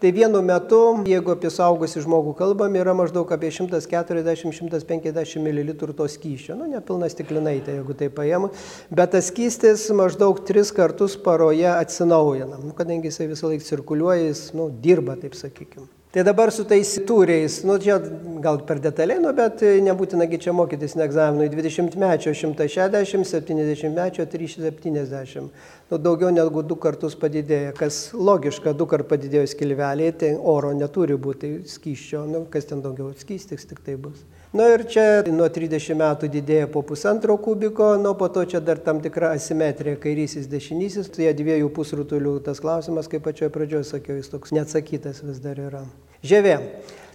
Tai 0.00 0.12
vienu 0.16 0.40
metu, 0.40 0.78
jeigu 1.04 1.34
apie 1.34 1.50
saugusį 1.52 2.06
žmogų 2.06 2.32
kalbam, 2.38 2.72
yra 2.80 2.94
maždaug 2.96 3.28
apie 3.36 3.50
140-150 3.52 5.42
ml 5.44 5.74
to 5.76 6.06
skyščio. 6.14 6.56
Nu, 6.56 6.70
nepilna 6.72 7.10
stiklinaitė, 7.12 7.76
jeigu 7.76 7.98
tai 8.00 8.08
paėmų. 8.16 8.48
Bet 8.88 9.12
tas 9.12 9.28
skystis 9.28 9.84
maždaug 9.92 10.40
tris 10.48 10.72
kartus 10.72 11.20
paroje 11.20 11.68
atsinaujina. 11.68 12.64
Nu, 12.64 12.72
kadangi 12.80 13.12
jisai 13.12 13.28
visą 13.28 13.52
laiką 13.52 13.68
cirkuliuoja, 13.68 14.30
jis 14.30 14.46
nu, 14.56 14.72
dirba, 14.72 15.20
taip 15.20 15.36
sakykime. 15.36 15.99
Tai 16.10 16.24
dabar 16.26 16.50
su 16.50 16.64
tais 16.66 16.88
tūriais, 17.06 17.60
nu 17.62 17.76
čia 17.78 18.00
gal 18.42 18.56
per 18.66 18.80
detaliai, 18.82 19.20
nu 19.22 19.30
bet 19.30 19.60
nebūtinagi 19.62 20.40
čia 20.42 20.50
mokytis 20.58 20.96
ne 20.98 21.04
egzaminui, 21.06 21.46
20 21.52 21.94
mečio 22.02 22.32
160, 22.34 23.22
70 23.30 23.94
mečio 23.94 24.26
370. 24.26 25.46
Nu, 25.86 26.00
daugiau 26.02 26.32
negu 26.34 26.64
du 26.66 26.74
kartus 26.74 27.14
padidėja, 27.14 27.70
kas 27.78 28.00
logiška, 28.10 28.74
du 28.74 28.90
kart 28.90 29.06
padidėjo 29.06 29.46
skilveliai, 29.54 30.10
tai 30.10 30.32
oro 30.34 30.74
neturi 30.74 31.14
būti 31.14 31.60
skyščio, 31.76 32.26
nu, 32.26 32.42
kas 32.50 32.66
ten 32.66 32.82
daugiau 32.82 33.14
skystis 33.14 33.70
tik 33.70 33.78
tai 33.86 33.94
bus. 33.94 34.26
Na 34.52 34.64
ir 34.74 34.82
čia 34.90 35.22
nuo 35.30 35.46
30 35.46 35.94
metų 35.94 36.26
didėja 36.26 36.66
po 36.74 36.80
pusantro 36.82 37.36
kubiko, 37.38 37.92
nuo 38.02 38.16
po 38.18 38.26
to 38.34 38.42
čia 38.50 38.58
dar 38.58 38.80
tam 38.82 38.98
tikra 38.98 39.28
asimetrija, 39.36 39.94
kairysis, 40.02 40.48
dešinysis, 40.50 41.06
tai 41.14 41.28
dviejų 41.38 41.68
pusrutulių 41.70 42.32
tas 42.48 42.58
klausimas, 42.58 43.06
kaip 43.06 43.22
pačioje 43.28 43.52
pradžioje 43.54 43.86
sakiau, 43.92 44.16
jis 44.18 44.32
toks 44.32 44.50
neatsakytas 44.56 45.22
vis 45.22 45.38
dar 45.44 45.60
yra. 45.68 45.84
Žemė. 46.26 46.56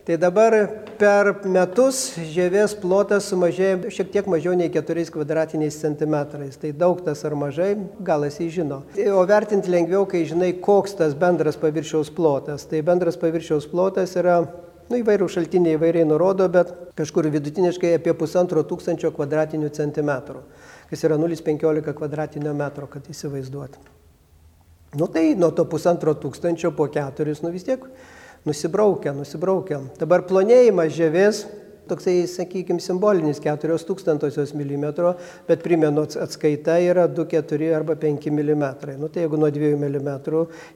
Tai 0.06 0.16
dabar 0.22 0.54
per 1.02 1.32
metus 1.50 2.14
žievės 2.30 2.76
plotas 2.78 3.28
sumažėja 3.32 3.90
šiek 3.90 4.12
tiek 4.14 4.28
mažiau 4.32 4.54
nei 4.56 4.70
4 4.72 5.04
kvadratiniais 5.12 5.80
centimetrais. 5.82 6.56
Tai 6.62 6.72
daug 6.78 7.02
tas 7.04 7.26
ar 7.26 7.36
mažai, 7.36 7.72
gal 8.06 8.24
esi 8.28 8.48
žino. 8.54 8.84
O 9.12 9.24
vertinti 9.28 9.74
lengviau, 9.74 10.06
kai 10.08 10.22
žinai, 10.30 10.54
koks 10.62 10.96
tas 11.02 11.18
bendras 11.18 11.58
paviršiaus 11.60 12.14
plotas. 12.14 12.64
Tai 12.70 12.84
bendras 12.86 13.18
paviršiaus 13.20 13.66
plotas 13.74 14.14
yra 14.22 14.44
Nu, 14.86 15.00
įvairių 15.02 15.28
šaltiniai 15.32 15.80
įvairiai 15.80 16.06
nurodo, 16.06 16.46
bet 16.52 16.70
kažkur 16.98 17.26
vidutiniškai 17.34 17.96
apie 17.98 18.14
pusantro 18.18 18.62
tūkstančio 18.68 19.10
kvadratinių 19.16 19.72
centimetrų, 19.74 20.44
kas 20.92 21.06
yra 21.08 21.18
0,15 21.18 21.96
kvadratinio 21.98 22.54
metro, 22.54 22.86
kad 22.92 23.08
įsivaizduot. 23.10 23.80
Nu 24.96 25.10
tai 25.12 25.34
nuo 25.36 25.50
to 25.52 25.66
pusantro 25.68 26.14
tūkstančio 26.14 26.72
po 26.78 26.86
keturis, 26.94 27.42
nu 27.42 27.50
vis 27.52 27.66
tiek 27.66 27.82
nusibraukia, 28.46 29.16
nusibraukia. 29.18 29.82
Dabar 30.00 30.24
plonėjimas 30.30 30.94
žemės 30.96 31.42
toksai, 31.90 32.28
sakykime, 32.30 32.80
simbolinis 32.84 33.40
4000 33.44 34.54
mm, 34.56 34.86
bet 35.48 35.64
primenu, 35.64 36.06
atskaita 36.22 36.78
yra 36.84 37.08
2, 37.08 37.26
4 37.32 37.72
arba 37.76 37.96
5 37.96 38.30
mm. 38.32 38.66
Nu, 39.00 39.08
tai 39.08 39.26
jeigu 39.26 39.38
nuo 39.38 39.50
2 39.50 39.76
mm 39.76 40.10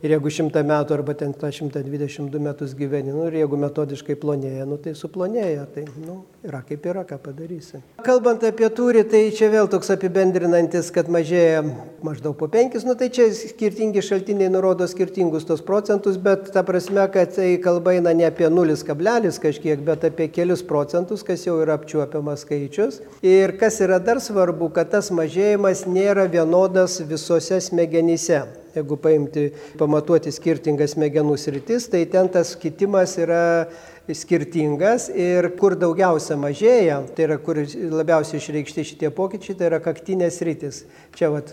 ir 0.03 0.13
jeigu 0.15 0.33
100 0.33 0.63
metų 0.69 0.95
arba 0.95 1.15
ten 1.17 1.33
122 1.33 2.41
metus 2.43 2.75
gyveni, 2.77 3.13
nu, 3.13 3.27
ir 3.29 3.39
jeigu 3.41 3.59
metodiškai 3.59 4.17
plonėja, 4.19 4.65
nu, 4.69 4.77
tai 4.81 4.93
suplonėja, 4.97 5.65
tai 5.73 5.85
nu, 6.05 6.21
yra 6.45 6.61
kaip 6.65 6.85
yra, 6.89 7.03
ką 7.07 7.19
padarysi. 7.23 7.81
Kalbant 8.05 8.43
apie 8.47 8.69
tūrį, 8.75 9.05
tai 9.09 9.23
čia 9.35 9.49
vėl 9.53 9.69
toks 9.71 9.91
apibendrinantis, 9.95 10.91
kad 10.95 11.09
mažėja 11.11 11.63
maždaug 12.05 12.37
po 12.39 12.47
5, 12.51 12.79
nu, 12.87 12.95
tai 12.99 13.09
čia 13.13 13.29
skirtingi 13.35 14.03
šaltiniai 14.05 14.51
nurodo 14.51 14.87
skirtingus 14.89 15.47
tos 15.47 15.63
procentus, 15.65 16.19
bet 16.21 16.51
ta 16.53 16.63
prasme, 16.67 17.05
kad 17.13 17.33
tai 17.35 17.51
kalba 17.63 17.97
eina 17.97 18.13
ne 18.15 18.27
apie 18.29 18.49
0 18.49 18.77
kablelis 18.87 19.39
kažkiek, 19.41 19.81
bet 19.85 20.05
apie 20.07 20.29
kelius 20.31 20.63
procentus 20.65 20.98
procentus, 20.99 21.23
kas 21.23 21.45
jau 21.45 21.59
yra 21.61 21.77
apčiuopiamas 21.77 22.43
skaičius. 22.43 22.99
Ir 23.23 23.57
kas 23.57 23.79
yra 23.81 23.99
dar 23.99 24.19
svarbu, 24.19 24.69
kad 24.73 24.89
tas 24.91 25.09
mažėjimas 25.11 25.85
nėra 25.87 26.27
vienodas 26.27 26.99
visose 27.07 27.59
smegenyse. 27.61 28.43
Jeigu 28.75 28.97
paimti, 29.01 29.49
pamatuoti 29.79 30.31
skirtingas 30.31 30.93
smegenų 30.93 31.37
sritis, 31.39 31.87
tai 31.89 32.05
ten 32.05 32.29
tas 32.29 32.55
kitimas 32.55 33.15
yra 33.17 33.67
skirtingas 34.15 35.09
ir 35.13 35.49
kur 35.59 35.75
daugiausia 35.79 36.37
mažėja, 36.39 36.99
tai 37.15 37.27
yra 37.27 37.37
kur 37.41 37.59
labiausiai 37.59 38.39
išreikšti 38.41 38.85
šitie 38.91 39.11
pokyčiai, 39.15 39.57
tai 39.59 39.69
yra 39.69 39.79
kaktinės 39.83 40.39
rytis. 40.45 40.81
Čia, 41.17 41.29
vat, 41.33 41.51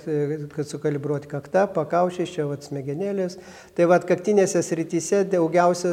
kad 0.54 0.68
sukalibruoti 0.68 1.30
kaktą, 1.30 1.66
pakaušės, 1.74 2.32
čia 2.34 2.46
vat, 2.48 2.66
smegenėlės. 2.66 3.38
Tai 3.76 3.88
vat, 3.90 4.06
kaktinėse 4.08 4.62
srityse 4.64 5.24
daugiausia 5.32 5.92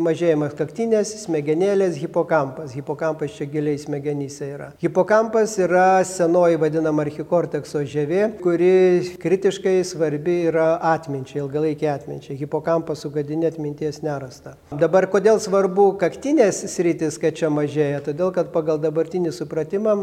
mažėjimas 0.00 0.56
kaktinės, 0.58 1.14
smegenėlės, 1.24 1.98
hipokampas. 2.00 2.74
Hipokampas 2.76 3.36
čia 3.36 3.48
giliai 3.50 3.78
smegenyse 3.80 4.50
yra. 4.54 4.70
Hipokampas 4.82 5.56
yra 5.60 6.02
senoji 6.06 6.58
vadinama 6.60 7.04
archikortekso 7.06 7.84
žievė, 7.88 8.26
kuri 8.42 8.72
kritiškai 9.20 9.78
svarbi 9.86 10.40
yra 10.50 10.72
atminčiai, 10.92 11.42
ilgalaikiai 11.44 11.92
atminčiai. 11.94 12.38
Hipokampas 12.40 13.04
sugadinė 13.04 13.50
atminties 13.50 14.02
nerasta. 14.04 14.56
Dabar 14.72 15.08
kodėl 15.10 15.40
svarbu 15.42 15.90
kaktinės 16.00 16.62
sritis, 16.72 17.18
kad 17.20 17.36
čia 17.36 17.50
mažėja, 17.52 18.00
todėl 18.06 18.32
kad 18.34 18.50
pagal 18.54 18.80
dabartinį 18.80 19.32
supratimą 19.34 19.94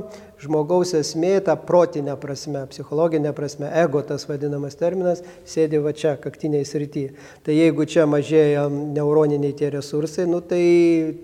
žmogaus 0.41 0.93
esmė, 0.97 1.37
ta 1.45 1.55
protinė 1.57 2.15
prasme, 2.21 2.63
psichologinė 2.71 3.33
prasme, 3.37 3.69
ego 3.81 4.03
tas 4.05 4.27
vadinamas 4.29 4.77
terminas, 4.77 5.23
sėdi 5.47 5.81
va 5.83 5.93
čia, 5.97 6.15
kaktiniai 6.21 6.67
srity. 6.67 7.07
Tai 7.45 7.55
jeigu 7.55 7.87
čia 7.89 8.05
mažėja 8.09 8.67
neuroniniai 8.69 9.55
tie 9.57 9.71
resursai, 9.73 10.27
nu, 10.29 10.41
tai 10.45 10.61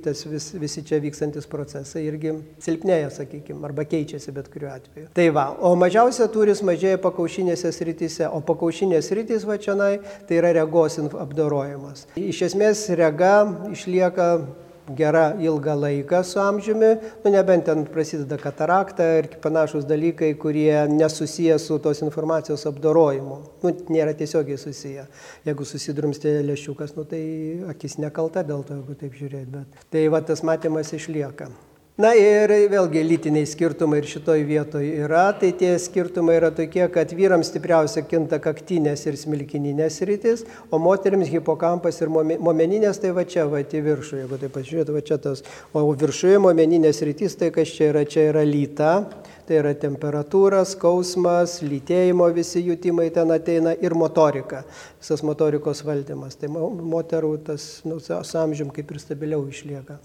tas 0.06 0.26
vis, 0.30 0.50
visi 0.58 0.84
čia 0.88 1.02
vykstantis 1.04 1.50
procesai 1.50 2.06
irgi 2.08 2.36
silpnėja, 2.64 3.12
sakykime, 3.20 3.62
arba 3.70 3.86
keičiasi 3.90 4.34
bet 4.36 4.50
kuriuo 4.54 4.74
atveju. 4.74 5.12
Tai 5.18 5.28
va, 5.36 5.48
o 5.62 5.74
mažiausia 5.80 6.30
turis 6.34 6.64
mažėja 6.66 7.02
pakaušinėse 7.04 7.74
srityse, 7.76 8.28
o 8.30 8.42
pakaušinės 8.46 9.12
sritys 9.12 9.48
va 9.50 9.60
čia, 9.62 9.74
tai 9.74 10.38
yra 10.38 10.52
regos 10.54 11.00
apdorojimas. 11.02 12.06
Iš 12.20 12.44
esmės 12.50 12.86
rega 12.98 13.34
išlieka 13.74 14.28
gera 14.98 15.34
ilgą 15.40 15.76
laiką 15.80 16.24
su 16.24 16.40
amžiumi, 16.40 16.92
nu, 17.24 17.32
nebent 17.32 17.66
ten 17.66 17.86
prasideda 17.86 18.38
katarakta 18.38 19.08
ir 19.20 19.28
panašus 19.44 19.86
dalykai, 19.90 20.34
kurie 20.36 20.88
nesusiję 20.90 21.60
su 21.60 21.80
tos 21.80 22.02
informacijos 22.02 22.68
apdorojimu. 22.68 23.38
Nu, 23.64 23.74
nėra 23.90 24.16
tiesiogiai 24.18 24.58
susiję. 24.60 25.08
Jeigu 25.48 25.68
susidrumstė 25.68 26.40
lėšiukas, 26.48 26.96
nu, 26.98 27.08
tai 27.08 27.24
akis 27.74 28.00
nekalta 28.04 28.44
dėl 28.44 28.66
to, 28.68 28.80
jeigu 28.80 28.98
taip 29.00 29.20
žiūrėt. 29.20 29.54
Bet 29.54 29.86
tai 29.94 30.08
va 30.12 30.22
tas 30.22 30.44
matymas 30.44 30.92
išlieka. 30.94 31.52
Na 31.94 32.10
ir 32.18 32.50
vėlgi 32.72 33.04
lytiniai 33.06 33.46
skirtumai 33.46 34.00
ir 34.02 34.08
šitoj 34.10 34.40
vietoje 34.48 34.96
yra, 35.06 35.28
tai 35.38 35.52
tie 35.54 35.76
skirtumai 35.78 36.40
yra 36.40 36.50
tokie, 36.50 36.82
kad 36.90 37.12
vyrams 37.14 37.52
stipriausia 37.52 38.02
kinta 38.10 38.40
kaktinės 38.42 39.04
ir 39.06 39.20
smilkininės 39.22 40.00
rytis, 40.10 40.42
o 40.74 40.80
moteriams 40.82 41.30
hipokampas 41.30 42.02
ir 42.02 42.10
momeninės 42.10 42.98
tai 42.98 43.14
va 43.14 43.28
čia, 43.30 43.46
va 43.46 43.62
į 43.62 43.84
viršų, 43.86 44.24
jeigu 44.24 44.42
tai 44.42 44.50
pažiūrėt, 44.58 44.90
va 44.90 45.06
čia 45.06 45.20
tas, 45.22 45.46
o 45.70 45.86
viršuje 45.94 46.42
momeninės 46.42 47.04
rytis, 47.06 47.38
tai 47.38 47.54
kas 47.54 47.78
čia 47.78 47.92
yra, 47.92 48.06
čia 48.10 48.26
yra 48.32 48.42
lyta, 48.42 48.92
tai 49.46 49.62
yra 49.62 49.78
temperatūra, 49.78 50.66
skausmas, 50.66 51.60
lytėjimo 51.62 52.26
visi 52.34 52.66
jutimai 52.74 53.12
ten 53.14 53.38
ateina 53.38 53.78
ir 53.78 53.94
motorika, 53.94 54.66
visas 54.98 55.22
motorikos 55.22 55.86
valdymas. 55.86 56.42
Tai 56.42 56.50
moterų 56.58 57.36
tas 57.54 57.84
nu, 57.86 58.02
su 58.02 58.18
amžium 58.18 58.74
kaip 58.74 58.90
ir 58.90 59.04
stabiliau 59.04 59.46
išlieka. 59.46 60.02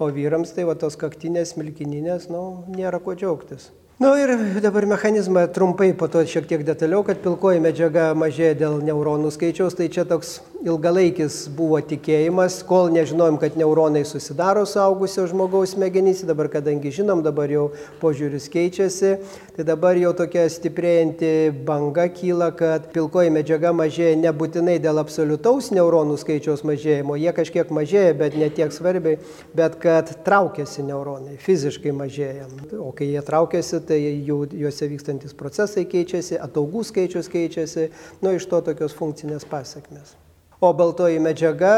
O 0.00 0.06
vyrams 0.08 0.54
tai 0.56 0.64
va 0.64 0.72
tos 0.80 0.94
kaktinės, 0.96 1.58
milkininės, 1.60 2.30
nu, 2.32 2.64
nėra 2.72 3.02
ko 3.04 3.12
džiaugtis. 3.12 3.68
Na 4.00 4.08
nu, 4.08 4.16
ir 4.16 4.60
dabar 4.62 4.86
mechanizmą 4.86 5.46
trumpai, 5.52 5.92
po 5.92 6.08
to 6.08 6.22
šiek 6.24 6.46
tiek 6.48 6.62
detaliau, 6.64 7.02
kad 7.04 7.18
pilkoji 7.20 7.60
medžiaga 7.60 8.14
mažėja 8.16 8.54
dėl 8.62 8.78
neuronų 8.80 9.28
skaičiaus, 9.28 9.76
tai 9.76 9.90
čia 9.92 10.06
toks 10.08 10.38
ilgalaikis 10.64 11.50
buvo 11.56 11.76
tikėjimas, 11.84 12.62
kol 12.68 12.88
nežinojom, 12.92 13.36
kad 13.40 13.58
neuronai 13.60 14.02
susidaro 14.08 14.62
suaugusio 14.68 15.26
žmogaus 15.28 15.74
smegenyse, 15.74 16.24
dabar 16.28 16.48
kadangi 16.52 16.92
žinom, 16.96 17.20
dabar 17.24 17.52
jau 17.52 17.66
požiūris 18.00 18.48
keičiasi, 18.52 19.12
tai 19.56 19.66
dabar 19.68 20.00
jau 20.00 20.14
tokia 20.16 20.46
stiprėjanti 20.52 21.52
banga 21.68 22.08
kyla, 22.12 22.50
kad 22.56 22.88
pilkoji 22.96 23.32
medžiaga 23.36 23.72
mažėja 23.76 24.16
nebūtinai 24.20 24.78
dėl 24.80 25.00
absoliutaus 25.00 25.68
neuronų 25.76 26.16
skaičiaus 26.24 26.64
mažėjimo, 26.68 27.20
jie 27.20 27.36
kažkiek 27.36 27.68
mažėja, 27.68 28.16
bet 28.20 28.40
ne 28.40 28.48
tiek 28.48 28.72
svarbiai, 28.72 29.20
bet 29.56 29.76
kad 29.84 30.12
traukiasi 30.24 30.88
neuronai, 30.88 31.36
fiziškai 31.40 31.92
mažėja. 32.00 32.48
O 32.80 32.92
kai 32.96 33.12
jie 33.12 33.24
traukiasi, 33.24 33.80
tai 33.90 34.00
jų, 34.00 34.40
juose 34.62 34.90
vykstantis 34.94 35.36
procesai 35.36 35.86
keičiasi, 35.90 36.38
ataugų 36.40 36.86
skaičius 36.86 37.30
keičiasi, 37.32 37.90
nu 38.24 38.38
iš 38.38 38.48
to 38.50 38.64
tokios 38.70 38.96
funkcinės 38.96 39.46
pasiekmes. 39.50 40.16
O 40.60 40.74
baltoji 40.76 41.16
medžiaga 41.24 41.70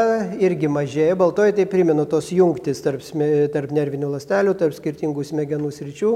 irgi 0.43 0.67
mažėja. 0.67 1.13
Baltoji 1.15 1.53
tai 1.55 1.63
primenu 1.71 2.03
tos 2.11 2.33
jungtis 2.35 2.81
tarp, 2.83 2.99
tarp 3.53 3.71
nervinių 3.71 4.09
lastelių, 4.11 4.57
tarp 4.59 4.75
skirtingų 4.75 5.23
smegenų 5.29 5.69
sričių. 5.71 6.09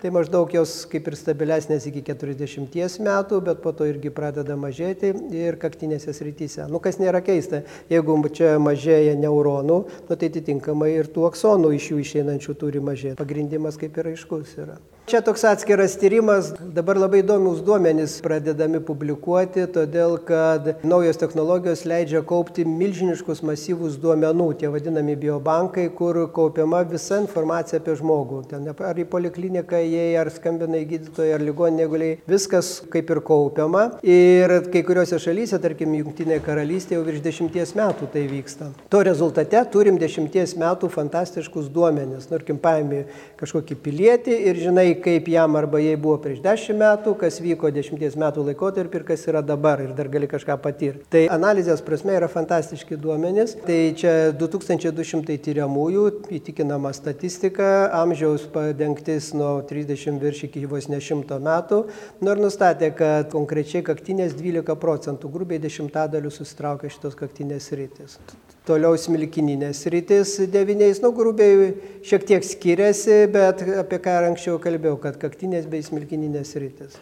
Tai 0.00 0.12
maždaug 0.16 0.54
jos 0.56 0.72
kaip 0.88 1.10
ir 1.12 1.18
stabilesnės 1.20 1.84
iki 1.90 2.00
40 2.00 2.96
metų, 3.04 3.42
bet 3.44 3.60
po 3.60 3.74
to 3.76 3.90
irgi 3.92 4.08
pradeda 4.08 4.56
mažėti 4.56 5.12
ir 5.36 5.60
kaktinėse 5.60 6.16
srityse. 6.16 6.64
Nu 6.72 6.80
kas 6.80 6.96
nėra 6.96 7.20
keista, 7.20 7.60
jeigu 7.92 8.16
čia 8.32 8.56
mažėja 8.56 9.20
neuronų, 9.20 9.80
nu, 10.08 10.16
tai 10.16 10.32
atitinkamai 10.32 10.94
ir 10.96 11.12
tų 11.12 11.28
aksonų 11.28 11.76
iš 11.76 11.92
jų 11.92 12.02
išeinančių 12.08 12.56
turi 12.56 12.80
mažėti. 12.80 13.20
Pagrindimas 13.20 13.76
kaip 13.76 14.00
ir 14.00 14.14
aiškus 14.16 14.60
yra. 14.64 14.80
Čia 15.04 15.20
toks 15.20 15.42
atskiras 15.44 15.98
tyrimas, 16.00 16.46
dabar 16.72 16.96
labai 16.96 17.18
įdomius 17.20 17.58
duomenys 17.60 18.14
pradedami 18.24 18.78
publikuoti, 18.80 19.66
todėl 19.68 20.14
kad 20.24 20.70
naujos 20.80 21.18
technologijos 21.20 21.82
leidžia 21.84 22.22
kaupti 22.24 22.64
milžiniškus 22.64 23.42
masyvus 23.44 23.98
duomenų, 24.00 24.46
tie 24.62 24.70
vadinami 24.72 25.12
biobankai, 25.20 25.90
kur 25.92 26.22
kaupiama 26.32 26.80
visa 26.88 27.18
informacija 27.20 27.82
apie 27.82 27.98
žmogų. 27.98 28.38
Ten 28.48 28.70
ar 28.72 29.02
į 29.02 29.04
polikliniką 29.12 29.82
jie, 29.82 30.06
ar 30.22 30.30
skambina 30.32 30.80
į 30.80 30.86
gydytoją, 30.94 31.36
ar 31.36 31.44
ligoninė 31.50 31.90
guliai, 31.92 32.16
viskas 32.24 32.72
kaip 32.88 33.12
ir 33.12 33.20
kaupiama. 33.28 33.84
Ir 34.08 34.56
kai 34.72 34.86
kuriuose 34.88 35.20
šalyse, 35.20 35.60
tarkim, 35.60 35.92
Junktinėje 36.00 36.40
karalystėje 36.48 36.96
jau 36.96 37.04
virš 37.10 37.20
dešimties 37.28 37.74
metų 37.76 38.08
tai 38.16 38.24
vyksta. 38.32 38.70
To 38.88 39.04
rezultate 39.04 39.60
turim 39.68 40.00
dešimties 40.00 40.56
metų 40.64 40.88
fantastiškus 40.96 41.68
duomenis. 41.76 42.32
Narkim, 42.32 42.56
paėmė 42.56 43.04
kažkokį 43.44 43.80
pilietį 43.84 44.40
ir 44.48 44.64
žinai, 44.64 44.93
kaip 45.02 45.28
jam 45.28 45.56
arba 45.58 45.80
jai 45.82 45.96
buvo 46.00 46.16
prieš 46.22 46.40
dešimt 46.44 46.80
metų, 46.80 47.14
kas 47.20 47.40
vyko 47.42 47.70
dešimties 47.74 48.16
metų 48.20 48.44
laikotarpį 48.48 49.00
ir 49.00 49.06
kas 49.08 49.26
yra 49.30 49.42
dabar 49.44 49.82
ir 49.84 49.94
dar 49.96 50.10
gali 50.12 50.28
kažką 50.30 50.56
patirti. 50.62 51.04
Tai 51.12 51.24
analizės 51.34 51.82
prasme 51.84 52.16
yra 52.18 52.28
fantastiški 52.30 52.98
duomenys. 53.00 53.56
Tai 53.66 53.78
čia 53.98 54.14
2200 54.38 55.38
tyriamųjų, 55.44 56.06
įtikinama 56.38 56.94
statistika, 56.96 57.70
amžiaus 58.00 58.46
padengtis 58.54 59.32
nuo 59.36 59.56
30 59.68 60.20
virš 60.22 60.46
iki 60.48 60.66
vos 60.70 60.90
ne 60.92 61.02
100 61.02 61.40
metų. 61.44 61.84
Nu 62.22 62.34
ir 62.34 62.42
nustatė, 62.42 62.92
kad 62.96 63.30
konkrečiai 63.34 63.84
kaktinės 63.86 64.36
12 64.38 64.78
procentų, 64.80 65.32
grubiai 65.38 65.62
dešimtadalių 65.62 66.32
susitraukia 66.34 66.92
šitos 66.92 67.18
kaktinės 67.18 67.72
rytis. 67.74 68.20
Toliau 68.64 68.96
smilkininės 68.96 69.82
rytis 69.92 70.38
devyniais, 70.48 71.02
nu 71.04 71.10
grubiai 71.12 71.74
šiek 72.00 72.22
tiek 72.24 72.46
skiriasi, 72.48 73.26
bet 73.28 73.60
apie 73.82 73.98
ką 74.00 74.14
anksčiau 74.30 74.56
kalbėjau, 74.62 74.96
kad 75.02 75.18
kaktinės 75.20 75.66
bei 75.68 75.84
smilkininės 75.84 76.54
rytis. 76.62 76.96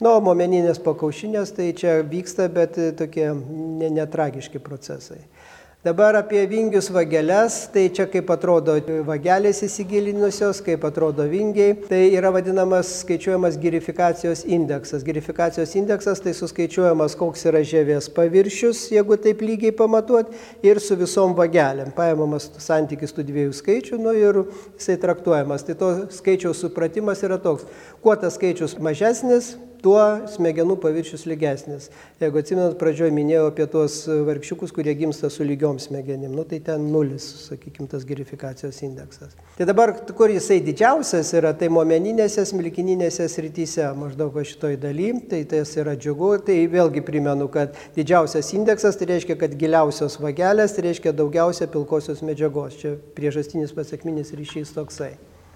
Nu, 0.00 0.14
momeninės 0.24 0.80
pakaušinės 0.80 1.52
tai 1.58 1.68
čia 1.76 1.98
vyksta, 2.08 2.48
bet 2.48 2.80
tokie 2.96 3.28
netragiški 3.36 4.62
procesai. 4.64 5.20
Dabar 5.84 6.14
apie 6.14 6.46
vingius 6.46 6.88
vageles, 6.88 7.68
tai 7.68 7.90
čia 7.92 8.06
kaip 8.08 8.30
atrodo 8.32 8.78
vagelės 9.04 9.58
įsigilinusios, 9.66 10.62
kaip 10.64 10.86
atrodo 10.88 11.26
vingiai. 11.28 11.74
Tai 11.90 11.98
yra 12.08 12.30
vadinamas 12.32 12.88
skaičiuojamas 13.02 13.58
girifikacijos 13.60 14.46
indeksas. 14.48 15.04
Girifikacijos 15.04 15.74
indeksas 15.76 16.24
tai 16.24 16.32
suskaičiuojamas, 16.38 17.18
koks 17.20 17.44
yra 17.50 17.60
žemės 17.60 18.08
paviršius, 18.16 18.86
jeigu 18.96 19.20
taip 19.26 19.44
lygiai 19.44 19.74
pamatuot, 19.76 20.32
ir 20.64 20.80
su 20.80 20.96
visom 20.96 21.36
vagelėm. 21.36 21.92
Paimamas 21.92 22.48
santykis 22.64 23.12
tų 23.12 23.26
dviejų 23.28 23.52
skaičių 23.60 24.00
nu, 24.00 24.16
ir 24.16 24.40
jisai 24.78 24.96
traktuojamas. 25.04 25.68
Tai 25.68 25.76
to 25.84 25.92
skaičiaus 26.16 26.64
supratimas 26.64 27.20
yra 27.28 27.36
toks. 27.36 27.68
Kuo 28.00 28.16
tas 28.16 28.40
skaičius 28.40 28.78
mažesnis, 28.80 29.52
tuo 29.82 30.00
smegenų 30.30 30.76
paviršius 30.82 31.24
lygesnis. 31.28 31.88
Jeigu 32.22 32.40
atsimenat, 32.40 32.76
pradžioje 32.80 33.12
minėjau 33.14 33.48
apie 33.50 33.66
tuos 33.70 33.96
vargšiukus, 34.08 34.72
kurie 34.74 34.94
gimsta 34.98 35.30
su 35.32 35.46
lygiom 35.46 35.80
smegenim, 35.82 36.32
nu, 36.34 36.44
tai 36.48 36.60
ten 36.64 36.86
nulis, 36.92 37.26
sakykime, 37.48 37.88
tas 37.90 38.06
gerifikacijos 38.08 38.78
indeksas. 38.86 39.34
Tai 39.58 39.68
dabar, 39.68 39.94
kur 40.16 40.32
jisai 40.32 40.60
didžiausias 40.64 41.34
yra, 41.38 41.52
tai 41.58 41.68
momeninėse, 41.72 42.46
smilkininėse 42.50 43.28
srityse, 43.30 43.86
maždaug 43.98 44.38
šitoj 44.44 44.78
daly, 44.82 45.12
tai 45.30 45.44
tas 45.50 45.74
yra 45.80 45.96
džiugu, 45.98 46.32
tai 46.46 46.62
vėlgi 46.70 47.04
primenu, 47.06 47.50
kad 47.52 47.76
didžiausias 47.98 48.54
indeksas 48.56 48.98
tai 49.00 49.10
reiškia, 49.14 49.38
kad 49.40 49.58
giliausios 49.60 50.18
vagelės, 50.22 50.74
tai 50.76 50.88
reiškia 50.88 51.14
daugiausia 51.16 51.70
pilkosios 51.70 52.24
medžiagos. 52.26 52.80
Čia 52.80 52.96
priežastinis 53.18 53.74
pasiekminis 53.76 54.34
ryšys 54.38 54.74
toksai. 54.76 55.14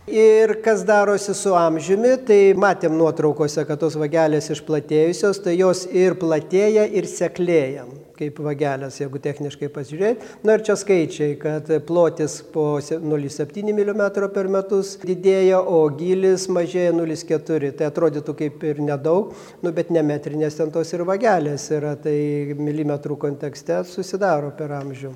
Ir 0.09 0.55
kas 0.65 0.85
darosi 0.89 1.35
su 1.37 1.53
amžiumi, 1.53 2.15
tai 2.25 2.39
matėm 2.57 2.95
nuotraukose, 2.97 3.61
kad 3.69 3.81
tos 3.83 3.97
vagelės 4.01 4.49
išplatėjusios, 4.55 5.43
tai 5.45 5.59
jos 5.59 5.83
ir 5.93 6.17
platėja, 6.17 6.87
ir 6.89 7.05
seklėja, 7.11 7.85
kaip 8.17 8.41
vagelės, 8.41 8.97
jeigu 9.03 9.21
techniškai 9.21 9.69
pasižiūrėt. 9.75 10.25
Na 10.49 10.57
ir 10.57 10.65
čia 10.65 10.79
skaičiai, 10.81 11.37
kad 11.43 11.69
plotis 11.85 12.39
po 12.55 12.81
0,7 12.81 13.69
mm 13.69 14.03
per 14.33 14.49
metus 14.49 14.97
didėja, 15.05 15.61
o 15.61 15.85
gilis 15.93 16.49
mažėja 16.49 16.97
0,4. 16.97 17.73
Tai 17.77 17.93
atrodytų 17.93 18.39
kaip 18.41 18.65
ir 18.65 18.81
nedaug, 18.81 19.37
nu, 19.61 19.77
bet 19.77 19.93
ne 19.93 20.07
metrinės 20.09 20.57
ten 20.57 20.73
tos 20.73 20.97
ir 20.97 21.05
vagelės 21.05 21.69
yra, 21.77 21.99
tai 22.01 22.57
milimetrų 22.57 23.21
kontekste 23.29 23.83
susidaro 23.85 24.57
per 24.57 24.73
amžių. 24.81 25.13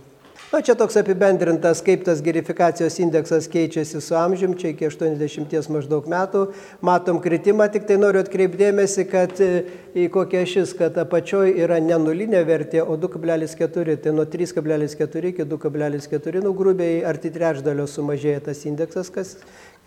Na, 0.51 0.61
čia 0.61 0.75
toks 0.77 0.99
apibendrintas, 1.01 1.81
kaip 1.85 2.03
tas 2.05 2.21
gerifikacijos 2.25 2.99
indeksas 3.01 3.47
keičiasi 3.53 4.01
su 4.05 4.17
amžiumi, 4.19 4.59
čia 4.61 4.73
iki 4.73 4.89
80 4.89 5.71
maždaug 5.73 6.09
metų. 6.13 6.43
Matom 6.85 7.21
kritimą, 7.25 7.69
tik 7.73 7.87
tai 7.89 7.97
noriu 8.01 8.21
atkreipdėmėsi, 8.25 9.07
kad 9.09 9.41
e, 9.41 9.63
į 9.97 10.09
kokią 10.13 10.43
šis, 10.49 10.75
kad 10.77 10.99
apačioje 11.01 11.55
yra 11.63 11.79
ne 11.85 12.01
nulinė 12.03 12.43
vertė, 12.49 12.83
o 12.83 12.99
2,4, 13.01 13.97
tai 14.03 14.17
nuo 14.17 14.27
3,4 14.29 15.33
iki 15.33 15.49
2,4, 15.55 16.45
nu 16.45 16.53
grubiai 16.59 17.01
arti 17.09 17.33
trečdalio 17.33 17.89
sumažėja 17.89 18.45
tas 18.51 18.67
indeksas, 18.69 19.13
kas 19.15 19.39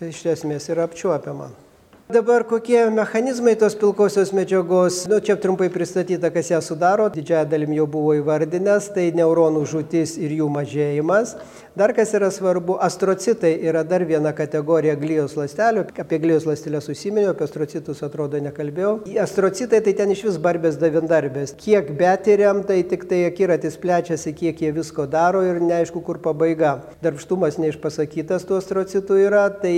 iš 0.02 0.24
esmės 0.34 0.70
yra 0.72 0.88
apčiuopiama. 0.90 1.65
Dabar 2.06 2.44
kokie 2.46 2.86
mechanizmai 2.90 3.56
tos 3.58 3.74
pilkosios 3.74 4.30
medžiagos, 4.30 5.08
nu 5.10 5.16
čia 5.18 5.34
trumpai 5.34 5.66
pristatyta, 5.74 6.30
kas 6.30 6.52
ją 6.52 6.60
sudaro, 6.62 7.08
didžiąją 7.10 7.48
dalim 7.50 7.72
jau 7.74 7.86
buvo 7.90 8.12
įvardinęs, 8.14 8.92
tai 8.94 9.08
neuronų 9.10 9.64
žūtis 9.66 10.12
ir 10.22 10.36
jų 10.36 10.46
mažėjimas. 10.54 11.34
Dar 11.76 11.92
kas 11.92 12.14
yra 12.16 12.30
svarbu, 12.32 12.78
astrocitai 12.80 13.50
yra 13.68 13.82
dar 13.84 14.00
viena 14.08 14.30
kategorija 14.32 14.94
glijos 14.96 15.34
ląstelių, 15.36 15.82
apie 16.00 16.18
glijos 16.22 16.46
ląstelės 16.48 16.88
užsiminiau, 16.88 17.34
apie 17.34 17.44
astrocitus 17.44 18.00
atrodo 18.06 18.40
nekalbėjau. 18.40 18.94
Astrocitai 19.20 19.82
tai 19.84 19.92
ten 19.98 20.14
iš 20.14 20.22
vis 20.24 20.38
barbės 20.40 20.78
davindarbės. 20.80 21.52
Kiek 21.60 21.92
betiriam, 22.00 22.64
tai 22.64 22.78
tik 22.88 23.04
tai 23.10 23.26
akiratis 23.28 23.76
plečiasi, 23.82 24.32
kiek 24.40 24.64
jie 24.64 24.72
visko 24.72 25.04
daro 25.04 25.44
ir 25.44 25.60
neaišku, 25.60 26.00
kur 26.06 26.16
pabaiga. 26.24 26.78
Darbštumas 27.04 27.60
neišpasakytas 27.60 28.48
tų 28.48 28.56
astrocitų 28.62 29.20
yra, 29.28 29.44
tai 29.60 29.76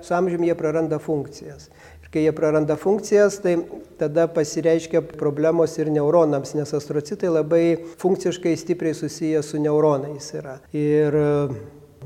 su 0.00 0.16
amžiumi 0.16 0.48
jie 0.48 0.56
praranda 0.56 0.96
funkcijas 0.96 1.68
kai 2.14 2.22
jie 2.22 2.32
praranda 2.32 2.76
funkcijas, 2.78 3.40
tai 3.42 3.56
tada 3.98 4.28
pasireiškia 4.30 5.02
problemos 5.18 5.74
ir 5.82 5.90
neuronams, 5.90 6.54
nes 6.54 6.74
astrocitai 6.78 7.32
labai 7.32 7.64
funkciškai 7.98 8.54
stipriai 8.56 8.94
susiję 8.94 9.42
su 9.42 9.58
neuronais 9.58 10.30
yra. 10.38 10.60
Ir 10.70 11.18
e, 11.18 11.30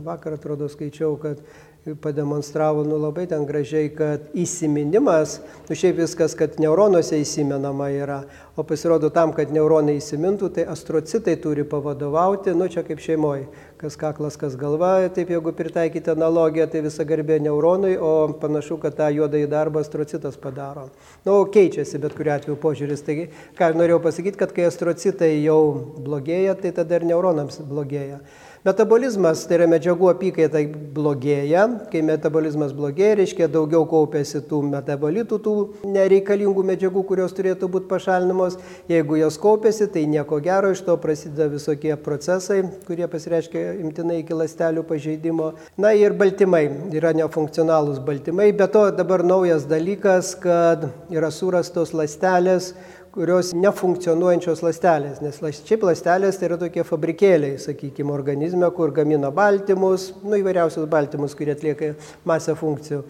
vakar 0.04 0.38
atrodo 0.38 0.68
skaičiau, 0.72 1.18
kad 1.20 1.44
pademonstravo 2.00 2.84
nu, 2.84 2.96
labai 3.00 3.26
ten 3.28 3.44
gražiai, 3.46 3.88
kad 3.94 4.32
įsiminimas, 4.36 5.38
nu 5.68 5.76
šiaip 5.78 6.00
viskas, 6.02 6.34
kad 6.36 6.58
neuronuose 6.60 7.20
įsimenama 7.20 7.88
yra, 7.94 8.18
o 8.56 8.64
pasirodo 8.66 9.10
tam, 9.14 9.32
kad 9.36 9.52
neuronai 9.54 9.98
įsimintų, 10.00 10.50
tai 10.56 10.66
astrocitai 10.68 11.36
turi 11.40 11.64
pavadovauti, 11.68 12.56
nu 12.56 12.68
čia 12.72 12.84
kaip 12.86 13.00
šeimoje, 13.04 13.46
kas 13.78 13.96
kaklas, 13.98 14.36
kas 14.40 14.56
galva, 14.58 14.90
taip 15.14 15.30
jeigu 15.30 15.52
pritaikyti 15.54 16.10
analogiją, 16.12 16.66
tai 16.72 16.82
visa 16.84 17.06
garbė 17.06 17.38
neuronui, 17.44 17.94
o 17.96 18.10
panašu, 18.42 18.80
kad 18.82 18.96
tą 18.98 19.08
juodąjį 19.14 19.48
darbą 19.52 19.84
astrocitas 19.84 20.38
padaro. 20.40 20.88
Nu, 21.26 21.38
keičiasi 21.54 22.00
bet 22.02 22.16
kuriu 22.18 22.34
atveju 22.34 22.58
požiūris. 22.62 23.04
Taigi, 23.06 23.28
ką 23.58 23.70
norėjau 23.78 24.02
pasakyti, 24.04 24.40
kad 24.40 24.52
kai 24.56 24.66
astrocitai 24.68 25.30
jau 25.36 25.60
blogėja, 26.02 26.58
tai 26.58 26.74
tada 26.76 26.98
ir 26.98 27.06
neuronams 27.12 27.62
blogėja. 27.70 28.18
Metabolizmas, 28.66 29.44
tai 29.46 29.54
yra 29.60 29.66
medžiagų 29.70 30.08
apykaita 30.10 30.60
blogėja. 30.94 31.62
Kai 31.92 32.00
metabolizmas 32.02 32.72
blogėja, 32.74 33.20
reiškia 33.20 33.46
daugiau 33.54 33.84
kaupiasi 33.86 34.40
tų 34.50 34.64
metabolitų, 34.72 35.38
tų 35.44 35.54
nereikalingų 35.86 36.64
medžiagų, 36.72 37.04
kurios 37.06 37.36
turėtų 37.36 37.68
būti 37.70 37.86
pašalinamos. 37.92 38.56
Jeigu 38.90 39.20
jos 39.20 39.38
kaupiasi, 39.38 39.86
tai 39.94 40.08
nieko 40.10 40.40
gero, 40.42 40.72
iš 40.74 40.82
to 40.88 40.96
prasideda 40.98 41.46
visokie 41.52 41.94
procesai, 42.02 42.64
kurie 42.88 43.06
pasireiškia 43.06 43.62
imtinai 43.84 44.24
iki 44.24 44.34
ląstelių 44.34 44.82
pažeidimo. 44.90 45.52
Na 45.78 45.94
ir 45.94 46.18
baltymai, 46.18 46.64
yra 46.98 47.14
nefunkcionalūs 47.14 48.02
baltymai. 48.02 48.50
Be 48.58 48.66
to 48.74 48.88
dabar 48.90 49.22
naujas 49.22 49.68
dalykas, 49.70 50.34
kad 50.42 50.88
yra 51.14 51.30
surastos 51.30 51.94
ląstelės, 51.94 52.72
kurios 53.18 53.50
nefunkcionuojančios 53.58 54.60
ląstelės, 54.62 55.18
nes 55.24 55.40
šiaip 55.66 55.82
ląstelės 55.88 56.38
tai 56.38 56.46
yra 56.52 56.58
tokie 56.60 56.84
fabrikėliai, 56.86 57.58
sakykime, 57.58 58.12
organizme, 58.14 58.68
kur 58.76 58.92
gamina 58.94 59.32
baltymus, 59.34 60.12
nu 60.22 60.38
įvairiausius 60.38 60.86
baltymus, 60.90 61.34
kurie 61.34 61.56
atlieka 61.56 61.96
masę 62.28 62.54
funkcijų. 62.58 63.02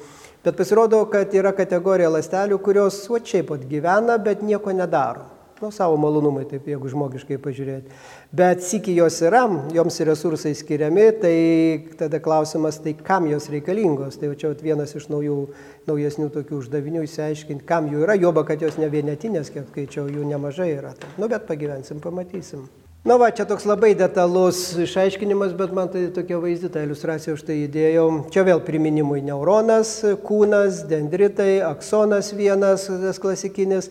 Bet 0.47 0.57
pasirodo, 0.57 1.03
kad 1.13 1.35
yra 1.37 1.53
kategorija 1.53 2.09
ląstelių, 2.15 2.57
kurios 2.65 3.03
va 3.13 3.21
šiaip 3.21 3.51
pat 3.53 3.67
gyvena, 3.69 4.17
bet 4.23 4.41
nieko 4.41 4.73
nedaro 4.73 5.38
nu, 5.63 5.71
savo 5.75 5.97
malonumai, 6.01 6.45
taip 6.49 6.67
jeigu 6.71 6.91
žmogiškai 6.93 7.39
pažiūrėti. 7.43 7.93
Bet 8.35 8.63
siki 8.67 8.95
jos 8.97 9.19
yra, 9.27 9.45
joms 9.75 10.01
resursai 10.07 10.55
skiriami, 10.59 11.07
tai 11.23 11.37
tada 12.01 12.21
klausimas, 12.23 12.81
tai 12.85 12.95
kam 12.95 13.29
jos 13.31 13.49
reikalingos. 13.53 14.21
Tai 14.21 14.33
čia 14.39 14.55
vienas 14.63 14.95
iš 14.99 15.09
naujų, 15.13 15.39
naujesnių 15.91 16.29
tokių 16.35 16.63
uždavinių 16.63 17.07
įsiaiškinti, 17.07 17.67
kam 17.69 17.89
jų 17.93 18.05
yra, 18.07 18.19
joba, 18.19 18.45
kad 18.49 18.63
jos 18.63 18.81
ne 18.81 18.91
vienetinės, 18.93 19.53
kiek 19.55 19.71
skaičiau, 19.73 20.09
jų 20.13 20.27
nemažai 20.29 20.73
yra. 20.77 20.93
Nu, 21.19 21.31
bet 21.31 21.49
pagyvensim, 21.49 22.03
pamatysim. 22.05 22.69
Na 23.07 23.15
va, 23.17 23.31
čia 23.33 23.47
toks 23.49 23.63
labai 23.65 23.95
detalus 23.97 24.75
išaiškinimas, 24.83 25.53
bet 25.57 25.71
man 25.73 25.89
tai 25.89 26.09
tokia 26.13 26.41
vaizdyta 26.43 26.83
iliustracija 26.85 27.37
už 27.37 27.45
tai 27.47 27.61
įdėjau. 27.63 28.09
Čia 28.35 28.43
vėl 28.45 28.61
priminimui 28.67 29.23
neuronas, 29.25 29.93
kūnas, 30.27 30.83
dendritai, 30.91 31.61
aksonas 31.65 32.35
vienas, 32.37 32.89
tas 32.91 33.23
klasikinis. 33.23 33.89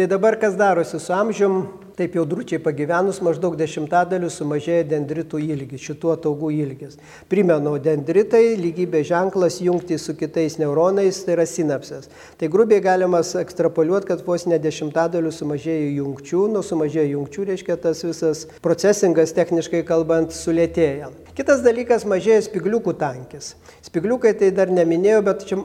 Tai 0.00 0.06
dabar 0.06 0.36
kas 0.36 0.54
darosi 0.56 0.98
su 0.98 1.12
amžium, 1.12 1.56
taip 1.92 2.14
jau 2.16 2.22
drūčiai 2.24 2.56
pagyvenus 2.64 3.18
maždaug 3.20 3.52
dešimtadaliu 3.60 4.30
sumažėja 4.32 4.86
dendritų 4.88 5.36
ilgis, 5.44 5.82
šitų 5.84 6.14
ataugų 6.14 6.48
ilgis. 6.56 6.94
Primenu, 7.28 7.74
dendritai 7.84 8.54
lygybė 8.56 9.02
ženklas 9.04 9.58
jungti 9.60 9.98
su 10.00 10.14
kitais 10.16 10.56
neuronais, 10.56 11.18
tai 11.26 11.34
yra 11.34 11.44
sinapsės. 11.44 12.08
Tai 12.40 12.48
grubiai 12.48 12.80
galima 12.80 13.20
ekstrapoliuoti, 13.42 14.08
kad 14.08 14.24
vos 14.24 14.46
ne 14.48 14.56
dešimtadaliu 14.56 15.34
sumažėja 15.36 15.92
jungčių, 15.98 16.46
nuo 16.54 16.64
sumažėja 16.64 17.10
jungčių 17.10 17.44
reiškia 17.50 17.76
tas 17.84 18.00
visas 18.08 18.46
procesingas 18.64 19.36
techniškai 19.36 19.84
kalbant 19.92 20.32
sulėtėja. 20.32 21.12
Kitas 21.36 21.60
dalykas 21.60 22.08
mažėja 22.08 22.40
spigliukų 22.48 22.96
tankis. 23.04 23.52
Spigliukai 23.84 24.32
tai 24.32 24.48
dar 24.48 24.72
neminėjau, 24.72 25.20
bet 25.28 25.44
čia 25.44 25.60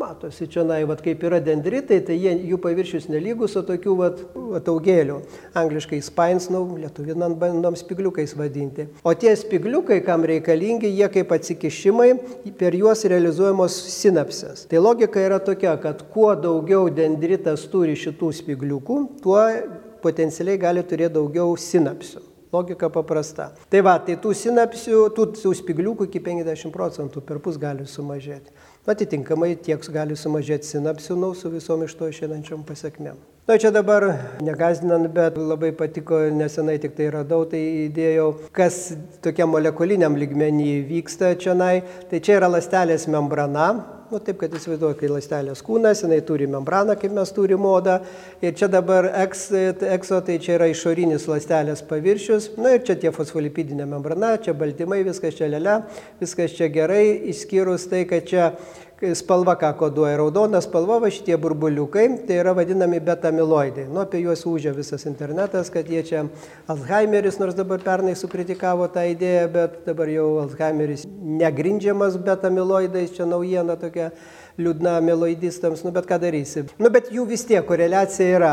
Matosi 0.00 0.46
čia, 0.48 0.62
na, 0.64 0.78
vat, 0.88 1.02
kaip 1.04 1.20
yra 1.28 1.42
dendritai, 1.44 1.98
tai 2.00 2.14
jie, 2.16 2.30
jų 2.48 2.56
paviršius 2.62 3.10
nelygus, 3.12 3.52
o 3.58 3.62
tokių 3.68 3.96
vat, 3.98 4.22
ataugėlių. 4.56 5.18
Angliškai 5.60 5.98
spines, 6.06 6.46
nu, 6.48 6.62
lietuvinant 6.80 7.36
bandom 7.40 7.76
spigliukais 7.76 8.32
vadinti. 8.38 8.86
O 9.04 9.12
tie 9.12 9.34
spigliukai, 9.36 9.98
kam 10.06 10.24
reikalingi, 10.24 10.88
jie 10.88 11.10
kaip 11.12 11.34
atsikišimai, 11.36 12.08
per 12.56 12.78
juos 12.80 13.04
realizuojamos 13.12 13.76
sinapsės. 13.92 14.64
Tai 14.72 14.80
logika 14.80 15.20
yra 15.20 15.36
tokia, 15.44 15.76
kad 15.84 16.00
kuo 16.14 16.32
daugiau 16.32 16.88
dendritas 16.88 17.68
turi 17.68 17.98
šitų 18.00 18.32
spigliukų, 18.40 18.98
tuo 19.20 19.44
potencialiai 20.00 20.64
gali 20.64 20.86
turėti 20.88 21.18
daugiau 21.20 21.52
sinapsių. 21.60 22.24
Logika 22.50 22.88
paprasta. 22.90 23.52
Tai 23.70 23.84
va, 23.86 23.92
tai 24.02 24.16
tų 24.18 24.32
sinapsių, 24.34 25.04
tų, 25.14 25.28
tų 25.38 25.52
spigliukų 25.60 26.08
iki 26.08 26.24
50 26.24 26.72
procentų 26.74 27.22
per 27.22 27.38
pus 27.44 27.60
gali 27.60 27.84
sumažėti. 27.86 28.50
Atitinkamai 28.88 29.58
tiek 29.60 29.82
gali 29.92 30.16
sumažėti 30.16 30.64
sinapsių 30.64 31.18
nau 31.20 31.34
su 31.36 31.50
visom 31.52 31.82
iš 31.84 31.98
to 31.98 32.08
išeinančiom 32.08 32.62
pasiekmėm. 32.64 33.18
Na 33.50 33.56
čia 33.58 33.72
dabar 33.74 34.04
negazdinant, 34.46 35.08
bet 35.10 35.34
labai 35.34 35.72
patiko, 35.74 36.20
nesenai 36.30 36.76
tik 36.78 36.92
tai 36.94 37.08
radau, 37.10 37.42
tai 37.50 37.58
įdėjau, 37.88 38.28
kas 38.54 38.76
tokia 39.26 39.48
molekuliniam 39.50 40.14
lygmenį 40.14 40.68
vyksta 40.86 41.32
čia. 41.34 41.56
Tai 41.58 42.20
čia 42.22 42.36
yra 42.38 42.46
lastelės 42.46 43.08
membrana, 43.10 43.72
nu, 44.10 44.20
taip 44.22 44.38
kad 44.40 44.54
įsivaizduoju, 44.54 44.96
kai 45.00 45.10
lastelės 45.10 45.64
kūnas, 45.66 46.04
jinai 46.04 46.20
turi 46.26 46.46
membraną, 46.50 46.94
kaip 46.98 47.10
mes 47.14 47.30
turime 47.34 47.66
odą. 47.70 47.96
Ir 48.38 48.54
čia 48.58 48.70
dabar 48.70 49.08
ekso, 49.22 50.20
tai 50.26 50.38
čia 50.42 50.54
yra 50.60 50.70
išorinis 50.70 51.26
lastelės 51.30 51.82
paviršius. 51.90 52.52
Na 52.54 52.68
nu, 52.68 52.76
ir 52.76 52.86
čia 52.86 53.00
tie 53.02 53.10
fosfolipidinė 53.14 53.86
membrana, 53.90 54.36
čia 54.42 54.54
baltymai, 54.54 55.02
viskas 55.06 55.34
čia 55.38 55.50
lėlė, 55.50 55.80
viskas 56.22 56.54
čia 56.54 56.70
gerai, 56.70 57.04
išskyrus 57.34 57.90
tai, 57.90 58.04
kad 58.10 58.30
čia 58.30 58.52
spalva, 59.16 59.54
ką 59.56 59.70
koduoja 59.80 60.18
raudona 60.20 60.60
spalva, 60.60 60.98
va 61.00 61.08
šitie 61.12 61.36
burbuliukai, 61.40 62.06
tai 62.28 62.40
yra 62.42 62.52
vadinami 62.56 63.00
betamiloidai. 63.04 63.86
Nu, 63.88 64.02
apie 64.04 64.20
juos 64.20 64.44
užė 64.48 64.74
visas 64.76 65.06
internetas, 65.08 65.70
kad 65.72 65.88
jie 65.88 66.02
čia 66.04 66.26
Alzheimeris, 66.70 67.38
nors 67.40 67.56
dabar 67.56 67.80
pernai 67.84 68.12
sukritikavo 68.18 68.90
tą 68.92 69.06
idėją, 69.14 69.46
bet 69.54 69.80
dabar 69.88 70.12
jau 70.12 70.28
Alzheimeris 70.44 71.06
negrindžiamas 71.40 72.20
betamiloidais, 72.20 73.14
čia 73.16 73.28
naujiena 73.28 73.78
tokia 73.80 74.10
liūdna 74.58 74.96
amiloidistams, 75.00 75.84
nu 75.86 75.92
bet 75.94 76.08
ką 76.10 76.18
darysi. 76.22 76.64
Nu 76.80 76.90
bet 76.92 77.10
jų 77.14 77.26
vis 77.30 77.44
tiek 77.48 77.64
koreliacija 77.66 78.38
yra. 78.38 78.52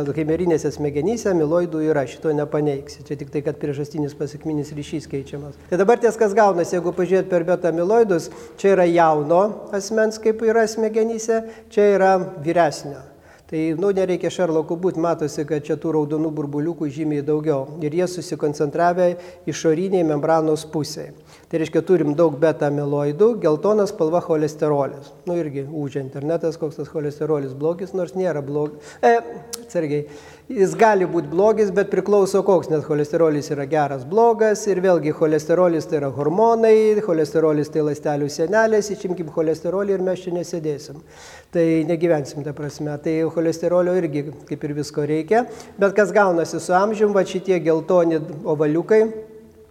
Alzheimerinėse 0.00 0.72
smegenyse 0.74 1.30
amiloidų 1.32 1.84
yra, 1.90 2.06
šito 2.10 2.32
nepaneiksi. 2.36 3.04
Čia 3.08 3.18
tik 3.20 3.32
tai, 3.34 3.44
kad 3.46 3.60
priežastinis 3.60 4.16
pasiekminis 4.18 4.74
ryšys 4.76 5.08
keičiamas. 5.10 5.58
Tai 5.70 5.80
dabar 5.80 6.00
ties 6.02 6.18
kas 6.20 6.36
gaunasi, 6.36 6.76
jeigu 6.78 6.94
pažiūrėt 6.96 7.30
per 7.32 7.46
beta 7.48 7.72
amiloidus, 7.74 8.30
čia 8.60 8.74
yra 8.76 8.88
jauno 8.90 9.44
asmens, 9.76 10.20
kaip 10.22 10.44
yra 10.46 10.66
smegenyse, 10.70 11.44
čia 11.72 11.92
yra 11.96 12.16
vyresnio. 12.44 13.09
Tai, 13.50 13.60
nu, 13.82 13.88
nereikia 13.90 14.30
Šerlokų 14.30 14.76
būti, 14.78 15.00
matosi, 15.02 15.42
kad 15.42 15.64
čia 15.66 15.74
tų 15.80 15.96
raudonų 15.96 16.28
burbuliukų 16.36 16.86
žymiai 16.94 17.24
daugiau. 17.26 17.64
Ir 17.82 17.96
jie 17.98 18.06
susikoncentravę 18.06 19.08
išoriniai 19.50 20.04
membranos 20.06 20.62
pusėje. 20.70 21.16
Tai 21.50 21.58
reiškia, 21.58 21.82
turim 21.82 22.14
daug 22.14 22.36
beta 22.38 22.68
amiloidų, 22.70 23.32
geltonas 23.42 23.90
spalva 23.90 24.20
cholesterolis. 24.22 25.10
Nu 25.26 25.34
irgi 25.40 25.64
užia 25.66 25.98
internetas, 26.04 26.60
koks 26.62 26.78
tas 26.78 26.92
cholesterolis 26.92 27.56
blogis, 27.58 27.90
nors 27.90 28.14
nėra 28.14 28.38
blogis. 28.46 28.94
E, 29.02 29.16
atsargiai, 29.70 30.04
jis 30.50 30.74
gali 30.74 31.06
būti 31.06 31.30
blogis, 31.30 31.70
bet 31.74 31.90
priklauso 31.92 32.42
koks, 32.46 32.68
nes 32.72 32.82
cholesterolis 32.84 33.50
yra 33.54 33.66
geras, 33.70 34.04
blogas 34.08 34.66
ir 34.66 34.82
vėlgi 34.82 35.14
cholesterolis 35.14 35.86
tai 35.86 36.00
yra 36.00 36.10
hormonai, 36.14 36.98
cholesterolis 37.06 37.70
tai 37.70 37.84
ląstelių 37.86 38.28
senelės, 38.32 38.90
išimkim 38.90 39.30
cholesterolį 39.30 39.96
ir 39.96 40.06
mes 40.06 40.24
čia 40.24 40.34
nesėdėsim. 40.34 41.00
Tai 41.54 41.66
negyvensim 41.88 42.44
tą 42.46 42.54
prasme. 42.54 42.92
Tai 43.02 43.16
cholesterolio 43.34 43.96
irgi 43.98 44.26
kaip 44.50 44.66
ir 44.66 44.76
visko 44.76 45.06
reikia, 45.06 45.46
bet 45.78 45.96
kas 45.96 46.14
gaunasi 46.14 46.60
su 46.62 46.74
amžium, 46.76 47.14
va 47.14 47.24
šitie 47.26 47.58
geltoni 47.62 48.20
ovaliukai 48.44 49.04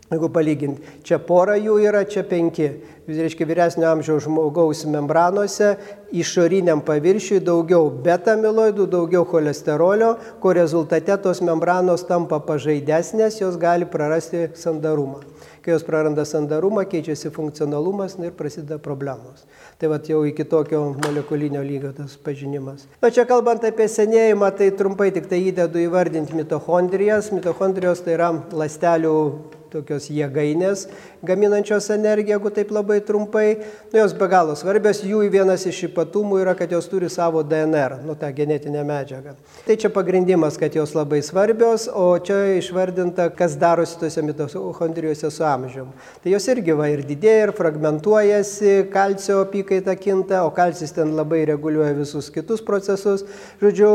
Jeigu 0.10 0.26
palyginti, 0.34 0.82
čia 1.05 1.20
pora 1.22 1.53
jų 1.62 1.76
yra, 1.86 1.99
čia 2.10 2.24
penki. 2.26 2.72
Vis 3.05 3.18
reiškia, 3.22 3.45
vyresnio 3.45 3.86
amžiaus 3.91 4.24
žmogaus 4.26 4.82
membranose 4.89 5.76
išoriniam 6.14 6.82
paviršiui 6.86 7.38
daugiau 7.45 7.91
betamiloidų, 8.05 8.88
daugiau 8.89 9.22
cholesterolio, 9.30 10.16
ko 10.41 10.53
rezultate 10.57 11.14
tos 11.22 11.43
membranos 11.45 12.07
tampa 12.10 12.39
pažaidesnės, 12.41 13.38
jos 13.43 13.57
gali 13.62 13.86
prarasti 13.89 14.47
sandarumą. 14.57 15.22
Kai 15.62 15.76
jos 15.76 15.86
praranda 15.86 16.26
sandarumą, 16.26 16.88
keičiasi 16.89 17.30
funkcionalumas 17.36 18.18
ir 18.24 18.34
prasideda 18.34 18.80
problemos. 18.82 19.45
Tai 19.78 19.91
va 19.93 20.01
jau 20.01 20.24
iki 20.26 20.47
tokio 20.49 20.82
molekulinio 21.03 21.62
lygio 21.62 21.93
tas 21.93 22.18
pažinimas. 22.18 22.88
Na 23.01 23.14
čia 23.14 23.28
kalbant 23.30 23.62
apie 23.68 23.86
senėjimą, 23.86 24.49
tai 24.57 24.72
trumpai 24.74 25.12
tik 25.14 25.30
tai 25.30 25.43
įdedu 25.51 25.86
įvardinti 25.86 26.38
mitochondrijas. 26.38 27.30
Mitochondrijos 27.36 28.01
tai 28.05 28.18
yra 28.18 28.34
lastelių 28.49 29.16
tokios 29.72 30.10
jėgainės 30.14 30.88
gaminančios 31.26 31.90
energiją, 31.94 32.38
jeigu 32.38 32.52
taip 32.54 32.72
labai 32.72 33.00
trumpai. 33.06 33.48
Nu, 33.92 34.00
jos 34.00 34.14
be 34.16 34.28
galo 34.32 34.56
svarbios, 34.58 35.02
jų 35.04 35.22
vienas 35.32 35.66
iš 35.68 35.86
ypatumų 35.90 36.42
yra, 36.44 36.56
kad 36.58 36.72
jos 36.72 36.88
turi 36.92 37.10
savo 37.12 37.44
DNR, 37.44 38.00
nu 38.06 38.16
tą 38.20 38.30
genetinę 38.36 38.84
medžiagą. 38.88 39.36
Tai 39.66 39.78
čia 39.80 39.92
pagrindimas, 39.94 40.58
kad 40.60 40.76
jos 40.76 40.94
labai 40.96 41.22
svarbios, 41.26 41.88
o 41.92 42.12
čia 42.24 42.40
išvardinta, 42.58 43.30
kas 43.36 43.58
darosi 43.60 44.00
tose 44.00 44.24
mitochondrijose 44.26 45.32
su 45.34 45.46
amžium. 45.48 45.92
Tai 46.24 46.36
jos 46.36 46.48
irgi 46.52 46.76
va 46.78 46.90
ir 46.94 47.04
didėja, 47.08 47.50
ir 47.50 47.56
fragmentuojasi, 47.58 48.76
kalcio 48.94 49.42
apykaita 49.46 49.96
kinta, 50.00 50.44
o 50.48 50.54
kalcis 50.56 50.94
ten 50.96 51.16
labai 51.18 51.44
reguliuoja 51.50 51.98
visus 51.98 52.32
kitus 52.34 52.64
procesus. 52.66 53.26
Žodžiu, 53.62 53.92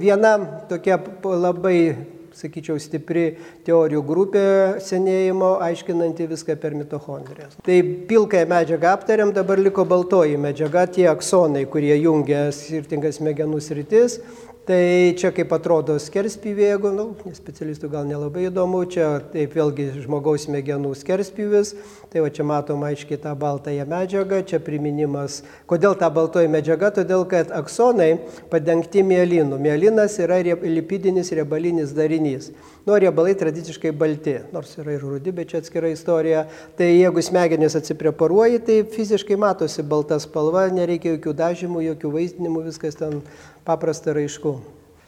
viena 0.00 0.36
tokia 0.70 1.00
labai 1.24 2.15
sakyčiau, 2.36 2.78
stipri 2.82 3.26
teorijų 3.66 4.02
grupė 4.06 4.46
senėjimo, 4.84 5.56
aiškinanti 5.66 6.28
viską 6.30 6.56
per 6.60 6.76
mitochondrijas. 6.78 7.56
Tai 7.66 7.78
pilkąją 8.10 8.48
medžiagą 8.52 8.92
aptariam, 8.92 9.32
dabar 9.36 9.60
liko 9.62 9.86
baltoji 9.88 10.38
medžiaga, 10.40 10.86
tie 10.92 11.08
aksonai, 11.10 11.66
kurie 11.70 11.94
jungia 11.98 12.46
skirtingas 12.54 13.20
smegenų 13.20 13.62
sritis. 13.64 14.20
Tai 14.66 15.14
čia 15.14 15.28
kaip 15.30 15.52
atrodo 15.54 15.94
skerspyvė, 16.02 16.64
jeigu, 16.72 16.90
nu, 16.90 17.04
specialistų 17.36 17.86
gal 17.92 18.08
nelabai 18.08 18.48
įdomu, 18.48 18.80
čia 18.90 19.20
taip 19.30 19.52
vėlgi 19.54 19.84
žmogaus 20.02 20.48
smegenų 20.48 20.90
skerspyvis, 20.98 21.70
tai 22.10 22.24
va 22.24 22.32
čia 22.34 22.42
matom 22.42 22.82
aiškiai 22.82 23.20
tą 23.22 23.36
baltąją 23.38 23.84
medžiagą, 23.86 24.40
čia 24.42 24.58
priminimas, 24.58 25.44
kodėl 25.70 25.94
ta 26.00 26.10
baltoji 26.10 26.50
medžiaga, 26.50 26.90
todėl 26.98 27.22
kad 27.30 27.54
aksonai 27.54 28.16
padengti 28.50 29.06
mielinu. 29.06 29.54
Mielinas 29.62 30.18
yra 30.18 30.40
lipidinis 30.42 31.30
riebalinis 31.30 31.94
darinys. 31.94 32.50
Nu, 32.86 32.94
riebalai 33.02 33.32
tradiciškai 33.34 33.90
balti, 33.98 34.36
nors 34.54 34.76
yra 34.78 34.92
ir 34.94 35.02
rudi, 35.02 35.32
bet 35.34 35.50
čia 35.50 35.58
atskira 35.58 35.88
istorija. 35.90 36.44
Tai 36.78 36.86
jeigu 36.86 37.24
smegenis 37.26 37.74
atsipreparuoji, 37.80 38.62
tai 38.68 38.76
fiziškai 38.94 39.40
matosi 39.42 39.82
balta 39.82 40.20
spalva, 40.22 40.68
nereikia 40.70 41.16
jokių 41.16 41.34
dažymų, 41.42 41.82
jokių 41.88 42.14
vaizdinimų, 42.14 42.62
viskas 42.70 43.02
ten 43.02 43.18
paprasta 43.66 44.14
raišku. 44.14 44.54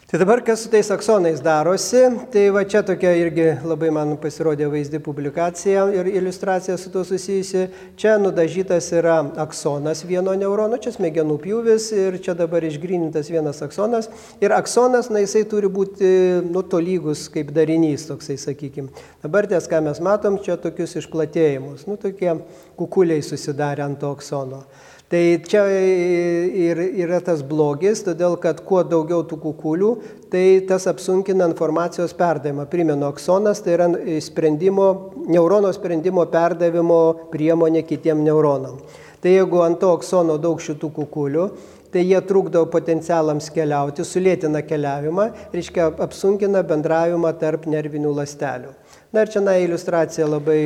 Tai 0.09 0.17
dabar 0.17 0.41
kas 0.41 0.63
su 0.63 0.69
tais 0.69 0.89
aksonais 0.89 1.37
darosi, 1.39 1.99
tai 2.33 2.47
va 2.49 2.63
čia 2.65 2.79
tokia 2.81 3.11
irgi 3.13 3.43
labai 3.61 3.91
man 3.93 4.15
pasirodė 4.17 4.65
vaizdi 4.71 4.97
publikacija 5.05 5.83
ir 5.93 6.09
iliustracija 6.09 6.77
su 6.81 6.89
tuo 6.89 7.03
susijusi. 7.05 7.67
Čia 7.93 8.15
nudažytas 8.17 8.87
yra 8.97 9.19
aksonas 9.45 10.01
vieno 10.09 10.33
neurono, 10.33 10.81
čia 10.81 10.95
smegenų 10.97 11.37
pjūvis 11.45 11.91
ir 11.93 12.17
čia 12.25 12.33
dabar 12.33 12.65
išgrinintas 12.65 13.29
vienas 13.29 13.61
aksonas. 13.61 14.09
Ir 14.41 14.57
aksonas, 14.57 15.11
na 15.13 15.21
jisai 15.21 15.45
turi 15.45 15.69
būti 15.69 16.09
nu 16.49 16.65
tolygus 16.65 17.27
kaip 17.29 17.53
darinys, 17.53 18.09
toksai 18.09 18.41
sakykime. 18.41 18.89
Dabar 19.21 19.45
ties, 19.45 19.69
ką 19.69 19.85
mes 19.91 20.01
matom, 20.01 20.41
čia 20.41 20.57
tokius 20.57 20.97
išplatėjimus, 21.03 21.85
nu 21.85 22.01
tokie 22.01 22.33
kukuliai 22.81 23.21
susidarė 23.21 23.85
ant 23.85 24.01
to 24.01 24.09
aksono. 24.17 24.65
Tai 25.09 25.41
čia 25.41 25.63
ir 26.53 26.77
yra 27.01 27.17
tas 27.25 27.39
blogis, 27.41 28.03
todėl 28.05 28.35
kad 28.37 28.59
kuo 28.61 28.83
daugiau 28.85 29.23
tų 29.25 29.39
kukulių, 29.41 29.89
tai 30.29 30.61
tas 30.69 30.85
apsunkina 30.91 31.47
informacijos 31.49 32.13
perdavimą. 32.13 32.67
Primenu, 32.69 33.07
aksonas 33.09 33.63
tai 33.65 33.73
yra 33.73 33.87
sprendimo, 34.21 34.85
neurono 35.25 35.73
sprendimo 35.73 36.27
perdavimo 36.29 36.99
priemonė 37.33 37.81
kitiem 37.89 38.21
neuronam. 38.21 38.77
Tai 39.19 39.33
jeigu 39.33 39.65
ant 39.65 39.81
to 39.81 39.89
aksono 39.97 40.37
daug 40.37 40.61
šitų 40.61 40.93
kukulių, 41.01 41.49
tai 41.89 42.05
jie 42.05 42.21
trukdo 42.29 42.67
potencialams 42.69 43.49
keliauti, 43.49 44.05
sulėtina 44.05 44.61
keliavimą, 44.61 45.31
reiškia 45.49 45.89
apsunkina 46.05 46.61
bendravimą 46.61 47.33
tarp 47.41 47.65
nervinių 47.65 48.13
lastelių. 48.21 48.75
Na 49.09 49.25
ir 49.25 49.33
čia 49.33 49.41
na 49.41 49.57
iliustracija 49.57 50.29
labai 50.29 50.61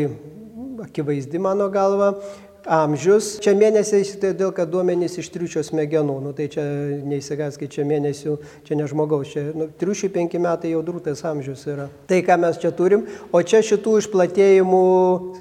akivaizdi 0.83 1.39
mano 1.39 1.71
galva 1.71 2.17
amžius. 2.66 3.38
Čia 3.43 3.53
mėnesiais, 3.57 4.14
tai 4.22 4.34
dėl 4.38 4.53
kad 4.55 4.72
duomenys 4.72 5.18
iš 5.22 5.30
triušio 5.34 5.64
smegenų, 5.68 6.18
nu, 6.24 6.34
tai 6.38 6.47
čia 6.51 6.64
neįsigaskit, 7.03 7.72
čia 7.74 7.86
mėnesių, 7.88 8.38
čia 8.68 8.78
ne 8.80 8.88
žmogaus, 8.89 9.34
čia 9.34 9.45
nu, 9.57 9.68
triušių 9.80 10.09
penki 10.14 10.41
metai 10.41 10.74
jau 10.74 10.84
drūtas 10.86 11.26
amžius 11.28 11.66
yra. 11.70 11.89
Tai, 12.09 12.22
ką 12.26 12.39
mes 12.45 12.59
čia 12.61 12.74
turim, 12.76 13.05
o 13.32 13.43
čia 13.43 13.64
šitų 13.66 13.97
išplatėjimų 14.03 14.88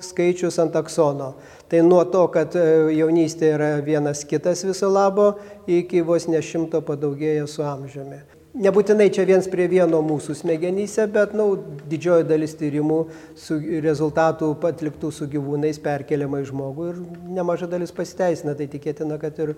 skaičius 0.02 0.60
ant 0.62 0.78
aksono. 0.78 1.32
Tai 1.72 1.80
nuo 1.86 2.02
to, 2.04 2.26
kad 2.34 2.52
e, 2.58 2.66
jaunystė 2.98 3.54
yra 3.54 3.70
vienas 3.84 4.26
kitas 4.28 4.66
viso 4.66 4.90
labo, 4.92 5.32
iki 5.64 6.04
vos 6.04 6.28
ne 6.28 6.42
šimto 6.44 6.82
padaugėja 6.84 7.48
su 7.48 7.64
amžiumi. 7.64 8.31
Nebūtinai 8.52 9.06
čia 9.08 9.24
viens 9.24 9.46
prie 9.48 9.64
vieno 9.64 10.02
mūsų 10.04 10.34
smegenyse, 10.36 11.06
bet 11.08 11.30
nu, 11.32 11.54
didžioji 11.88 12.26
dalis 12.28 12.52
tyrimų 12.60 12.98
su 13.38 13.56
rezultatų 13.80 14.50
atliktų 14.68 15.08
su 15.08 15.28
gyvūnais 15.32 15.80
perkeliama 15.80 16.42
į 16.42 16.50
žmogų 16.50 16.90
ir 16.90 16.98
nemaža 17.38 17.70
dalis 17.72 17.94
pasiteisina, 17.96 18.52
tai 18.58 18.68
tikėtina, 18.68 19.16
kad 19.22 19.40
ir 19.40 19.54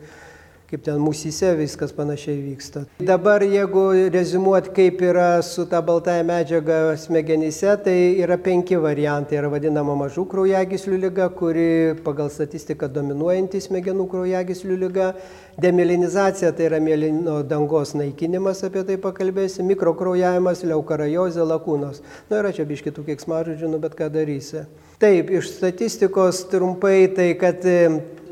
kaip 0.71 0.85
ten 0.87 0.99
mūsyse 1.03 1.51
viskas 1.59 1.93
panašiai 1.95 2.39
vyksta. 2.43 2.85
Dabar 3.03 3.43
jeigu 3.43 3.83
rezimuot, 4.15 4.71
kaip 4.75 5.03
yra 5.05 5.43
su 5.43 5.67
ta 5.71 5.83
baltaja 5.85 6.23
medžiaga 6.27 6.97
smegenyse, 6.99 7.75
tai 7.85 7.97
yra 8.23 8.39
penki 8.41 8.79
variantai. 8.81 9.39
Yra 9.39 9.51
vadinama 9.53 9.95
mažų 10.05 10.25
kraujagyslių 10.31 11.01
lyga, 11.09 11.29
kuri 11.35 11.69
pagal 12.07 12.31
statistiką 12.33 12.89
dominuojanti 12.95 13.63
smegenų 13.67 14.09
kraujagyslių 14.15 14.79
lyga. 14.87 15.13
Demilinizacija 15.61 16.51
tai 16.57 16.67
yra 16.69 16.81
mėlyno 16.83 17.39
dangos 17.47 17.95
naikinimas, 17.95 18.65
apie 18.67 18.83
tai 18.89 18.97
pakalbėsim. 19.03 19.69
Mikrokraujavimas, 19.71 20.65
leukarajozė, 20.67 21.45
lakūnos. 21.47 22.03
Nu, 22.31 22.41
yra 22.41 22.51
čia 22.57 22.67
biškitų 22.69 23.07
keiksmažodžių, 23.11 23.71
nu 23.71 23.79
bet 23.83 23.95
ką 23.99 24.11
darysi. 24.15 24.65
Taip, 25.03 25.31
iš 25.31 25.53
statistikos 25.57 26.45
trumpai 26.51 26.97
tai, 27.15 27.33
kad 27.39 27.63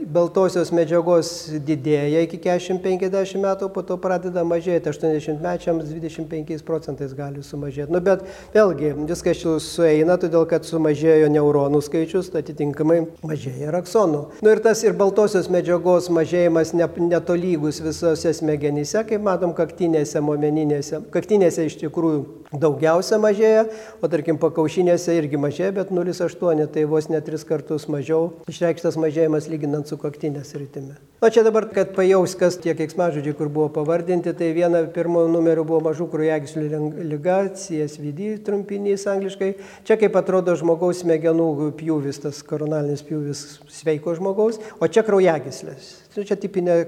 baltosios 0.09 0.70
medžiagos 0.75 1.31
didėja 1.66 2.23
iki 2.25 2.39
40-50 2.43 3.43
metų, 3.43 3.68
po 3.75 3.83
to 3.87 3.97
pradeda 4.01 4.45
mažėti, 4.47 4.91
80 4.91 5.43
mečiams 5.43 5.91
25 5.91 6.64
procentais 6.66 7.14
gali 7.16 7.43
sumažėti. 7.45 7.93
Nu, 7.93 8.01
bet 8.05 8.25
vėlgi 8.55 8.93
viskas 9.09 9.41
čia 9.43 9.57
sueina, 9.62 10.18
todėl 10.20 10.47
kad 10.51 10.66
sumažėjo 10.68 11.31
neuronų 11.33 11.83
skaičius, 11.85 12.33
tai 12.33 12.43
atitinkamai 12.45 13.03
mažėja 13.23 13.70
ir 13.70 13.79
aksonų. 13.83 14.23
Nu, 14.43 14.53
ir 14.53 14.62
tas 14.64 14.83
ir 14.85 14.97
baltosios 14.99 15.51
medžiagos 15.53 16.11
mažėjimas 16.12 16.75
ne, 16.77 16.89
netolygus 17.12 17.80
visose 17.84 18.32
smegenyse, 18.36 19.04
kaip 19.08 19.22
matom, 19.24 19.52
kaktinėse, 19.56 20.22
momeninėse. 20.24 21.04
Kaktinėse 21.14 21.68
iš 21.68 21.78
tikrųjų 21.84 22.24
daugiausia 22.52 23.20
mažėja, 23.22 23.64
o 24.02 24.10
tarkim 24.12 24.40
pakaušinėse 24.40 25.14
irgi 25.20 25.40
mažėja, 25.40 25.72
bet 25.78 25.92
0,8, 25.94 26.66
tai 26.72 26.84
vos 26.88 27.08
net 27.12 27.28
3 27.28 27.48
kartus 27.48 27.88
mažiau 27.92 28.32
išreikštas 28.50 28.98
mažėjimas 29.00 29.48
lyginant 29.52 29.88
su 29.88 30.00
kaktinės 30.00 30.52
rytimi. 30.58 30.96
O 31.22 31.30
čia 31.30 31.44
dabar, 31.46 31.68
kad 31.70 31.92
pajaus, 31.94 32.34
kas 32.34 32.56
tie 32.58 32.74
keiksmažodžiai, 32.74 33.36
kur 33.38 33.46
buvo 33.46 33.68
pavardinti, 33.70 34.32
tai 34.34 34.48
viena 34.56 34.80
pirmo 34.90 35.22
numerių 35.30 35.62
buvo 35.68 35.78
mažų 35.86 36.08
kraujagyslių 36.10 36.80
lyga, 37.12 37.36
CSVD 37.54 38.32
trumpinys 38.42 39.06
angliškai. 39.06 39.52
Čia 39.86 39.96
kaip 40.00 40.18
atrodo 40.18 40.56
žmogaus 40.58 41.04
smegenų 41.04 41.70
pjūvis, 41.78 42.18
tas 42.26 42.42
koronalinis 42.42 43.06
pjūvis 43.06 43.44
sveiko 43.70 44.16
žmogaus, 44.18 44.58
o 44.82 44.90
čia 44.90 45.06
kraujagyslės. 45.06 45.92
Čia 46.12 46.36
tipinė 46.36 46.82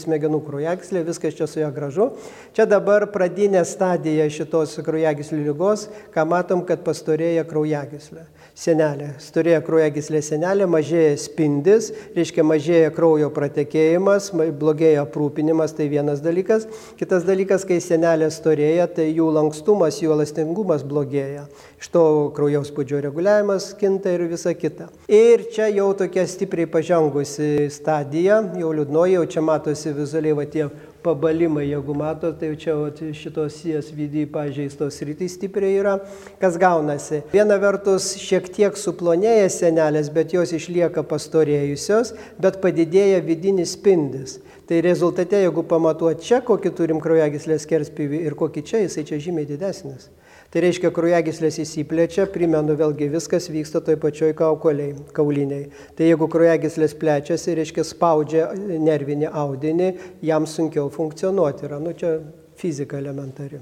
smegenų 0.00 0.40
kraujagyslė, 0.46 1.04
viskas 1.06 1.36
čia 1.38 1.48
su 1.50 1.60
ją 1.62 1.70
gražu. 1.74 2.10
Čia 2.56 2.66
dabar 2.70 3.06
pradinė 3.12 3.64
stadija 3.68 4.26
šitos 4.30 4.76
kraujagyslių 4.84 5.42
lygos, 5.48 5.88
ką 6.14 6.26
matom, 6.28 6.64
kad 6.68 6.84
pastorėja 6.86 7.46
kraujagyslė. 7.48 8.26
Senelė, 8.54 9.08
storėja 9.18 9.58
kraujagyslė 9.66 10.20
senelė, 10.22 10.68
mažėja 10.70 11.16
spindis, 11.18 11.88
reiškia 12.14 12.44
mažėja 12.46 12.92
kraujo 12.94 13.26
pratekėjimas, 13.34 14.28
blogėja 14.60 15.02
aprūpinimas, 15.02 15.74
tai 15.74 15.88
vienas 15.90 16.22
dalykas. 16.22 16.68
Kitas 16.94 17.26
dalykas, 17.26 17.66
kai 17.66 17.80
senelė 17.82 18.28
storėja, 18.30 18.86
tai 18.94 19.08
jų 19.08 19.26
lankstumas, 19.34 19.98
jų 19.98 20.14
elastingumas 20.14 20.86
blogėja. 20.86 21.48
Iš 21.82 21.90
to 21.96 22.04
kraujaus 22.38 22.70
spūdžio 22.70 23.02
reguliavimas 23.08 23.72
kinta 23.80 24.14
ir 24.14 24.28
visa 24.30 24.54
kita. 24.54 24.86
Ir 25.10 25.48
čia 25.50 25.66
jau 25.74 25.90
tokia 25.98 26.22
stipriai 26.22 26.70
pažengusi 26.70 27.66
stadija, 27.74 28.38
jau 28.62 28.70
liūdnoji, 28.70 29.18
jau 29.18 29.30
čia 29.34 29.42
matosi 29.50 29.98
vizualiai 29.98 30.38
va 30.38 30.46
tie 30.46 30.70
pabalimai, 31.04 31.66
jeigu 31.68 31.94
matote, 31.96 32.38
tai 32.40 32.54
čia 32.60 32.74
vat, 32.78 33.02
šitos 33.14 33.90
vidį 33.94 34.24
pažeistos 34.32 35.02
rytys 35.04 35.36
stipriai 35.36 35.76
yra. 35.82 35.98
Kas 36.40 36.56
gaunasi? 36.60 37.20
Viena 37.34 37.58
vertus 37.60 38.14
šiek 38.20 38.48
tiek 38.56 38.80
suplonėja 38.80 39.50
senelės, 39.52 40.10
bet 40.14 40.32
jos 40.36 40.54
išlieka 40.56 41.04
pastorėjusios, 41.10 42.14
bet 42.40 42.60
padidėja 42.64 43.20
vidinis 43.24 43.76
spindis. 43.76 44.38
Tai 44.64 44.80
rezultate, 44.80 45.42
jeigu 45.44 45.62
pamatuot 45.68 46.24
čia, 46.24 46.40
kokį 46.44 46.72
turim 46.72 47.00
kraujagyslės 47.04 47.68
kerspyvį 47.68 48.24
ir 48.24 48.36
kokį 48.38 48.64
čia, 48.64 48.84
jisai 48.86 49.04
čia 49.04 49.20
žymiai 49.20 49.48
didesnis. 49.48 50.08
Tai 50.54 50.60
reiškia, 50.62 50.92
kraujagyslės 50.94 51.56
įsiplečia, 51.64 52.28
primenu, 52.30 52.76
vėlgi 52.78 53.08
viskas 53.10 53.48
vyksta 53.50 53.80
toj 53.82 53.96
pačioj 53.98 54.36
kaukoliai, 54.38 54.92
kauliniai. 55.16 55.64
Tai 55.98 56.06
jeigu 56.06 56.28
kraujagyslės 56.30 56.94
plečiasi, 57.00 57.56
reiškia 57.58 57.82
spaudžia 57.88 58.44
nervinį 58.54 59.32
audinį, 59.34 59.88
jam 60.22 60.46
sunkiau 60.46 60.86
funkcionuoti 60.94 61.66
yra. 61.66 61.80
Nu, 61.82 61.90
čia 61.98 62.20
fizika 62.54 63.02
elementari. 63.02 63.58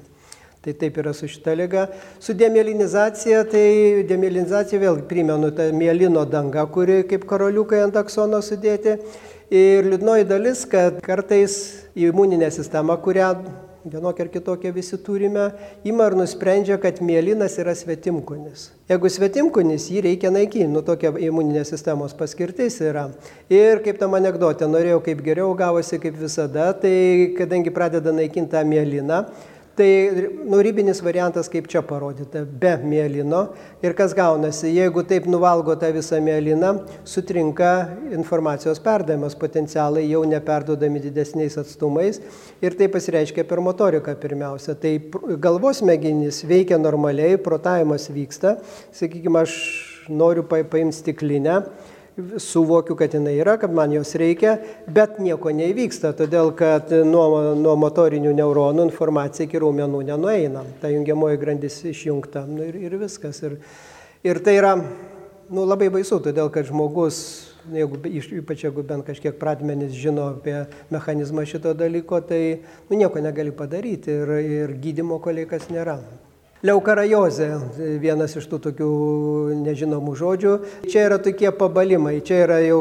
Tai 0.60 0.76
taip 0.84 1.00
yra 1.00 1.16
su 1.16 1.32
šita 1.32 1.56
lyga. 1.56 1.86
Su 2.20 2.36
demilinizacija, 2.36 3.40
tai 3.48 4.04
demilinizacija 4.12 4.84
vėl 4.84 5.00
primenu, 5.08 5.48
ta 5.56 5.72
mielino 5.72 6.28
danga, 6.28 6.68
kuri 6.68 7.06
kaip 7.08 7.24
karoliukai 7.24 7.80
ant 7.88 7.96
aksono 8.04 8.44
sudėti. 8.44 8.98
Ir 9.48 9.88
liūdnoji 9.88 10.28
dalis, 10.28 10.68
kad 10.68 11.00
kartais 11.08 11.56
imuninė 11.96 12.52
sistema, 12.52 13.00
kurią 13.00 13.32
vienokia 13.84 14.24
ar 14.24 14.30
kitokia 14.30 14.72
visi 14.72 14.98
turime, 14.98 15.50
ima 15.84 16.06
ir 16.06 16.16
nusprendžia, 16.18 16.78
kad 16.82 17.00
mielinas 17.02 17.56
yra 17.58 17.74
svetimkunis. 17.74 18.70
Jeigu 18.90 19.10
svetimkunis, 19.10 19.88
jį 19.90 20.02
reikia 20.06 20.30
naikinti, 20.34 20.70
nu 20.70 20.82
tokia 20.86 21.10
imuninės 21.16 21.72
sistemos 21.72 22.14
paskirtis 22.18 22.78
yra. 22.84 23.08
Ir 23.52 23.82
kaip 23.84 23.98
tam 24.00 24.14
anegdotė, 24.18 24.68
norėjau 24.70 25.00
kaip 25.06 25.22
geriau 25.24 25.54
gavosi 25.58 25.98
kaip 26.02 26.18
visada, 26.20 26.70
tai 26.78 27.32
kadangi 27.38 27.72
pradeda 27.74 28.14
naikinti 28.14 28.52
tą 28.52 28.62
mieliną, 28.68 29.24
Tai 29.74 30.12
nu, 30.44 30.58
ribinis 30.60 30.98
variantas, 31.00 31.48
kaip 31.48 31.64
čia 31.64 31.80
parodyta, 31.80 32.42
be 32.44 32.74
mielino. 32.84 33.46
Ir 33.80 33.94
kas 33.96 34.12
gaunasi, 34.12 34.68
jeigu 34.76 35.00
taip 35.08 35.24
nuvalgo 35.24 35.72
tą 35.80 35.88
visą 35.94 36.18
mieliną, 36.20 36.74
sutrinka 37.08 37.70
informacijos 38.12 38.82
perdavimas, 38.84 39.32
potencialai 39.40 40.04
jau 40.10 40.20
neperdodami 40.28 41.00
didesniais 41.00 41.56
atstumais. 41.62 42.20
Ir 42.60 42.76
tai 42.76 42.90
pasireiškia 42.92 43.46
per 43.48 43.62
motoriką 43.64 44.12
pirmiausia. 44.20 44.76
Tai 44.76 44.92
galvos 45.40 45.80
smegenys 45.80 46.42
veikia 46.44 46.76
normaliai, 46.76 47.40
protavimas 47.40 48.10
vyksta. 48.12 48.58
Sakykime, 48.92 49.40
aš 49.40 49.56
noriu 50.12 50.44
paimti 50.44 51.00
stiklinę 51.00 51.62
suvokiu, 52.38 52.96
kad 52.96 53.14
jinai 53.14 53.36
yra, 53.40 53.56
kad 53.56 53.72
man 53.74 53.92
jos 53.92 54.14
reikia, 54.20 54.56
bet 54.86 55.18
nieko 55.22 55.52
neįvyksta, 55.54 56.12
todėl 56.16 56.52
kad 56.56 56.92
nuo, 57.08 57.54
nuo 57.56 57.76
motorinių 57.80 58.34
neuronų 58.36 58.86
informacija 58.90 59.46
iki 59.46 59.60
raumenų 59.62 60.02
nenueina. 60.10 60.64
Ta 60.82 60.92
jungiamoji 60.92 61.40
grandis 61.40 61.78
išjungta 61.88 62.44
nu, 62.48 62.66
ir, 62.68 62.76
ir 62.88 62.98
viskas. 63.00 63.40
Ir, 63.46 63.56
ir 64.28 64.42
tai 64.44 64.58
yra 64.60 64.74
nu, 64.76 65.64
labai 65.64 65.88
baisu, 65.92 66.20
todėl 66.24 66.52
kad 66.52 66.68
žmogus, 66.68 67.22
jeigu, 67.72 68.00
ypač 68.42 68.66
jeigu 68.66 68.84
bent 68.86 69.06
kažkiek 69.08 69.38
pradmenis 69.40 69.94
žino 69.96 70.32
apie 70.34 70.58
mechanizmą 70.92 71.46
šito 71.48 71.72
dalyko, 71.78 72.20
tai 72.28 72.42
nu, 72.90 72.98
nieko 72.98 73.24
negali 73.24 73.54
padaryti 73.56 74.12
ir, 74.12 74.36
ir 74.42 74.76
gydimo 74.82 75.20
kol 75.22 75.40
kas 75.48 75.70
nėra. 75.72 76.00
Leukarajozė, 76.62 77.46
vienas 77.98 78.36
iš 78.38 78.44
tų 78.46 78.58
tokių 78.68 78.88
nežinomų 79.64 80.12
žodžių. 80.14 80.52
Čia 80.86 81.08
yra 81.08 81.16
tokie 81.18 81.50
pabalimai, 81.58 82.20
čia 82.22 82.36
yra 82.44 82.60
jau 82.62 82.76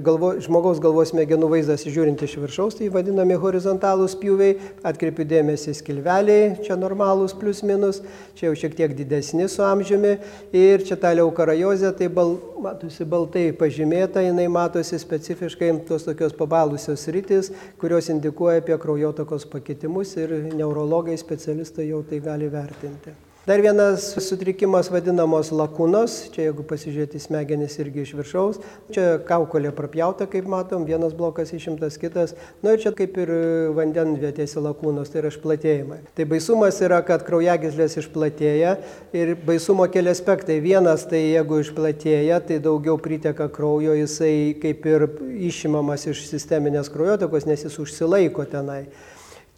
galvo, 0.00 0.30
žmogaus 0.40 0.80
galvos 0.80 1.12
smegenų 1.12 1.50
vaizdas 1.52 1.84
žiūrint 1.84 2.24
iš 2.24 2.38
viršaus, 2.40 2.78
tai 2.78 2.88
vadinami 2.94 3.36
horizontalūs 3.36 4.14
pjūviai, 4.22 4.54
atkreipiu 4.80 5.28
dėmesį 5.28 5.76
skilveliai, 5.76 6.54
čia 6.64 6.78
normalūs 6.80 7.36
plus 7.36 7.60
minus, 7.68 8.00
čia 8.32 8.48
jau 8.48 8.54
šiek 8.62 8.78
tiek 8.80 8.96
didesni 8.96 9.44
su 9.52 9.60
amžiumi 9.60 10.14
ir 10.56 10.88
čia 10.88 10.96
ta 10.96 11.12
leukarajozė, 11.20 11.92
tai 12.00 12.08
bal, 12.08 12.38
matosi 12.64 13.04
baltai 13.04 13.44
pažymėta, 13.60 14.24
jinai 14.24 14.48
matosi 14.48 14.96
specifiškai 15.04 15.74
tos 15.92 16.08
tokios 16.08 16.32
pabalusios 16.32 17.04
rytis, 17.12 17.52
kurios 17.76 18.08
indikuoja 18.08 18.64
apie 18.64 18.80
kraujotakos 18.80 19.44
pakitimus 19.52 20.16
ir 20.16 20.38
neurologai 20.48 21.20
specialistai 21.20 21.90
jau 21.92 22.00
tai 22.08 22.24
gali 22.24 22.48
vertinti. 22.48 23.17
Dar 23.48 23.62
vienas 23.62 24.14
sutrikimas 24.28 24.90
vadinamos 24.92 25.48
lakunos, 25.56 26.26
čia 26.34 26.50
jeigu 26.50 26.66
pasižiūrėti 26.68 27.16
smegenis 27.16 27.78
irgi 27.80 28.02
iš 28.04 28.10
viršaus, 28.18 28.58
čia 28.92 29.06
kaukolė 29.24 29.70
prapjauta, 29.72 30.26
kaip 30.28 30.44
matom, 30.52 30.84
vienas 30.84 31.14
blokas 31.16 31.54
išimtas, 31.56 31.96
kitas, 31.96 32.36
nu 32.60 32.76
ir 32.76 32.82
čia 32.84 32.92
kaip 32.92 33.16
ir 33.16 33.32
vandenvietėse 33.72 34.60
lakūnos, 34.60 35.08
tai 35.08 35.22
yra 35.22 35.32
išplatėjimai. 35.32 36.02
Tai 36.12 36.28
baisumas 36.28 36.82
yra, 36.84 37.00
kad 37.08 37.24
kraujagyslės 37.24 37.96
išplatėja 38.04 38.76
ir 39.16 39.36
baisumo 39.48 39.88
keli 39.88 40.12
aspektai. 40.12 40.60
Vienas, 40.60 41.08
tai 41.08 41.24
jeigu 41.30 41.64
išplatėja, 41.64 42.44
tai 42.44 42.60
daugiau 42.60 43.00
priteka 43.00 43.48
kraujo, 43.48 43.96
jisai 43.96 44.58
kaip 44.60 44.92
ir 44.92 45.08
išimamas 45.48 46.04
iš 46.12 46.26
sisteminės 46.28 46.92
kraujotakos, 46.92 47.48
nes 47.48 47.64
jis 47.64 47.80
užsilaiko 47.80 48.44
tenai. 48.44 48.82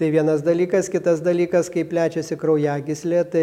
Tai 0.01 0.11
vienas 0.11 0.40
dalykas, 0.40 0.86
kitas 0.88 1.18
dalykas, 1.20 1.66
kai 1.68 1.82
plečiasi 1.84 2.38
kraujagyslė, 2.40 3.18
tai 3.28 3.42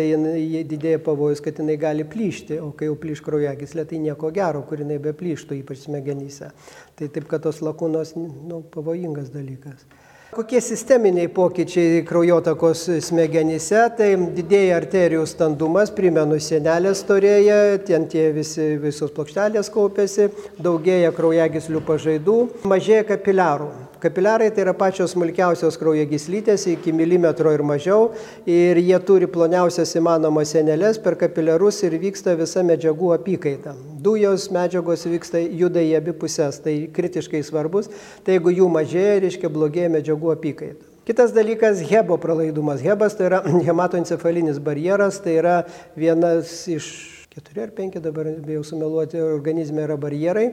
didėja 0.66 0.98
pavojus, 1.06 1.38
kad 1.46 1.60
jinai 1.62 1.76
gali 1.78 2.02
plyšti, 2.02 2.58
o 2.66 2.72
kai 2.74 2.88
jau 2.88 2.96
plyš 2.98 3.22
kraujagyslė, 3.28 3.86
tai 3.86 4.00
nieko 4.02 4.32
gero, 4.34 4.64
kur 4.66 4.82
jinai 4.82 4.98
be 5.04 5.14
plyštų, 5.14 5.60
ypač 5.60 5.84
smegenyse. 5.84 6.50
Tai 6.98 7.12
taip, 7.14 7.28
kad 7.30 7.46
tos 7.46 7.62
lakūnos, 7.62 8.16
nu, 8.18 8.64
pavojingas 8.74 9.30
dalykas. 9.36 9.86
Kokie 10.34 10.58
sisteminiai 10.66 11.30
pokyčiai 11.30 12.02
kraujotakos 12.10 12.88
smegenyse, 13.06 13.84
tai 14.02 14.10
didėja 14.18 14.82
arterijų 14.82 15.30
standumas, 15.30 15.94
primenu, 15.94 16.42
sienelės 16.42 17.06
storėja, 17.06 17.60
ten 17.86 18.10
tie 18.10 18.32
visi, 18.34 18.74
visos 18.82 19.14
plokštelės 19.14 19.70
kaupėsi, 19.78 20.32
daugėja 20.58 21.14
kraujagyslių 21.14 21.86
pažaidų, 21.86 22.40
mažėja 22.66 23.06
kapiliarų. 23.14 23.70
Kapiliarai 24.00 24.52
tai 24.54 24.62
yra 24.62 24.76
pačios 24.78 25.16
smulkiausios 25.16 25.78
kraujagyslytės 25.82 26.68
iki 26.70 26.92
milimetro 26.94 27.50
ir 27.56 27.64
mažiau 27.66 28.12
ir 28.46 28.78
jie 28.78 28.98
turi 29.02 29.26
ploniausias 29.26 29.96
įmanomas 29.98 30.52
senelės 30.54 31.00
per 31.02 31.16
kapiliarus 31.18 31.80
ir 31.88 31.96
vyksta 31.98 32.36
visa 32.38 32.62
medžiagų 32.62 33.16
apykaita. 33.16 33.74
Dujos 34.06 34.52
medžiagos 34.54 35.08
vyksta, 35.10 35.42
juda 35.42 35.82
į 35.82 35.96
abi 35.98 36.14
pusės, 36.14 36.60
tai 36.62 36.76
kritiškai 36.94 37.42
svarbus, 37.42 37.90
tai 38.22 38.38
jeigu 38.38 38.54
jų 38.60 38.70
mažėja, 38.76 39.18
reiškia 39.26 39.50
blogėja 39.50 39.90
medžiagų 39.98 40.34
apykaita. 40.36 40.94
Kitas 41.08 41.34
dalykas- 41.34 41.82
hebo 41.90 42.20
pralaidumas. 42.22 42.84
Hebas 42.86 43.18
tai 43.18 43.32
yra 43.32 43.42
hematoencefalinis 43.70 44.60
barjeras, 44.62 45.18
tai 45.24 45.40
yra 45.42 45.64
vienas 45.98 46.68
iš 46.70 46.92
keturi 47.34 47.66
ar 47.66 47.74
penki 47.74 48.02
dabar 48.02 48.30
bijau 48.46 48.62
sumeluoti 48.66 49.18
organizme 49.22 49.82
yra 49.86 49.98
barjerai 49.98 50.52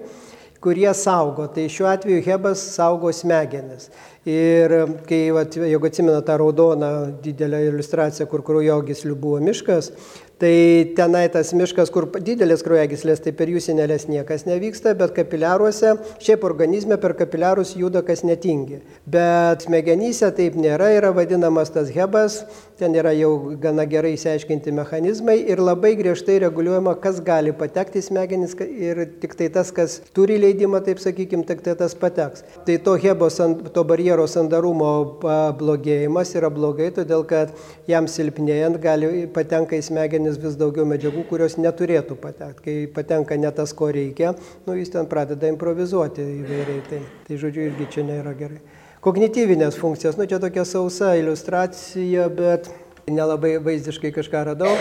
kurie 0.64 0.90
saugo. 0.96 1.46
Tai 1.52 1.68
šiuo 1.68 1.88
atveju 1.92 2.24
Hebas 2.24 2.64
saugo 2.74 3.12
smegenis. 3.12 3.90
Ir 4.24 4.72
kai, 5.04 5.26
vat, 5.36 5.56
jeigu 5.60 5.88
atsimena 5.90 6.22
tą 6.24 6.38
raudoną 6.40 6.90
didelę 7.24 7.60
iliustraciją, 7.68 8.24
kur 8.30 8.40
kraujogyslių 8.46 9.16
buvo 9.20 9.42
miškas, 9.44 9.90
Tai 10.34 10.90
tenai 10.98 11.28
tas 11.30 11.52
miškas, 11.54 11.92
kur 11.94 12.08
didelės 12.10 12.64
kraujagyslės, 12.66 13.20
tai 13.22 13.30
per 13.38 13.52
jų 13.52 13.60
sinelės 13.62 14.08
niekas 14.10 14.42
nevyksta, 14.48 14.96
bet 14.98 15.12
kapiliaruose, 15.14 15.92
šiaip 16.18 16.42
organizme 16.48 16.98
per 16.98 17.14
kapiliarus 17.14 17.76
juda 17.78 18.02
kas 18.02 18.24
netingi. 18.26 18.80
Bet 19.06 19.62
smegenyse 19.68 20.32
taip 20.34 20.56
nėra, 20.58 20.88
yra 20.96 21.12
vadinamas 21.14 21.70
tas 21.70 21.92
hebas, 21.94 22.40
ten 22.80 22.96
yra 22.98 23.12
jau 23.14 23.54
gana 23.62 23.84
gerai 23.86 24.16
įsiaiškinti 24.16 24.74
mechanizmai 24.74 25.36
ir 25.38 25.62
labai 25.62 25.92
griežtai 26.00 26.40
reguliuojama, 26.42 26.96
kas 26.98 27.22
gali 27.22 27.54
patekti 27.54 28.02
į 28.02 28.08
smegenis 28.08 28.58
ir 28.58 29.04
tik 29.22 29.38
tai 29.38 29.48
tas, 29.54 29.70
kas 29.70 30.00
turi 30.18 30.40
leidimą, 30.42 30.82
taip 30.82 30.98
sakykime, 30.98 31.46
tik 31.46 31.62
tai 31.62 31.76
tas 31.78 31.94
pateks. 31.94 32.42
Tai 32.66 32.80
to 32.82 32.96
hebos, 32.98 33.38
to 33.70 33.86
barjero 33.86 34.26
sandarumo 34.26 34.90
pablogėjimas 35.22 36.34
yra 36.34 36.50
blogai, 36.50 36.90
todėl 36.98 37.22
kad 37.22 37.54
jam 37.86 38.10
silpnėjant 38.10 38.82
gali 38.82 39.28
patenka 39.30 39.78
į 39.78 39.86
smegenis 39.92 40.23
smegenis 40.24 40.40
vis 40.40 40.56
daugiau 40.56 40.86
medžiagų, 40.88 41.24
kurios 41.28 41.56
neturėtų 41.58 42.16
patekti. 42.16 42.62
Kai 42.64 42.92
patenka 42.92 43.36
ne 43.36 43.50
tas, 43.52 43.72
ko 43.72 43.90
reikia, 43.92 44.34
nu, 44.66 44.74
jis 44.74 44.90
ten 44.90 45.06
pradeda 45.06 45.48
improvizuoti 45.48 46.22
įvairiai. 46.22 46.82
Tai, 46.88 47.00
tai 47.26 47.36
žodžiu, 47.36 47.68
irgi 47.68 47.88
čia 47.90 48.04
nėra 48.04 48.34
gerai. 48.34 48.60
Kognityvinės 49.04 49.76
funkcijas, 49.76 50.16
nu 50.16 50.26
čia 50.26 50.40
tokia 50.40 50.64
sausa 50.64 51.14
iliustracija, 51.18 52.28
bet 52.32 52.70
nelabai 53.06 53.58
vaizdiškai 53.60 54.14
kažką 54.14 54.46
radau. 54.52 54.72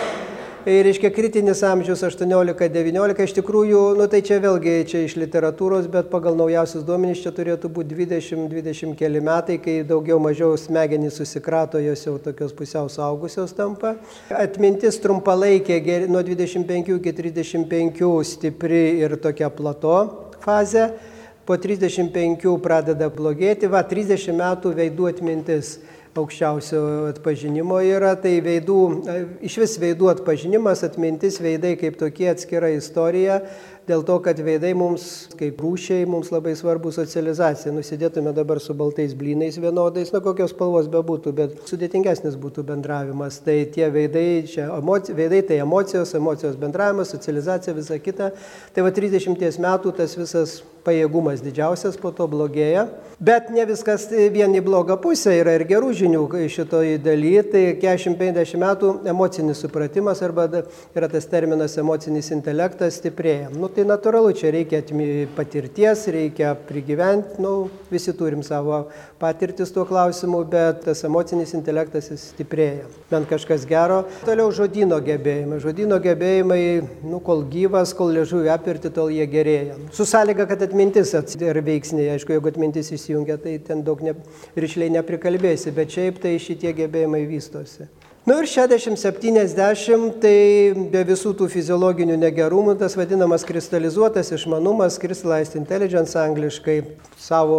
Ir 0.63 0.85
reiškia 0.87 1.09
kritinis 1.11 1.59
amžius 1.67 2.05
18-19, 2.07 3.17
iš 3.19 3.33
tikrųjų, 3.35 3.79
nu 3.99 4.05
tai 4.07 4.21
čia 4.23 4.37
vėlgi 4.39 4.77
čia 4.87 5.01
iš 5.03 5.17
literatūros, 5.19 5.89
bet 5.91 6.07
pagal 6.07 6.37
naujausius 6.39 6.85
duomenys 6.87 7.19
čia 7.19 7.33
turėtų 7.35 7.67
būti 7.75 7.97
20-20 7.99 8.95
keli 8.95 9.19
metai, 9.19 9.57
kai 9.59 9.81
daugiau 9.83 10.21
mažiau 10.23 10.55
smegenys 10.55 11.17
susikrato, 11.19 11.81
jos 11.83 12.05
jau 12.07 12.15
tokios 12.15 12.55
pusiau 12.55 12.87
saugusios 12.87 13.51
tampa. 13.57 13.97
Atmintis 14.31 15.01
trumpalaikė 15.03 15.81
nuo 16.07 16.23
25 16.23 16.95
iki 16.95 17.11
35 17.17 18.07
stipri 18.31 18.85
ir 19.03 19.17
tokia 19.19 19.51
plato 19.51 19.97
fazė. 20.45 20.93
Po 21.43 21.59
35 21.59 22.55
pradeda 22.63 23.11
blogėti, 23.11 23.67
va 23.67 23.83
30 23.83 24.31
metų 24.39 24.71
veidų 24.79 25.11
atmintis 25.11 25.73
aukščiausio 26.19 26.81
atpažinimo 27.09 27.79
yra, 27.85 28.13
tai 28.19 28.37
veidų, 28.45 28.79
iš 29.45 29.57
vis 29.63 29.75
veidų 29.81 30.11
atpažinimas, 30.13 30.83
atmintis 30.85 31.39
veidai 31.43 31.73
kaip 31.79 31.97
tokie 31.99 32.29
atskira 32.31 32.69
istorija, 32.75 33.41
dėl 33.87 34.03
to, 34.07 34.17
kad 34.23 34.39
veidai 34.43 34.71
mums, 34.77 35.27
kaip 35.39 35.59
rūšiai, 35.63 36.07
mums 36.09 36.31
labai 36.33 36.55
svarbu 36.57 36.91
socializacija. 36.95 37.73
Nusidėtume 37.75 38.33
dabar 38.35 38.61
su 38.63 38.75
baltais 38.77 39.15
blynais 39.17 39.59
vienodais, 39.59 40.13
na 40.13 40.21
kokios 40.23 40.53
spalvos 40.55 40.89
bebūtų, 40.91 41.33
bet 41.35 41.63
sudėtingesnis 41.69 42.37
būtų 42.39 42.65
bendravimas. 42.69 43.41
Tai 43.43 43.57
tie 43.73 43.89
veidai, 43.93 44.27
čia 44.49 44.69
emoci, 44.77 45.15
veidai 45.17 45.43
tai 45.47 45.61
emocijos, 45.63 46.13
emocijos 46.19 46.59
bendravimas, 46.59 47.11
socializacija, 47.15 47.75
visa 47.77 47.99
kita. 47.99 48.31
Tai 48.73 48.87
va 48.87 48.93
30 48.95 49.59
metų 49.63 49.97
tas 49.99 50.15
visas 50.19 50.61
pajėgumas 50.83 51.41
didžiausias, 51.43 51.97
po 51.99 52.11
to 52.15 52.27
blogėja. 52.27 52.87
Bet 53.23 53.49
ne 53.53 53.63
viskas 53.67 54.09
vien 54.11 54.51
į 54.57 54.63
blogą 54.65 54.97
pusę, 54.99 55.31
yra 55.39 55.53
ir 55.55 55.63
gerų 55.69 55.93
žinių 55.95 56.23
šitoje 56.51 56.97
dalyje. 57.03 57.43
Tai 57.53 57.63
40-50 57.83 58.59
metų 58.59 58.91
emocinis 59.07 59.61
supratimas 59.63 60.23
arba 60.25 60.47
yra 60.95 61.09
tas 61.11 61.27
terminas 61.31 61.77
emocinis 61.79 62.31
intelektas 62.35 62.99
stiprėja. 62.99 63.51
Nu, 63.55 63.69
tai 63.75 63.85
natūralu, 63.87 64.31
čia 64.37 64.51
reikia 64.53 64.81
patirties, 65.35 66.05
reikia 66.13 66.53
prigyventi, 66.67 67.39
nu, 67.43 67.69
visi 67.91 68.13
turim 68.17 68.43
savo 68.45 68.83
patirtis 69.21 69.71
tuo 69.73 69.85
klausimu, 69.87 70.43
bet 70.49 70.83
tas 70.87 71.03
emocinis 71.07 71.53
intelektas 71.57 72.11
stiprėja. 72.21 72.85
Bent 73.11 73.29
kažkas 73.29 73.65
gero. 73.69 74.03
Toliau 74.27 74.51
žodino 74.55 74.99
gebėjimai. 75.03 75.59
Žodino 75.63 75.99
gebėjimai, 76.03 76.61
nu, 77.07 77.21
kol 77.23 77.45
gyvas, 77.49 77.95
kol 77.97 78.13
liežuvį 78.17 78.53
apirti, 78.53 78.91
tol 78.93 79.13
jie 79.13 79.27
gerėja. 79.29 79.79
Su 79.95 80.07
sąlyga, 80.09 80.47
kad 80.49 80.65
atmintis 80.67 81.15
yra 81.15 81.63
veiksniai. 81.63 82.13
Aišku, 82.17 82.35
jeigu 82.35 82.51
atmintis 82.51 82.91
įsijungia, 82.93 83.39
tai 83.41 83.57
ten 83.63 83.85
daug 83.87 84.03
ne, 84.03 84.17
ryšliai 84.59 84.93
neprikalbėsi, 84.99 85.73
bet 85.75 85.93
šiaip 85.95 86.23
tai 86.23 86.37
šitie 86.41 86.75
gebėjimai 86.83 87.25
vystosi. 87.29 87.89
Nu 88.25 88.37
ir 88.39 88.45
60-70 88.47 90.13
tai 90.23 90.35
be 90.93 91.01
visų 91.03 91.33
tų 91.35 91.49
fiziologinių 91.51 92.15
negerumų 92.21 92.77
tas 92.79 92.93
vadinamas 92.95 93.43
kristalizuotas 93.43 94.29
išmanumas, 94.31 94.95
crystallized 94.95 95.57
intelligence 95.59 96.15
angliškai 96.21 96.77
savo 97.19 97.57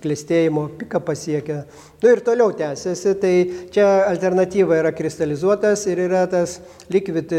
klėstėjimo 0.00 0.70
piką 0.80 1.02
pasiekia. 1.04 1.58
Nu 2.00 2.14
ir 2.14 2.22
toliau 2.24 2.54
tęsiasi, 2.56 3.12
tai 3.20 3.34
čia 3.74 3.84
alternatyva 4.06 4.78
yra 4.80 4.92
kristalizuotas 4.96 5.84
ir 5.92 6.00
yra 6.06 6.22
tas 6.32 6.62
liquid, 6.88 7.34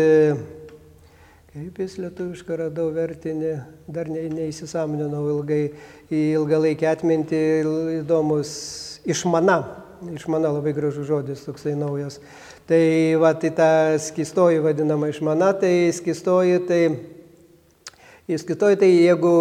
kaip 1.50 1.82
jis 1.82 1.98
lietuviškai 2.04 2.60
radau 2.62 2.92
vertinį, 2.94 3.56
dar 3.90 4.14
ne, 4.14 4.28
neįsisamoninau 4.36 5.24
ilgai 5.34 5.64
į 6.14 6.22
ilgalaikę 6.36 6.94
atmintį, 6.94 7.42
įdomus 8.04 8.54
išmana 9.02 9.64
išmana 10.14 10.52
labai 10.54 10.74
gražus 10.76 11.08
žodis, 11.08 11.44
toksai 11.48 11.76
naujas. 11.80 12.20
Tai 12.66 12.84
va, 13.22 13.34
tai 13.38 13.52
ta 13.56 13.70
skistoji 14.02 14.64
vadinama 14.64 15.12
išmana, 15.12 15.52
tai 15.60 15.92
skistoji, 15.94 16.64
tai 16.70 16.82
Įskitoji 18.26 18.80
tai 18.82 18.88
jeigu 18.90 19.32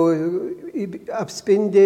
apspindi 1.17 1.85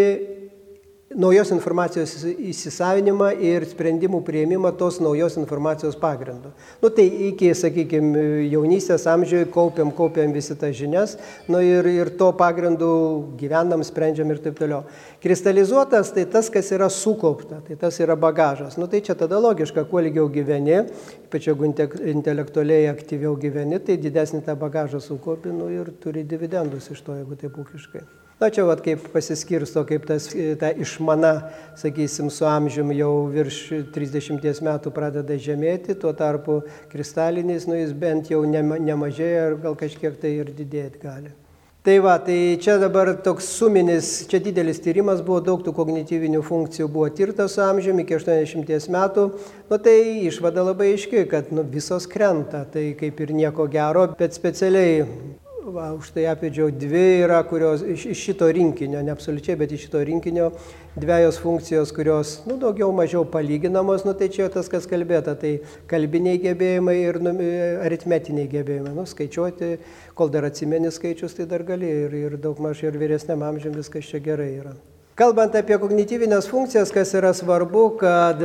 naujos 1.17 1.49
informacijos 1.55 2.13
įsisavinimą 2.25 3.31
ir 3.41 3.65
sprendimų 3.69 4.21
prieimimą 4.27 4.75
tos 4.77 4.99
naujos 5.01 5.39
informacijos 5.41 5.97
pagrindu. 5.97 6.51
Nu, 6.83 6.91
tai 6.93 7.07
iki, 7.31 7.49
sakykime, 7.57 8.25
jaunystės 8.53 9.07
amžiuje 9.09 9.47
kaupiam, 9.55 9.93
kaupiam 9.95 10.35
visi 10.37 10.57
tas 10.59 10.77
žinias 10.77 11.17
nu, 11.49 11.63
ir, 11.65 11.89
ir 11.89 12.13
to 12.21 12.29
pagrindu 12.37 12.91
gyvenam, 13.41 13.85
sprendžiam 13.87 14.29
ir 14.35 14.43
taip 14.45 14.61
toliau. 14.61 14.85
Kristalizuotas 15.25 16.13
tai 16.13 16.27
tas, 16.29 16.53
kas 16.53 16.69
yra 16.77 16.91
sukaupta, 16.93 17.63
tai 17.65 17.81
tas 17.81 17.97
yra 18.05 18.17
bagažas. 18.19 18.77
Nu, 18.77 18.87
tai 18.87 19.01
čia 19.05 19.17
tada 19.17 19.41
logiška, 19.41 19.89
kuo 19.89 20.05
ilgiau 20.05 20.29
gyveni, 20.33 20.83
ypač 21.25 21.49
jeigu 21.49 21.73
intelektualiai 22.13 22.93
aktyviau 22.93 23.33
gyveni, 23.41 23.81
tai 23.81 23.97
didesnį 23.97 24.45
tą 24.45 24.61
bagažą 24.61 25.01
sukaupi 25.01 25.57
nu, 25.57 25.73
ir 25.73 25.89
turi 26.05 26.29
dividendus 26.29 26.93
iš 26.93 27.05
to, 27.07 27.17
jeigu 27.17 27.41
taip 27.41 27.57
ūkiškai. 27.65 28.28
Na 28.39 28.53
čia 28.55 28.63
vat 28.69 28.79
kaip 28.85 29.03
pasiskirsto, 29.11 29.83
kaip 29.83 30.05
tas, 30.07 30.29
ta 30.61 30.69
išmana, 30.71 31.33
sakysim, 31.75 32.29
su 32.31 32.47
amžiumi 32.47 32.95
jau 33.01 33.11
virš 33.35 33.57
30 33.91 34.63
metų 34.63 34.93
pradeda 34.95 35.35
žemėti, 35.35 35.97
tuo 35.99 36.13
tarpu 36.15 36.61
kristalinis, 36.93 37.67
nu 37.67 37.75
jis 37.81 37.91
bent 37.99 38.31
jau 38.31 38.45
nemažėja 38.47 39.49
ir 39.49 39.57
gal 39.65 39.75
kažkiek 39.81 40.15
tai 40.23 40.37
ir 40.37 40.53
didėti 40.55 41.03
gali. 41.03 41.35
Tai 41.83 41.97
va, 42.05 42.15
tai 42.23 42.55
čia 42.63 42.77
dabar 42.79 43.11
toks 43.27 43.49
suminis, 43.59 44.13
čia 44.31 44.39
didelis 44.45 44.79
tyrimas 44.85 45.19
buvo, 45.27 45.41
daug 45.43 45.67
tų 45.67 45.75
kognityvinių 45.75 46.45
funkcijų 46.47 46.87
buvo 46.95 47.09
tirta 47.11 47.49
su 47.51 47.63
amžiumi 47.65 48.07
iki 48.07 48.21
80 48.21 48.91
metų. 48.95 49.27
Nu 49.67 49.81
tai 49.83 49.97
išvada 50.29 50.63
labai 50.69 50.93
aiški, 50.93 51.27
kad 51.31 51.51
nu, 51.51 51.67
visos 51.67 52.07
krenta, 52.07 52.63
tai 52.71 52.93
kaip 52.99 53.19
ir 53.25 53.35
nieko 53.35 53.67
gero, 53.73 54.07
bet 54.19 54.39
specialiai 54.39 55.07
Va, 55.59 55.91
už 55.93 56.13
tai 56.15 56.25
apėdžiau 56.31 56.71
dvi 56.71 57.25
yra, 57.25 57.41
kurios 57.45 57.83
iš, 57.83 58.05
iš 58.15 58.21
šito 58.29 58.47
rinkinio, 58.55 59.01
ne 59.05 59.11
absoliučiai, 59.13 59.57
bet 59.59 59.73
iš 59.75 59.89
šito 59.89 60.01
rinkinio 60.07 60.47
dviejos 60.97 61.41
funkcijos, 61.43 61.91
kurios, 61.95 62.35
nu, 62.47 62.57
daugiau 62.63 62.93
mažiau 62.95 63.25
palyginamos, 63.29 64.07
nu, 64.07 64.15
tai 64.17 64.31
čia 64.33 64.47
tas, 64.55 64.71
kas 64.71 64.87
kalbėta, 64.89 65.35
tai 65.39 65.59
kalbiniai 65.91 66.39
gebėjimai 66.47 66.97
ir 67.03 67.19
nu, 67.27 67.35
aritmetiniai 67.85 68.49
gebėjimai, 68.55 68.95
nu, 68.97 69.07
skaičiuoti, 69.11 69.73
kol 70.19 70.31
dar 70.33 70.47
atsimeni 70.49 70.95
skaičius, 70.95 71.35
tai 71.37 71.49
dar 71.51 71.67
gali 71.67 71.91
ir, 72.07 72.15
ir 72.29 72.39
daug 72.39 72.63
maž 72.63 72.87
ir 72.87 72.97
vyresniam 73.01 73.43
amžiam 73.51 73.77
viskas 73.77 74.09
čia 74.09 74.23
gerai 74.25 74.53
yra. 74.63 74.79
Kalbant 75.19 75.51
apie 75.59 75.75
kognityvinės 75.83 76.47
funkcijas, 76.47 76.93
kas 76.95 77.11
yra 77.19 77.33
svarbu, 77.35 77.81
kad 77.99 78.39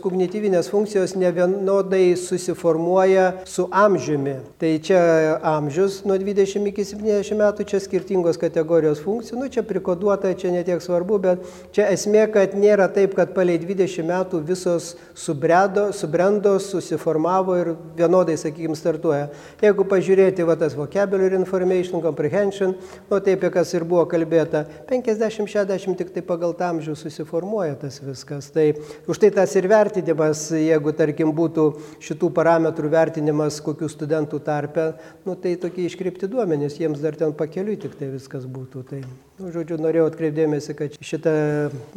kognityvinės 0.00 0.70
funkcijos 0.72 1.12
nevienodai 1.20 2.14
susiformuoja 2.16 3.26
su 3.44 3.66
amžiumi. 3.68 4.38
Tai 4.56 4.70
čia 4.86 5.00
amžius 5.44 5.98
nuo 6.08 6.16
20 6.16 6.70
iki 6.70 6.86
70 6.88 7.36
metų, 7.36 7.66
čia 7.68 7.80
skirtingos 7.84 8.40
kategorijos 8.40 9.02
funkcijų, 9.04 9.42
nu 9.42 9.50
čia 9.52 9.66
prikoduota, 9.68 10.30
čia 10.32 10.54
netiek 10.54 10.80
svarbu, 10.80 11.18
bet 11.26 11.44
čia 11.76 11.90
esmė, 11.92 12.24
kad 12.32 12.56
nėra 12.56 12.88
taip, 12.88 13.12
kad 13.20 13.36
palei 13.36 13.58
20 13.60 14.08
metų 14.08 14.40
visos 14.48 14.94
subredo, 15.12 15.90
subrendo, 15.92 16.54
susiformavo 16.56 17.58
ir 17.60 17.72
vienodai, 18.00 18.38
sakykime, 18.40 18.78
startuoja. 18.80 19.28
Jeigu 19.60 19.84
pažiūrėti 19.92 20.48
va 20.48 20.56
tas 20.56 20.72
vocabulary 20.72 21.36
information, 21.36 22.00
comprehension, 22.00 22.72
nu 23.12 23.20
taip, 23.20 23.44
kas 23.52 23.76
ir 23.76 23.84
buvo 23.84 24.08
kalbėta, 24.08 24.64
50-60 24.88 26.00
tik 26.00 26.13
tai 26.14 26.22
pagal 26.26 26.54
tą 26.56 26.70
amžių 26.74 26.94
susiformuoja 26.98 27.76
tas 27.82 27.98
viskas. 28.02 28.50
Tai 28.54 28.66
už 29.10 29.20
tai 29.22 29.30
tas 29.34 29.54
ir 29.58 29.68
vertinimas, 29.70 30.46
jeigu 30.54 30.94
tarkim 30.96 31.34
būtų 31.36 31.66
šitų 32.04 32.30
parametrų 32.36 32.92
vertinimas 32.94 33.60
kokių 33.64 33.90
studentų 33.92 34.40
tarpe, 34.46 34.92
nu, 35.26 35.36
tai 35.36 35.56
tokie 35.60 35.88
iškreipti 35.88 36.30
duomenys, 36.30 36.78
jiems 36.80 37.02
dar 37.04 37.18
ten 37.18 37.34
pakeliui 37.36 37.78
tik 37.80 37.98
tai 37.98 38.12
viskas 38.14 38.46
būtų. 38.46 38.84
Tai, 38.90 39.02
nu, 39.40 39.50
žodžiu, 39.50 39.80
norėjau 39.82 40.06
atkreipdėmėsi, 40.10 40.74
kad 40.78 40.94
šita 41.02 41.32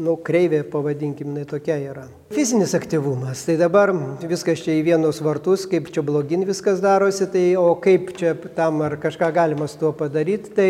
nu, 0.01 0.15
kreivė, 0.25 0.63
pavadinkim, 0.65 1.29
jinai 1.29 1.45
tokia 1.49 1.77
yra. 1.91 2.07
Fizinis 2.33 2.73
aktyvumas. 2.75 3.43
Tai 3.47 3.55
dabar 3.59 3.93
viskas 4.27 4.63
čia 4.65 4.73
į 4.79 4.81
vienus 4.89 5.21
vartus, 5.23 5.67
kaip 5.69 5.91
čia 5.93 6.01
blogin 6.03 6.43
viskas 6.47 6.81
darosi, 6.83 7.27
tai 7.31 7.45
o 7.59 7.69
kaip 7.83 8.09
čia 8.17 8.33
tam 8.57 8.81
ar 8.83 8.97
kažką 8.99 9.29
galima 9.35 9.67
su 9.69 9.77
tuo 9.83 9.93
padaryti, 9.95 10.51
tai 10.57 10.69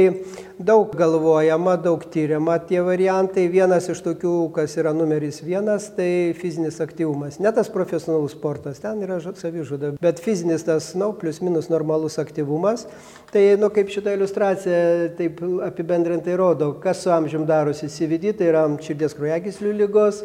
daug 0.59 0.91
galvojama, 0.97 1.77
daug 1.81 2.03
tyriama 2.11 2.57
tie 2.59 2.81
variantai 2.83 3.37
tai 3.37 3.45
vienas 3.53 3.85
iš 3.91 3.99
tokių, 4.01 4.33
kas 4.55 4.73
yra 4.81 4.89
numeris 4.97 5.43
vienas, 5.45 5.91
tai 5.93 6.33
fizinis 6.37 6.79
aktyvumas. 6.81 7.37
Ne 7.43 7.51
tas 7.53 7.69
profesionalus 7.69 8.33
sportas, 8.33 8.79
ten 8.81 9.03
yra 9.05 9.19
savižuda, 9.21 9.93
bet 10.01 10.21
fizinis 10.23 10.65
tas, 10.65 10.93
na, 10.95 11.05
nu, 11.05 11.13
plius 11.17 11.37
minus 11.45 11.69
normalus 11.69 12.17
aktyvumas. 12.17 12.87
Tai, 13.29 13.43
nu, 13.61 13.69
kaip 13.75 13.91
šitą 13.93 14.15
iliustraciją 14.15 14.79
taip 15.19 15.41
apibendrintai 15.67 16.33
rodo, 16.39 16.56
kas 16.83 17.03
su 17.03 17.11
amžium 17.13 17.45
darosi 17.47 17.89
CVD, 17.91 18.33
tai 18.37 18.51
yra 18.51 18.65
širdies 18.83 19.15
kraujagyslių 19.17 19.73
lygos, 19.83 20.23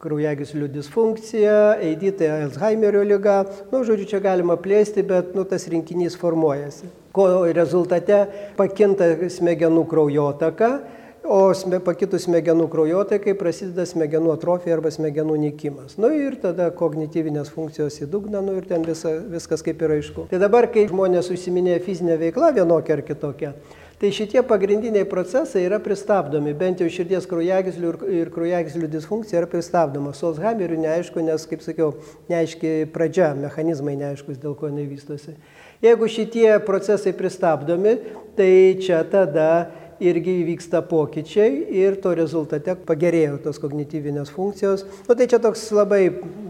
kraujagyslių 0.00 0.70
disfunkcija, 0.72 1.56
AD 1.80 2.06
tai 2.20 2.30
Alzheimerio 2.46 3.02
lyga, 3.04 3.42
nu, 3.72 3.82
žodžiu, 3.84 4.08
čia 4.14 4.22
galima 4.24 4.56
plėsti, 4.60 5.04
bet, 5.06 5.34
nu, 5.36 5.44
tas 5.48 5.68
rinkinys 5.68 6.16
formuojasi. 6.20 6.88
Ko 7.16 7.26
rezultate 7.52 8.22
pakinta 8.56 9.10
smegenų 9.28 9.84
kraujotaka, 9.90 10.72
O 11.30 11.52
pakitus 11.84 12.24
smegenų 12.24 12.64
kraujotaikai 12.72 13.34
prasideda 13.36 13.84
smegenų 13.86 14.32
atrofija 14.32 14.78
arba 14.78 14.88
smegenų 14.90 15.36
nykimas. 15.42 15.98
Nu, 16.00 16.08
ir 16.16 16.38
tada 16.40 16.70
kognityvinės 16.72 17.52
funkcijos 17.52 18.00
į 18.00 18.08
dugną, 18.10 18.40
nu 18.42 18.56
ir 18.56 18.64
ten 18.66 18.86
visa, 18.86 19.12
viskas 19.28 19.62
kaip 19.62 19.82
ir 19.84 19.98
aišku. 19.98 20.24
Tai 20.32 20.40
dabar, 20.40 20.70
kai 20.72 20.86
žmonės 20.88 21.28
užsiminėja 21.34 21.82
fizinę 21.84 22.16
veiklą 22.18 22.54
vienokią 22.56 22.96
ar 22.96 23.04
kitokią, 23.04 23.52
tai 24.00 24.08
šitie 24.16 24.40
pagrindiniai 24.48 25.04
procesai 25.04 25.66
yra 25.66 25.76
pristabdomi, 25.84 26.54
bent 26.56 26.80
jau 26.80 26.88
širdies 26.88 27.26
kraujagyslių 27.28 27.90
ir, 28.16 28.30
kraujagyslių 28.32 28.88
disfunkcija 28.88 29.42
yra 29.42 29.48
pristabdoma. 29.50 30.14
Su 30.16 30.30
Alzheimeriu 30.30 30.78
neaišku, 30.80 31.20
nes, 31.26 31.44
kaip 31.50 31.60
sakiau, 31.60 31.92
neaiški 32.32 32.88
pradžia, 32.94 33.34
mechanizmai 33.36 33.98
neaiškus, 34.00 34.40
dėl 34.40 34.56
ko 34.56 34.70
jinai 34.70 34.86
vystosi. 34.88 35.36
Jeigu 35.84 36.08
šitie 36.08 36.48
procesai 36.64 37.12
pristabdomi, 37.16 37.98
tai 38.40 38.50
čia 38.80 39.02
tada 39.04 39.50
irgi 40.00 40.34
įvyksta 40.42 40.80
pokyčiai 40.88 41.66
ir 41.76 41.98
to 42.00 42.12
rezultate 42.16 42.74
pagerėjo 42.88 43.36
tos 43.44 43.60
kognityvinės 43.60 44.32
funkcijos. 44.32 44.86
Nu, 45.06 45.16
tai 45.16 45.26
čia 45.30 45.40
toks 45.42 45.66
labai 45.76 46.00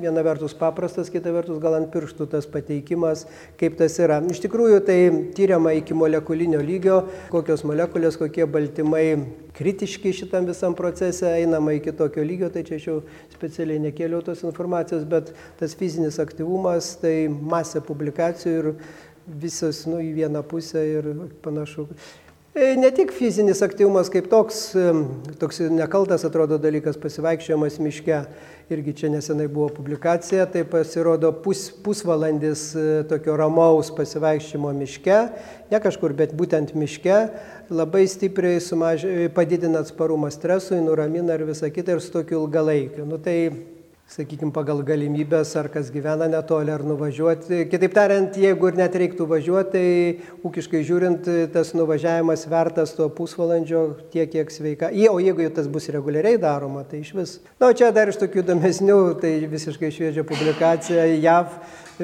viena 0.01 0.23
vertus 0.27 0.55
paprastas, 0.57 1.11
kita 1.13 1.33
vertus 1.35 1.59
gal 1.63 1.77
ant 1.81 1.91
pirštų 1.93 2.29
tas 2.31 2.47
pateikimas, 2.51 3.27
kaip 3.61 3.77
tas 3.81 3.99
yra. 4.03 4.21
Iš 4.31 4.43
tikrųjų 4.47 4.81
tai 4.87 4.99
tyriama 5.37 5.75
iki 5.81 5.97
molekulinio 5.99 6.63
lygio, 6.63 7.03
kokios 7.35 7.67
molekulės, 7.67 8.19
kokie 8.21 8.47
baltymai 8.47 9.05
kritiški 9.59 10.15
šitam 10.15 10.47
visam 10.49 10.77
procese, 10.79 11.27
einama 11.43 11.75
iki 11.77 11.93
tokio 11.97 12.23
lygio, 12.25 12.53
tai 12.55 12.63
čia 12.67 12.79
aš 12.79 12.87
jau 12.87 12.99
specialiai 13.35 13.83
nekėliau 13.91 14.23
tos 14.25 14.45
informacijos, 14.47 15.05
bet 15.11 15.35
tas 15.59 15.75
fizinis 15.77 16.21
aktyvumas, 16.23 16.95
tai 17.03 17.27
masė 17.29 17.83
publikacijų 17.85 18.59
ir 18.63 18.75
visas 19.41 19.85
nu, 19.89 20.01
į 20.03 20.13
vieną 20.17 20.43
pusę 20.49 20.83
ir 20.89 21.09
panašu. 21.45 21.87
E, 22.55 22.75
ne 22.77 22.89
tik 22.91 23.13
fizinis 23.15 23.61
aktyvumas 23.63 24.09
kaip 24.11 24.25
toks, 24.27 24.57
e, 24.75 24.89
toks 25.39 25.61
nekaltas 25.71 26.25
atrodo 26.27 26.57
dalykas, 26.59 26.97
pasivaikščiojimas 26.99 27.77
miške, 27.79 28.17
irgi 28.75 28.95
čia 28.99 29.11
nesenai 29.13 29.47
buvo 29.47 29.69
publikacija, 29.77 30.49
tai 30.51 30.65
pasirodo 30.67 31.31
pus, 31.45 31.69
pusvalandis 31.85 32.65
e, 32.75 32.87
tokio 33.07 33.39
ramaus 33.39 33.93
pasivaikščiojimo 33.95 34.75
miške, 34.81 35.19
ne 35.71 35.81
kažkur, 35.87 36.17
bet 36.19 36.35
būtent 36.35 36.75
miške, 36.75 37.21
labai 37.71 38.03
stipriai 38.11 38.59
sumaž... 38.59 39.07
padidina 39.37 39.85
atsparumą 39.87 40.35
stresui, 40.35 40.83
nuramina 40.83 41.39
ir 41.39 41.47
visą 41.53 41.71
kitą 41.71 41.95
ir 41.95 42.03
su 42.03 42.11
tokiu 42.19 42.43
ilgalaikiu. 42.43 43.07
Nu, 43.07 43.23
tai 43.23 43.39
sakykime, 44.11 44.51
pagal 44.55 44.83
galimybės, 44.87 45.53
ar 45.61 45.69
kas 45.71 45.91
gyvena 45.95 46.27
netoli, 46.31 46.73
ar 46.75 46.83
nuvažiuoti. 46.87 47.65
Kitaip 47.71 47.95
tariant, 47.95 48.35
jeigu 48.43 48.71
ir 48.71 48.79
net 48.81 48.97
reiktų 48.99 49.27
važiuoti, 49.31 49.71
tai 49.71 50.41
ūkiškai 50.47 50.81
žiūrint, 50.87 51.29
tas 51.55 51.71
nuvažiavimas 51.79 52.47
vertas 52.51 52.95
to 52.97 53.07
pusvalandžio 53.15 53.85
tiek, 54.11 54.31
kiek 54.33 54.51
sveika. 54.51 54.91
O 55.11 55.21
jeigu 55.23 55.47
tas 55.55 55.71
bus 55.71 55.87
reguliariai 55.95 56.41
daroma, 56.43 56.83
tai 56.89 57.05
iš 57.05 57.15
vis. 57.19 57.37
Na, 57.63 57.71
čia 57.77 57.93
dar 57.95 58.11
iš 58.11 58.19
tokių 58.23 58.43
įdomesnių, 58.43 58.99
tai 59.23 59.37
visiškai 59.51 59.93
šviežia 59.95 60.27
publikacija 60.27 61.07
JAV 61.15 61.55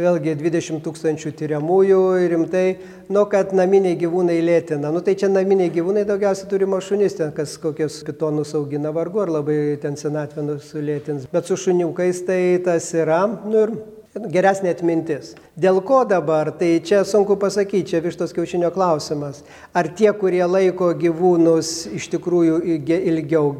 vėlgi 0.00 0.36
20 0.38 0.82
tūkstančių 0.84 1.32
tyriamųjų 1.38 2.00
rimtai, 2.32 2.64
nu, 3.12 3.24
kad 3.32 3.54
naminiai 3.56 3.98
gyvūnai 4.00 4.38
lėtina. 4.44 4.92
Nu, 4.94 5.02
tai 5.04 5.16
čia 5.18 5.30
naminiai 5.32 5.72
gyvūnai 5.74 6.06
daugiausiai 6.08 6.50
turi 6.50 6.68
mašunis, 6.70 7.18
ten 7.18 7.34
kas 7.36 7.56
kokius 7.62 8.02
pitonus 8.06 8.54
augina 8.58 8.92
vargu 8.94 9.24
ar 9.24 9.32
labai 9.38 9.58
ten 9.82 9.98
senatvę 9.98 10.58
sulėtins. 10.62 11.28
Bet 11.32 11.48
su 11.48 11.58
šuniukais 11.66 12.24
tai 12.28 12.40
tas 12.64 12.92
yra. 12.94 13.24
Nu, 13.46 13.66
ir 13.66 13.95
geresnė 14.32 14.72
atmintis. 14.72 15.34
Dėl 15.60 15.80
ko 15.84 16.02
dabar, 16.08 16.50
tai 16.56 16.76
čia 16.84 17.02
sunku 17.08 17.36
pasakyti, 17.40 17.92
čia 17.92 18.00
vištos 18.04 18.32
kiaušinio 18.36 18.70
klausimas. 18.74 19.42
Ar 19.76 19.88
tie, 19.96 20.08
kurie 20.16 20.42
laiko 20.48 20.90
gyvūnus 20.96 21.72
iš 21.96 22.08
tikrųjų 22.14 22.58
ilgiau, 22.96 23.52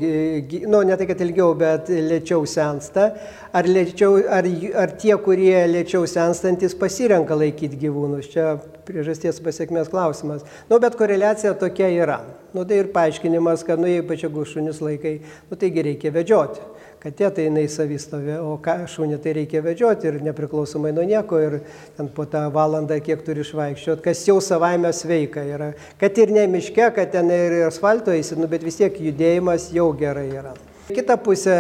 nu 0.69 0.83
ne 0.87 0.97
tai, 0.97 1.09
kad 1.09 1.21
ilgiau, 1.25 1.53
bet 1.59 1.91
lėčiau 1.93 2.47
sensta, 2.49 3.11
ar, 3.53 3.69
lėčiau, 3.69 4.21
ar, 4.33 4.49
ar 4.85 4.95
tie, 5.01 5.15
kurie 5.21 5.59
lėčiau 5.73 6.09
senstantis 6.11 6.77
pasirenka 6.79 7.37
laikyti 7.37 7.81
gyvūnus. 7.87 8.31
Čia 8.33 8.57
priežasties 8.89 9.43
pasiekmės 9.45 9.91
klausimas. 9.93 10.47
Nu, 10.71 10.81
bet 10.83 10.97
koreliacija 10.97 11.57
tokia 11.59 11.91
yra. 11.93 12.21
Nu, 12.57 12.65
tai 12.65 12.81
ir 12.81 12.93
paaiškinimas, 12.95 13.67
kad, 13.69 13.81
nu, 13.83 13.91
jeigu 13.91 14.09
pačiagų 14.09 14.47
šunis 14.49 14.81
laikai, 14.85 15.19
nu, 15.51 15.61
taigi 15.61 15.85
reikia 15.91 16.15
vedžioti 16.15 16.76
katė 17.07 17.29
tai 17.31 17.47
jinai 17.47 17.67
savistovė, 17.71 18.41
o 18.43 18.57
ką 18.63 18.81
šunį 18.91 19.19
tai 19.23 19.37
reikia 19.39 19.63
vedžioti 19.63 20.09
ir 20.11 20.19
nepriklausomai 20.27 20.91
nuo 20.97 21.05
nieko 21.07 21.39
ir 21.43 21.59
ten 21.97 22.11
po 22.13 22.27
tą 22.31 22.47
valandą 22.55 22.99
kiek 23.05 23.23
turi 23.27 23.45
išvaikščioti, 23.47 24.03
kas 24.03 24.25
jau 24.27 24.41
savaime 24.43 24.91
sveika 24.97 25.45
yra. 25.47 25.73
Kad 26.01 26.19
ir 26.19 26.35
ne 26.35 26.47
miške, 26.51 26.89
kad 26.97 27.13
ten 27.15 27.31
ir 27.31 27.61
asfalto 27.69 28.15
eisi, 28.15 28.39
nu, 28.41 28.51
bet 28.51 28.67
vis 28.67 28.81
tiek 28.81 28.99
judėjimas 29.09 29.71
jau 29.77 29.93
gerai 29.99 30.29
yra. 30.35 30.57
Kita 30.87 31.17
pusė 31.19 31.51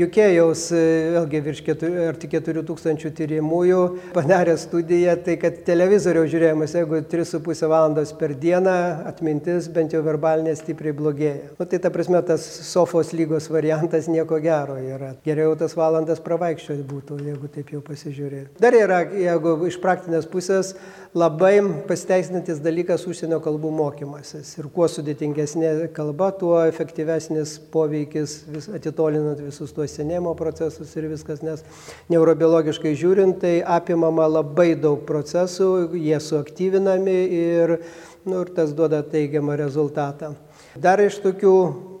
Jukėjaus, 0.00 0.62
vėlgi 0.72 1.40
virš 1.44 1.58
4, 1.66 1.88
arti 2.08 2.28
4 2.32 2.62
tūkstančių 2.64 3.10
tyrimųjų, 3.18 3.80
padarė 4.14 4.54
studiją, 4.56 5.12
tai 5.26 5.34
kad 5.42 5.58
televizoriaus 5.66 6.30
žiūrėjimas, 6.32 6.72
jeigu 6.78 7.02
3,5 7.10 7.68
valandos 7.68 8.14
per 8.16 8.32
dieną, 8.32 8.76
atmintis 9.10 9.68
bent 9.68 9.92
jau 9.92 10.00
verbalinė 10.06 10.54
stipriai 10.56 10.96
blogėja. 10.96 11.50
Nu, 11.58 11.66
tai 11.68 11.82
ta 11.84 11.90
prasme, 11.92 12.22
tas 12.24 12.46
sofos 12.64 13.12
lygos 13.12 13.50
variantas 13.52 14.08
nieko 14.08 14.40
gero 14.40 14.78
yra. 14.80 15.12
Geriau 15.26 15.52
tas 15.60 15.76
valandas 15.76 16.24
pravaikščioti 16.24 16.88
būtų, 16.94 17.20
jeigu 17.28 17.52
taip 17.52 17.74
jau 17.76 17.82
pasižiūrėti. 17.84 18.56
Dar 18.62 18.78
yra, 18.78 19.02
jeigu 19.12 19.58
iš 19.68 19.76
praktinės 19.84 20.24
pusės, 20.32 20.72
labai 21.12 21.58
pasiteisinantis 21.90 22.64
dalykas 22.64 23.04
užsienio 23.04 23.36
kalbų 23.44 23.68
mokymasis. 23.82 24.56
Ir 24.56 24.72
kuo 24.72 24.88
sudėtingesnė 24.88 25.92
kalba, 25.92 26.32
tuo 26.40 26.56
efektyvesnis 26.64 27.58
poveikis 27.72 28.40
vis, 28.62 28.74
atitolinant 28.74 29.40
visus 29.40 29.72
tuos 29.72 29.92
senėjimo 29.96 30.34
procesus 30.36 30.94
ir 30.96 31.08
viskas, 31.10 31.42
nes 31.42 31.62
neurobiologiškai 32.10 32.94
žiūrint, 32.94 33.40
tai 33.40 33.62
apimama 33.62 34.26
labai 34.28 34.74
daug 34.74 35.04
procesų, 35.06 35.94
jie 35.96 36.18
suaktyvinami 36.20 37.16
ir, 37.38 37.76
nu, 38.24 38.42
ir 38.42 38.52
tas 38.54 38.72
duoda 38.72 39.02
teigiamą 39.02 39.56
rezultatą. 39.56 40.34
Dar 40.76 41.00
iš 41.00 41.20
tokių, 41.22 41.56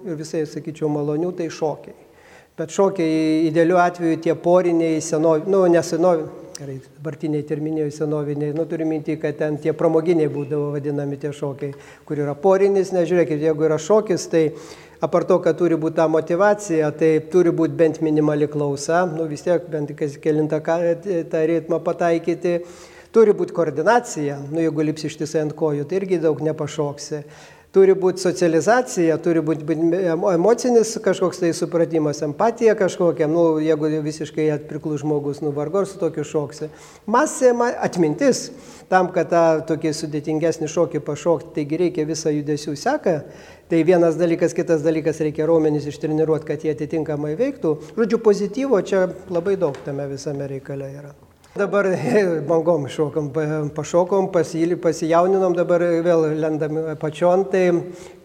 ir 0.06 0.16
visai 0.16 0.44
sakyčiau, 0.46 0.88
malonių, 0.92 1.32
tai 1.36 1.50
šokiai. 1.50 1.98
Bet 2.56 2.72
šokiai 2.72 3.46
idealiu 3.48 3.78
atveju 3.80 4.20
tie 4.20 4.34
poriniai 4.36 5.00
senovi, 5.00 5.48
nu, 5.50 5.64
nesenovi, 5.72 6.28
gerai, 6.56 6.78
dabartiniai 6.96 7.44
terminėjai 7.46 7.92
senoviniai, 7.96 8.52
nu 8.56 8.64
turiu 8.68 8.86
minti, 8.88 9.16
kad 9.20 9.38
ten 9.40 9.58
tie 9.62 9.74
pramoginiai 9.76 10.30
būdavo 10.32 10.72
vadinami 10.74 11.18
tie 11.20 11.32
šokiai, 11.36 11.74
kur 12.08 12.20
yra 12.22 12.34
porinis, 12.38 12.92
nežiūrėkit, 12.94 13.42
jeigu 13.46 13.66
yra 13.68 13.78
šokis, 13.80 14.26
tai 14.32 14.42
apart 15.02 15.30
to, 15.30 15.38
kad 15.44 15.58
turi 15.58 15.78
būti 15.80 15.98
ta 16.00 16.08
motivacija, 16.12 16.92
tai 16.98 17.12
turi 17.32 17.54
būti 17.54 17.78
bent 17.78 18.02
minimali 18.04 18.48
klausa, 18.50 19.04
nu 19.10 19.26
vis 19.30 19.44
tiek 19.46 19.64
bent 19.72 19.94
kas 19.98 20.18
kelintą 20.22 20.62
tą 20.62 21.46
ritmą 21.50 21.82
pataikyti. 21.84 22.60
Turi 23.12 23.34
būti 23.36 23.52
koordinacija, 23.52 24.38
nu 24.48 24.62
jeigu 24.62 24.86
lips 24.88 25.02
ištisai 25.04 25.42
ant 25.44 25.52
kojų, 25.52 25.84
tai 25.84 25.98
irgi 25.98 26.16
daug 26.22 26.38
nepašoksi 26.40 27.18
turi 27.72 27.94
būti 27.96 28.20
socializacija, 28.20 29.16
turi 29.24 29.40
būti 29.44 29.64
emocinis 30.32 30.92
kažkoks 31.02 31.40
tai 31.40 31.52
supratimas, 31.56 32.20
empatija 32.24 32.74
kažkokia, 32.78 33.28
nu, 33.30 33.56
jeigu 33.64 33.88
visiškai 34.04 34.50
atpriklus 34.58 35.00
žmogus, 35.02 35.40
nu, 35.44 35.54
vargu 35.56 35.82
ar 35.82 35.88
su 35.88 36.00
tokiu 36.00 36.24
šoksi. 36.28 36.68
Masė, 37.08 37.54
atmintis, 37.80 38.50
tam, 38.92 39.08
kad 39.14 39.32
tą 39.32 39.46
tokį 39.72 39.94
sudėtingesnį 40.02 40.68
šokį 40.68 41.02
pašokti, 41.06 41.54
taigi 41.56 41.80
reikia 41.86 42.06
visą 42.08 42.34
judesių 42.34 42.76
seką, 42.76 43.18
tai 43.72 43.82
vienas 43.88 44.20
dalykas, 44.20 44.52
kitas 44.56 44.84
dalykas, 44.84 45.24
reikia 45.24 45.48
raumenys 45.48 45.88
ištreniruoti, 45.88 46.48
kad 46.52 46.64
jie 46.64 46.76
atitinkamai 46.76 47.34
veiktų. 47.40 47.76
Žodžiu, 47.96 48.20
pozityvo 48.20 48.84
čia 48.84 49.06
labai 49.32 49.56
daug 49.56 49.80
tame 49.86 50.10
visame 50.12 50.50
reikale 50.50 50.92
yra. 50.92 51.14
Dabar 51.52 51.84
bangom 52.48 52.86
šokom, 52.88 53.26
pašokom, 53.76 54.30
pasilį, 54.32 54.78
pasijauninom, 54.80 55.52
dabar 55.52 55.82
vėl 56.00 56.30
lendam 56.40 56.78
pačion. 56.96 57.44
Tai 57.52 57.66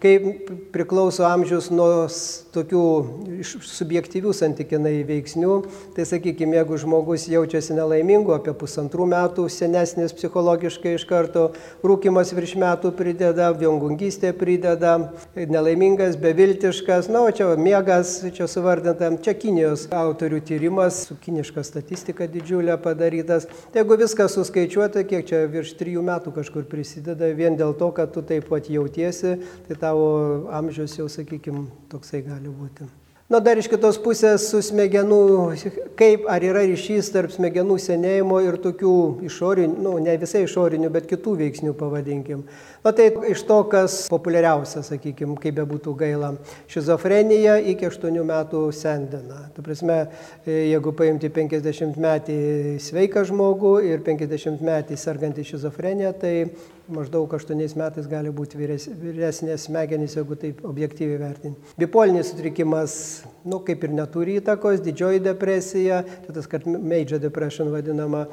kaip 0.00 0.48
priklauso 0.72 1.26
amžius 1.28 1.68
nuo 1.68 2.06
tokių 2.58 2.82
subjektyvių 3.46 4.34
santykinai 4.36 5.00
veiksnių, 5.08 5.54
tai 5.96 6.06
sakykime, 6.08 6.58
jeigu 6.58 6.78
žmogus 6.82 7.28
jaučiasi 7.30 7.76
nelaimingu, 7.78 8.34
apie 8.36 8.54
pusantrų 8.58 9.06
metų 9.12 9.46
senesnis 9.52 10.14
psichologiškai 10.16 10.96
iš 10.98 11.06
karto, 11.08 11.48
rūkimas 11.86 12.32
virš 12.36 12.56
metų 12.60 12.92
prideda, 12.98 13.50
viongungystė 13.56 14.32
prideda, 14.36 14.96
nelaimingas, 15.38 16.18
beviltiškas, 16.20 17.10
na, 17.12 17.24
o 17.26 17.32
čia 17.34 17.50
miegas, 17.60 18.18
čia 18.34 18.48
suvardintam, 18.50 19.20
čia 19.22 19.36
Kinijos 19.38 19.86
autorių 19.94 20.40
tyrimas, 20.48 21.04
su 21.08 21.18
kiniška 21.22 21.62
statistika 21.66 22.26
didžiulė 22.30 22.78
padarytas. 22.82 23.46
Tai 23.72 23.84
jeigu 23.84 23.98
viską 24.02 24.28
suskaičiuota, 24.32 25.04
kiek 25.08 25.26
čia 25.28 25.44
virš 25.50 25.76
trijų 25.78 26.02
metų 26.08 26.34
kažkur 26.40 26.66
prisideda, 26.70 27.30
vien 27.38 27.58
dėl 27.58 27.76
to, 27.78 27.92
kad 27.94 28.12
tu 28.14 28.24
taip 28.26 28.48
pat 28.50 28.70
jautiesi, 28.72 29.36
tai 29.68 29.78
tavo 29.78 30.08
amžius 30.58 30.98
jau, 30.98 31.08
sakykime, 31.12 31.68
toksai 31.92 32.24
gali 32.26 32.47
būti. 32.54 32.88
Na 33.28 33.42
dar 33.44 33.58
iš 33.60 33.66
kitos 33.68 33.98
pusės 34.00 34.46
su 34.48 34.62
smegenų, 34.64 35.18
kaip 36.00 36.22
ar 36.32 36.44
yra 36.48 36.62
ryšys 36.64 37.10
tarp 37.12 37.34
smegenų 37.34 37.74
senėjimo 37.84 38.38
ir 38.40 38.56
tokių 38.64 38.92
išorinių, 39.28 39.82
nu, 39.84 39.92
ne 40.00 40.14
visai 40.16 40.46
išorinių, 40.46 40.88
bet 40.94 41.10
kitų 41.10 41.34
veiksnių 41.42 41.74
pavadinkim. 41.76 42.46
Na 42.84 42.92
tai 42.94 43.08
iš 43.30 43.42
to, 43.48 43.58
kas 43.70 43.96
populiariausia, 44.12 44.84
sakykime, 44.86 45.34
kaip 45.42 45.56
be 45.58 45.64
būtų 45.66 45.94
gaila, 45.98 46.30
šizofrenija 46.70 47.56
iki 47.72 47.88
8 47.88 48.18
metų 48.30 48.62
sendina. 48.76 49.48
Tu 49.56 49.64
prasme, 49.66 49.98
jeigu 50.46 50.92
paimti 50.96 51.30
50 51.34 51.98
metį 51.98 52.38
sveiką 52.82 53.24
žmogų 53.28 53.74
ir 53.90 54.04
50 54.06 54.62
metį 54.62 54.98
sergantį 55.00 55.46
šizofreniją, 55.50 56.14
tai 56.22 56.34
maždaug 56.88 57.34
8 57.34 57.58
metais 57.76 58.06
gali 58.08 58.30
būti 58.32 58.60
vyres, 58.60 58.86
vyresnės 58.88 59.66
smegenys, 59.66 60.14
jeigu 60.16 60.38
taip 60.40 60.62
objektyviai 60.66 61.18
vertinti. 61.20 61.74
Bipolinis 61.80 62.30
sutrikimas, 62.32 62.94
nu, 63.44 63.60
kaip 63.66 63.84
ir 63.84 63.94
neturi 63.96 64.38
įtakos, 64.40 64.80
didžioji 64.86 65.24
depresija, 65.26 66.00
tai 66.24 66.36
tas, 66.38 66.48
kad 66.48 66.64
major 66.64 67.20
depression 67.20 67.72
vadinama, 67.74 68.26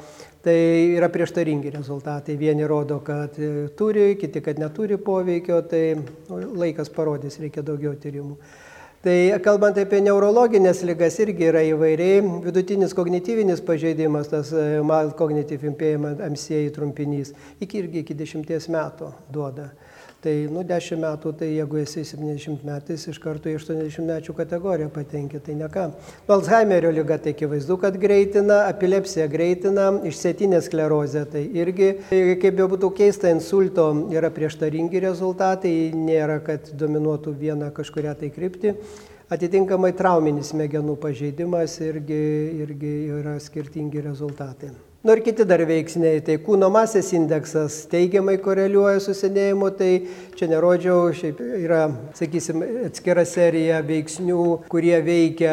tai 0.46 0.94
yra 0.94 1.08
prieštaringi 1.10 1.72
rezultatai. 1.74 2.36
Vieni 2.38 2.66
rodo, 2.70 3.00
kad 3.02 3.34
turi, 3.78 4.12
kiti, 4.20 4.42
kad 4.44 4.60
neturi 4.62 4.98
poveikio, 5.02 5.58
tai 5.66 5.96
nu, 5.98 6.38
laikas 6.62 6.92
parodys, 6.94 7.40
reikia 7.42 7.66
daugiau 7.66 7.96
tyrimų. 7.98 8.38
Tai 9.06 9.38
kalbant 9.38 9.76
apie 9.78 10.00
neurologinės 10.02 10.80
lygas 10.82 11.20
irgi 11.22 11.46
yra 11.46 11.60
įvairiai. 11.62 12.24
Vidutinis 12.42 12.90
kognityvinis 12.98 13.60
pažeidimas, 13.62 14.32
tas 14.32 14.50
e, 14.50 14.80
mild 14.82 15.14
cognitive 15.14 15.68
impairment, 15.70 16.18
MCA 16.18 16.64
trumpinys, 16.74 17.30
iki 17.62 17.84
irgi 17.84 18.02
iki 18.02 18.16
10 18.18 18.66
metų 18.74 19.12
duoda. 19.30 19.68
Tai, 20.26 20.32
nu, 20.50 20.64
10 20.66 20.98
metų, 20.98 21.30
tai 21.38 21.52
jeigu 21.52 21.78
esi 21.78 22.02
70 22.08 22.64
metais, 22.66 23.02
iš 23.06 23.18
karto 23.22 23.46
į 23.46 23.60
80 23.60 24.02
mečių 24.08 24.32
kategoriją 24.34 24.88
patenki, 24.90 25.38
tai 25.38 25.54
ne 25.54 25.68
ką. 25.70 25.84
Nu, 26.24 26.32
Alzheimerio 26.34 26.90
lyga 26.90 27.20
tai 27.22 27.36
akivaizdu, 27.36 27.76
kad 27.78 27.94
greitina, 28.02 28.64
epilepsija 28.72 29.28
greitina, 29.30 29.90
išsėtinė 30.10 30.58
sklerozė 30.66 31.22
tai 31.30 31.44
irgi, 31.60 31.92
tai, 32.08 32.22
kaip 32.42 32.58
jau 32.58 32.66
būtų 32.72 32.90
keista, 32.98 33.30
insulto 33.30 33.86
yra 34.16 34.32
prieštaringi 34.34 35.04
rezultatai, 35.06 35.76
nėra, 35.94 36.40
kad 36.48 36.72
dominuotų 36.74 37.36
vieną 37.44 37.70
kažkuria 37.76 38.16
tai 38.18 38.32
kryptį. 38.34 38.74
Atitinkamai 39.26 39.90
trauminis 39.98 40.52
smegenų 40.52 40.92
pažeidimas 41.02 41.72
irgi, 41.82 42.18
irgi 42.62 42.92
yra 43.10 43.32
skirtingi 43.42 44.04
rezultatai. 44.04 44.70
Nu 45.06 45.12
ir 45.12 45.20
kiti 45.22 45.44
dar 45.46 45.60
veiksniai, 45.62 46.18
tai 46.26 46.34
kūno 46.42 46.66
masės 46.74 47.12
indeksas 47.14 47.76
teigiamai 47.92 48.40
koreliuoja 48.42 48.98
su 49.04 49.12
senėjimu, 49.14 49.68
tai 49.78 49.90
čia 50.34 50.48
nerodžiau, 50.50 51.12
šiaip 51.14 51.38
yra, 51.60 51.84
sakysim, 52.18 52.64
atskira 52.88 53.22
serija 53.22 53.78
veiksnių, 53.86 54.46
kurie 54.66 54.96
veikia 55.06 55.52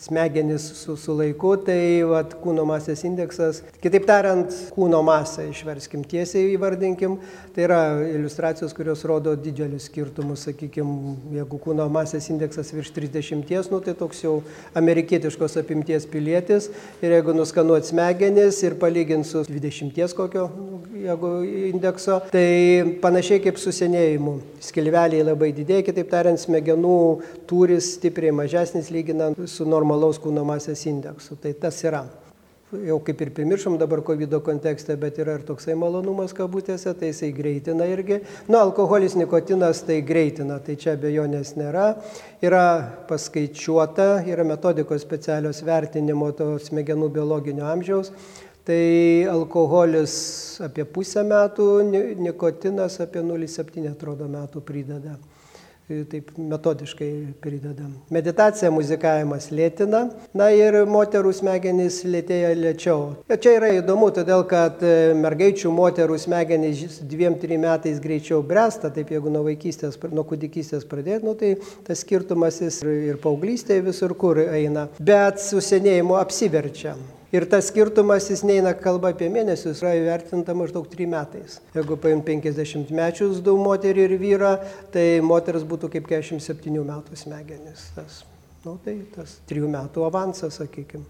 smegenis 0.00 0.70
su, 0.78 0.96
su 0.96 1.16
laiku, 1.18 1.50
tai 1.66 1.76
vat, 2.08 2.32
kūno 2.40 2.64
masės 2.70 3.04
indeksas, 3.04 3.60
kitaip 3.84 4.06
tariant, 4.08 4.56
kūno 4.72 5.02
masę 5.04 5.50
išverskim 5.50 6.06
tiesiai 6.08 6.54
įvardinkim, 6.54 7.18
tai 7.52 7.68
yra 7.68 7.82
iliustracijos, 8.08 8.72
kurios 8.72 9.04
rodo 9.04 9.36
didelius 9.36 9.90
skirtumus, 9.90 10.46
sakykim, 10.48 10.96
jeigu 11.36 11.60
kūno 11.66 11.90
masės 11.92 12.30
indeksas 12.32 12.72
virš 12.72 12.94
30, 12.96 13.52
nu, 13.68 13.84
tai 13.84 13.92
toks 14.00 14.24
jau 14.24 14.38
amerikietiškos 14.80 15.60
apimties 15.60 16.08
pilietis 16.08 16.72
ir 17.04 17.18
jeigu 17.18 17.36
nuskanuot 17.36 17.92
smegenis 17.92 18.64
ir 18.64 18.80
palikti 18.80 18.93
palygint 18.94 19.26
su 19.26 19.42
20 19.42 20.14
kokio, 20.14 20.50
jeigu 20.94 21.30
indekso, 21.72 22.20
tai 22.30 22.98
panašiai 23.02 23.42
kaip 23.42 23.58
su 23.58 23.72
senėjimu. 23.74 24.36
Skilveliai 24.62 25.24
labai 25.26 25.50
didėja, 25.56 25.88
kitaip 25.88 26.12
tariant, 26.12 26.38
smegenų 26.38 26.98
tūris 27.50 27.96
stipriai 27.98 28.30
mažesnis 28.30 28.92
lyginant 28.94 29.48
su 29.50 29.66
normalaus 29.66 30.20
kūno 30.22 30.44
masės 30.46 30.86
indeksu. 30.86 31.34
Tai 31.42 31.56
tas 31.58 31.82
yra. 31.82 32.04
jau 32.74 32.96
kaip 33.06 33.20
ir 33.22 33.30
primiršom 33.30 33.76
dabar 33.78 34.00
COVID 34.02 34.32
kontekste, 34.42 34.96
bet 34.98 35.18
yra 35.22 35.36
ir 35.38 35.44
toksai 35.46 35.76
malonumas 35.78 36.32
kabutėse, 36.34 36.90
tai 36.98 37.12
jisai 37.12 37.30
greitina 37.30 37.86
irgi. 37.86 38.20
Nu, 38.48 38.58
alkoholis, 38.58 39.14
nikotinas 39.14 39.84
tai 39.86 40.00
greitina, 40.02 40.58
tai 40.58 40.74
čia 40.74 40.96
abejonės 40.96 41.54
nėra. 41.54 41.92
Yra 42.42 42.64
paskaičiuota, 43.08 44.24
yra 44.26 44.46
metodikos 44.46 45.06
specialios 45.06 45.62
vertinimo 45.62 46.32
to 46.34 46.56
smegenų 46.58 47.12
biologinio 47.14 47.68
amžiaus. 47.70 48.10
Tai 48.64 48.84
alkoholis 49.28 50.14
apie 50.64 50.86
pusę 50.88 51.20
metų, 51.28 51.68
nikotinas 52.24 52.96
apie 53.04 53.20
0,7 53.20 53.90
atrodo 53.90 54.28
metų 54.30 54.64
prideda 54.64 55.18
taip 55.84 56.30
metodiškai 56.38 57.10
pridedam. 57.44 57.90
Meditacija, 58.12 58.70
muzikavimas 58.72 59.50
lėtina, 59.52 60.06
na 60.32 60.46
ir 60.56 60.78
moterų 60.88 61.32
smegenys 61.36 61.98
lėtėja 62.08 62.54
lėčiau. 62.56 63.00
Ir 63.28 63.40
čia 63.44 63.52
yra 63.58 63.68
įdomu, 63.76 64.08
todėl 64.16 64.46
kad 64.48 64.80
e, 64.80 65.12
mergaičių 65.18 65.72
moterų 65.74 66.16
smegenys 66.22 67.02
dviem, 67.04 67.36
trim 67.40 67.66
metais 67.66 68.00
greičiau 68.00 68.40
bręsta, 68.46 68.88
taip 68.94 69.12
jeigu 69.12 69.32
nuo 69.32 69.44
vaikystės, 69.44 69.98
nuo 70.08 70.24
kūdikystės 70.30 70.88
pradėti, 70.88 71.26
nu, 71.28 71.36
tai 71.36 71.52
tas 71.84 72.00
skirtumas 72.00 72.62
jis 72.64 72.80
ir, 72.80 72.94
ir 73.10 73.20
paauglystėje 73.20 73.84
visur 73.90 74.16
kur 74.16 74.40
eina, 74.46 74.88
bet 74.96 75.44
su 75.44 75.60
senėjimu 75.60 76.16
apsiverčia. 76.16 76.96
Ir 77.34 77.48
tas 77.50 77.66
skirtumas, 77.66 78.28
jis 78.30 78.44
neina 78.46 78.70
kalba 78.78 79.10
apie 79.10 79.26
mėnesius, 79.32 79.80
yra 79.82 79.96
įvertinta 79.98 80.54
maždaug 80.54 80.84
3 80.92 81.08
metais. 81.10 81.56
Jeigu 81.74 81.96
paim 81.98 82.20
50 82.22 82.92
mečius 82.94 83.40
du 83.42 83.56
moterį 83.58 84.04
ir 84.06 84.14
vyrą, 84.20 84.52
tai 84.94 85.18
moteris 85.18 85.66
būtų 85.66 85.90
kaip 85.96 86.06
47 86.12 86.78
metų 86.86 87.18
smegenis. 87.18 87.88
Tas, 87.96 88.20
nu, 88.62 88.76
tai 88.86 89.00
tas 89.16 89.40
3 89.50 89.66
metų 89.74 90.06
avansas, 90.06 90.60
sakykime. 90.62 91.02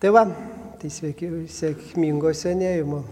Tai 0.00 0.14
va, 0.16 0.24
tai 0.80 0.88
sveiki, 0.94 1.28
sėkmingo 1.52 2.32
senėjimo. 2.32 3.02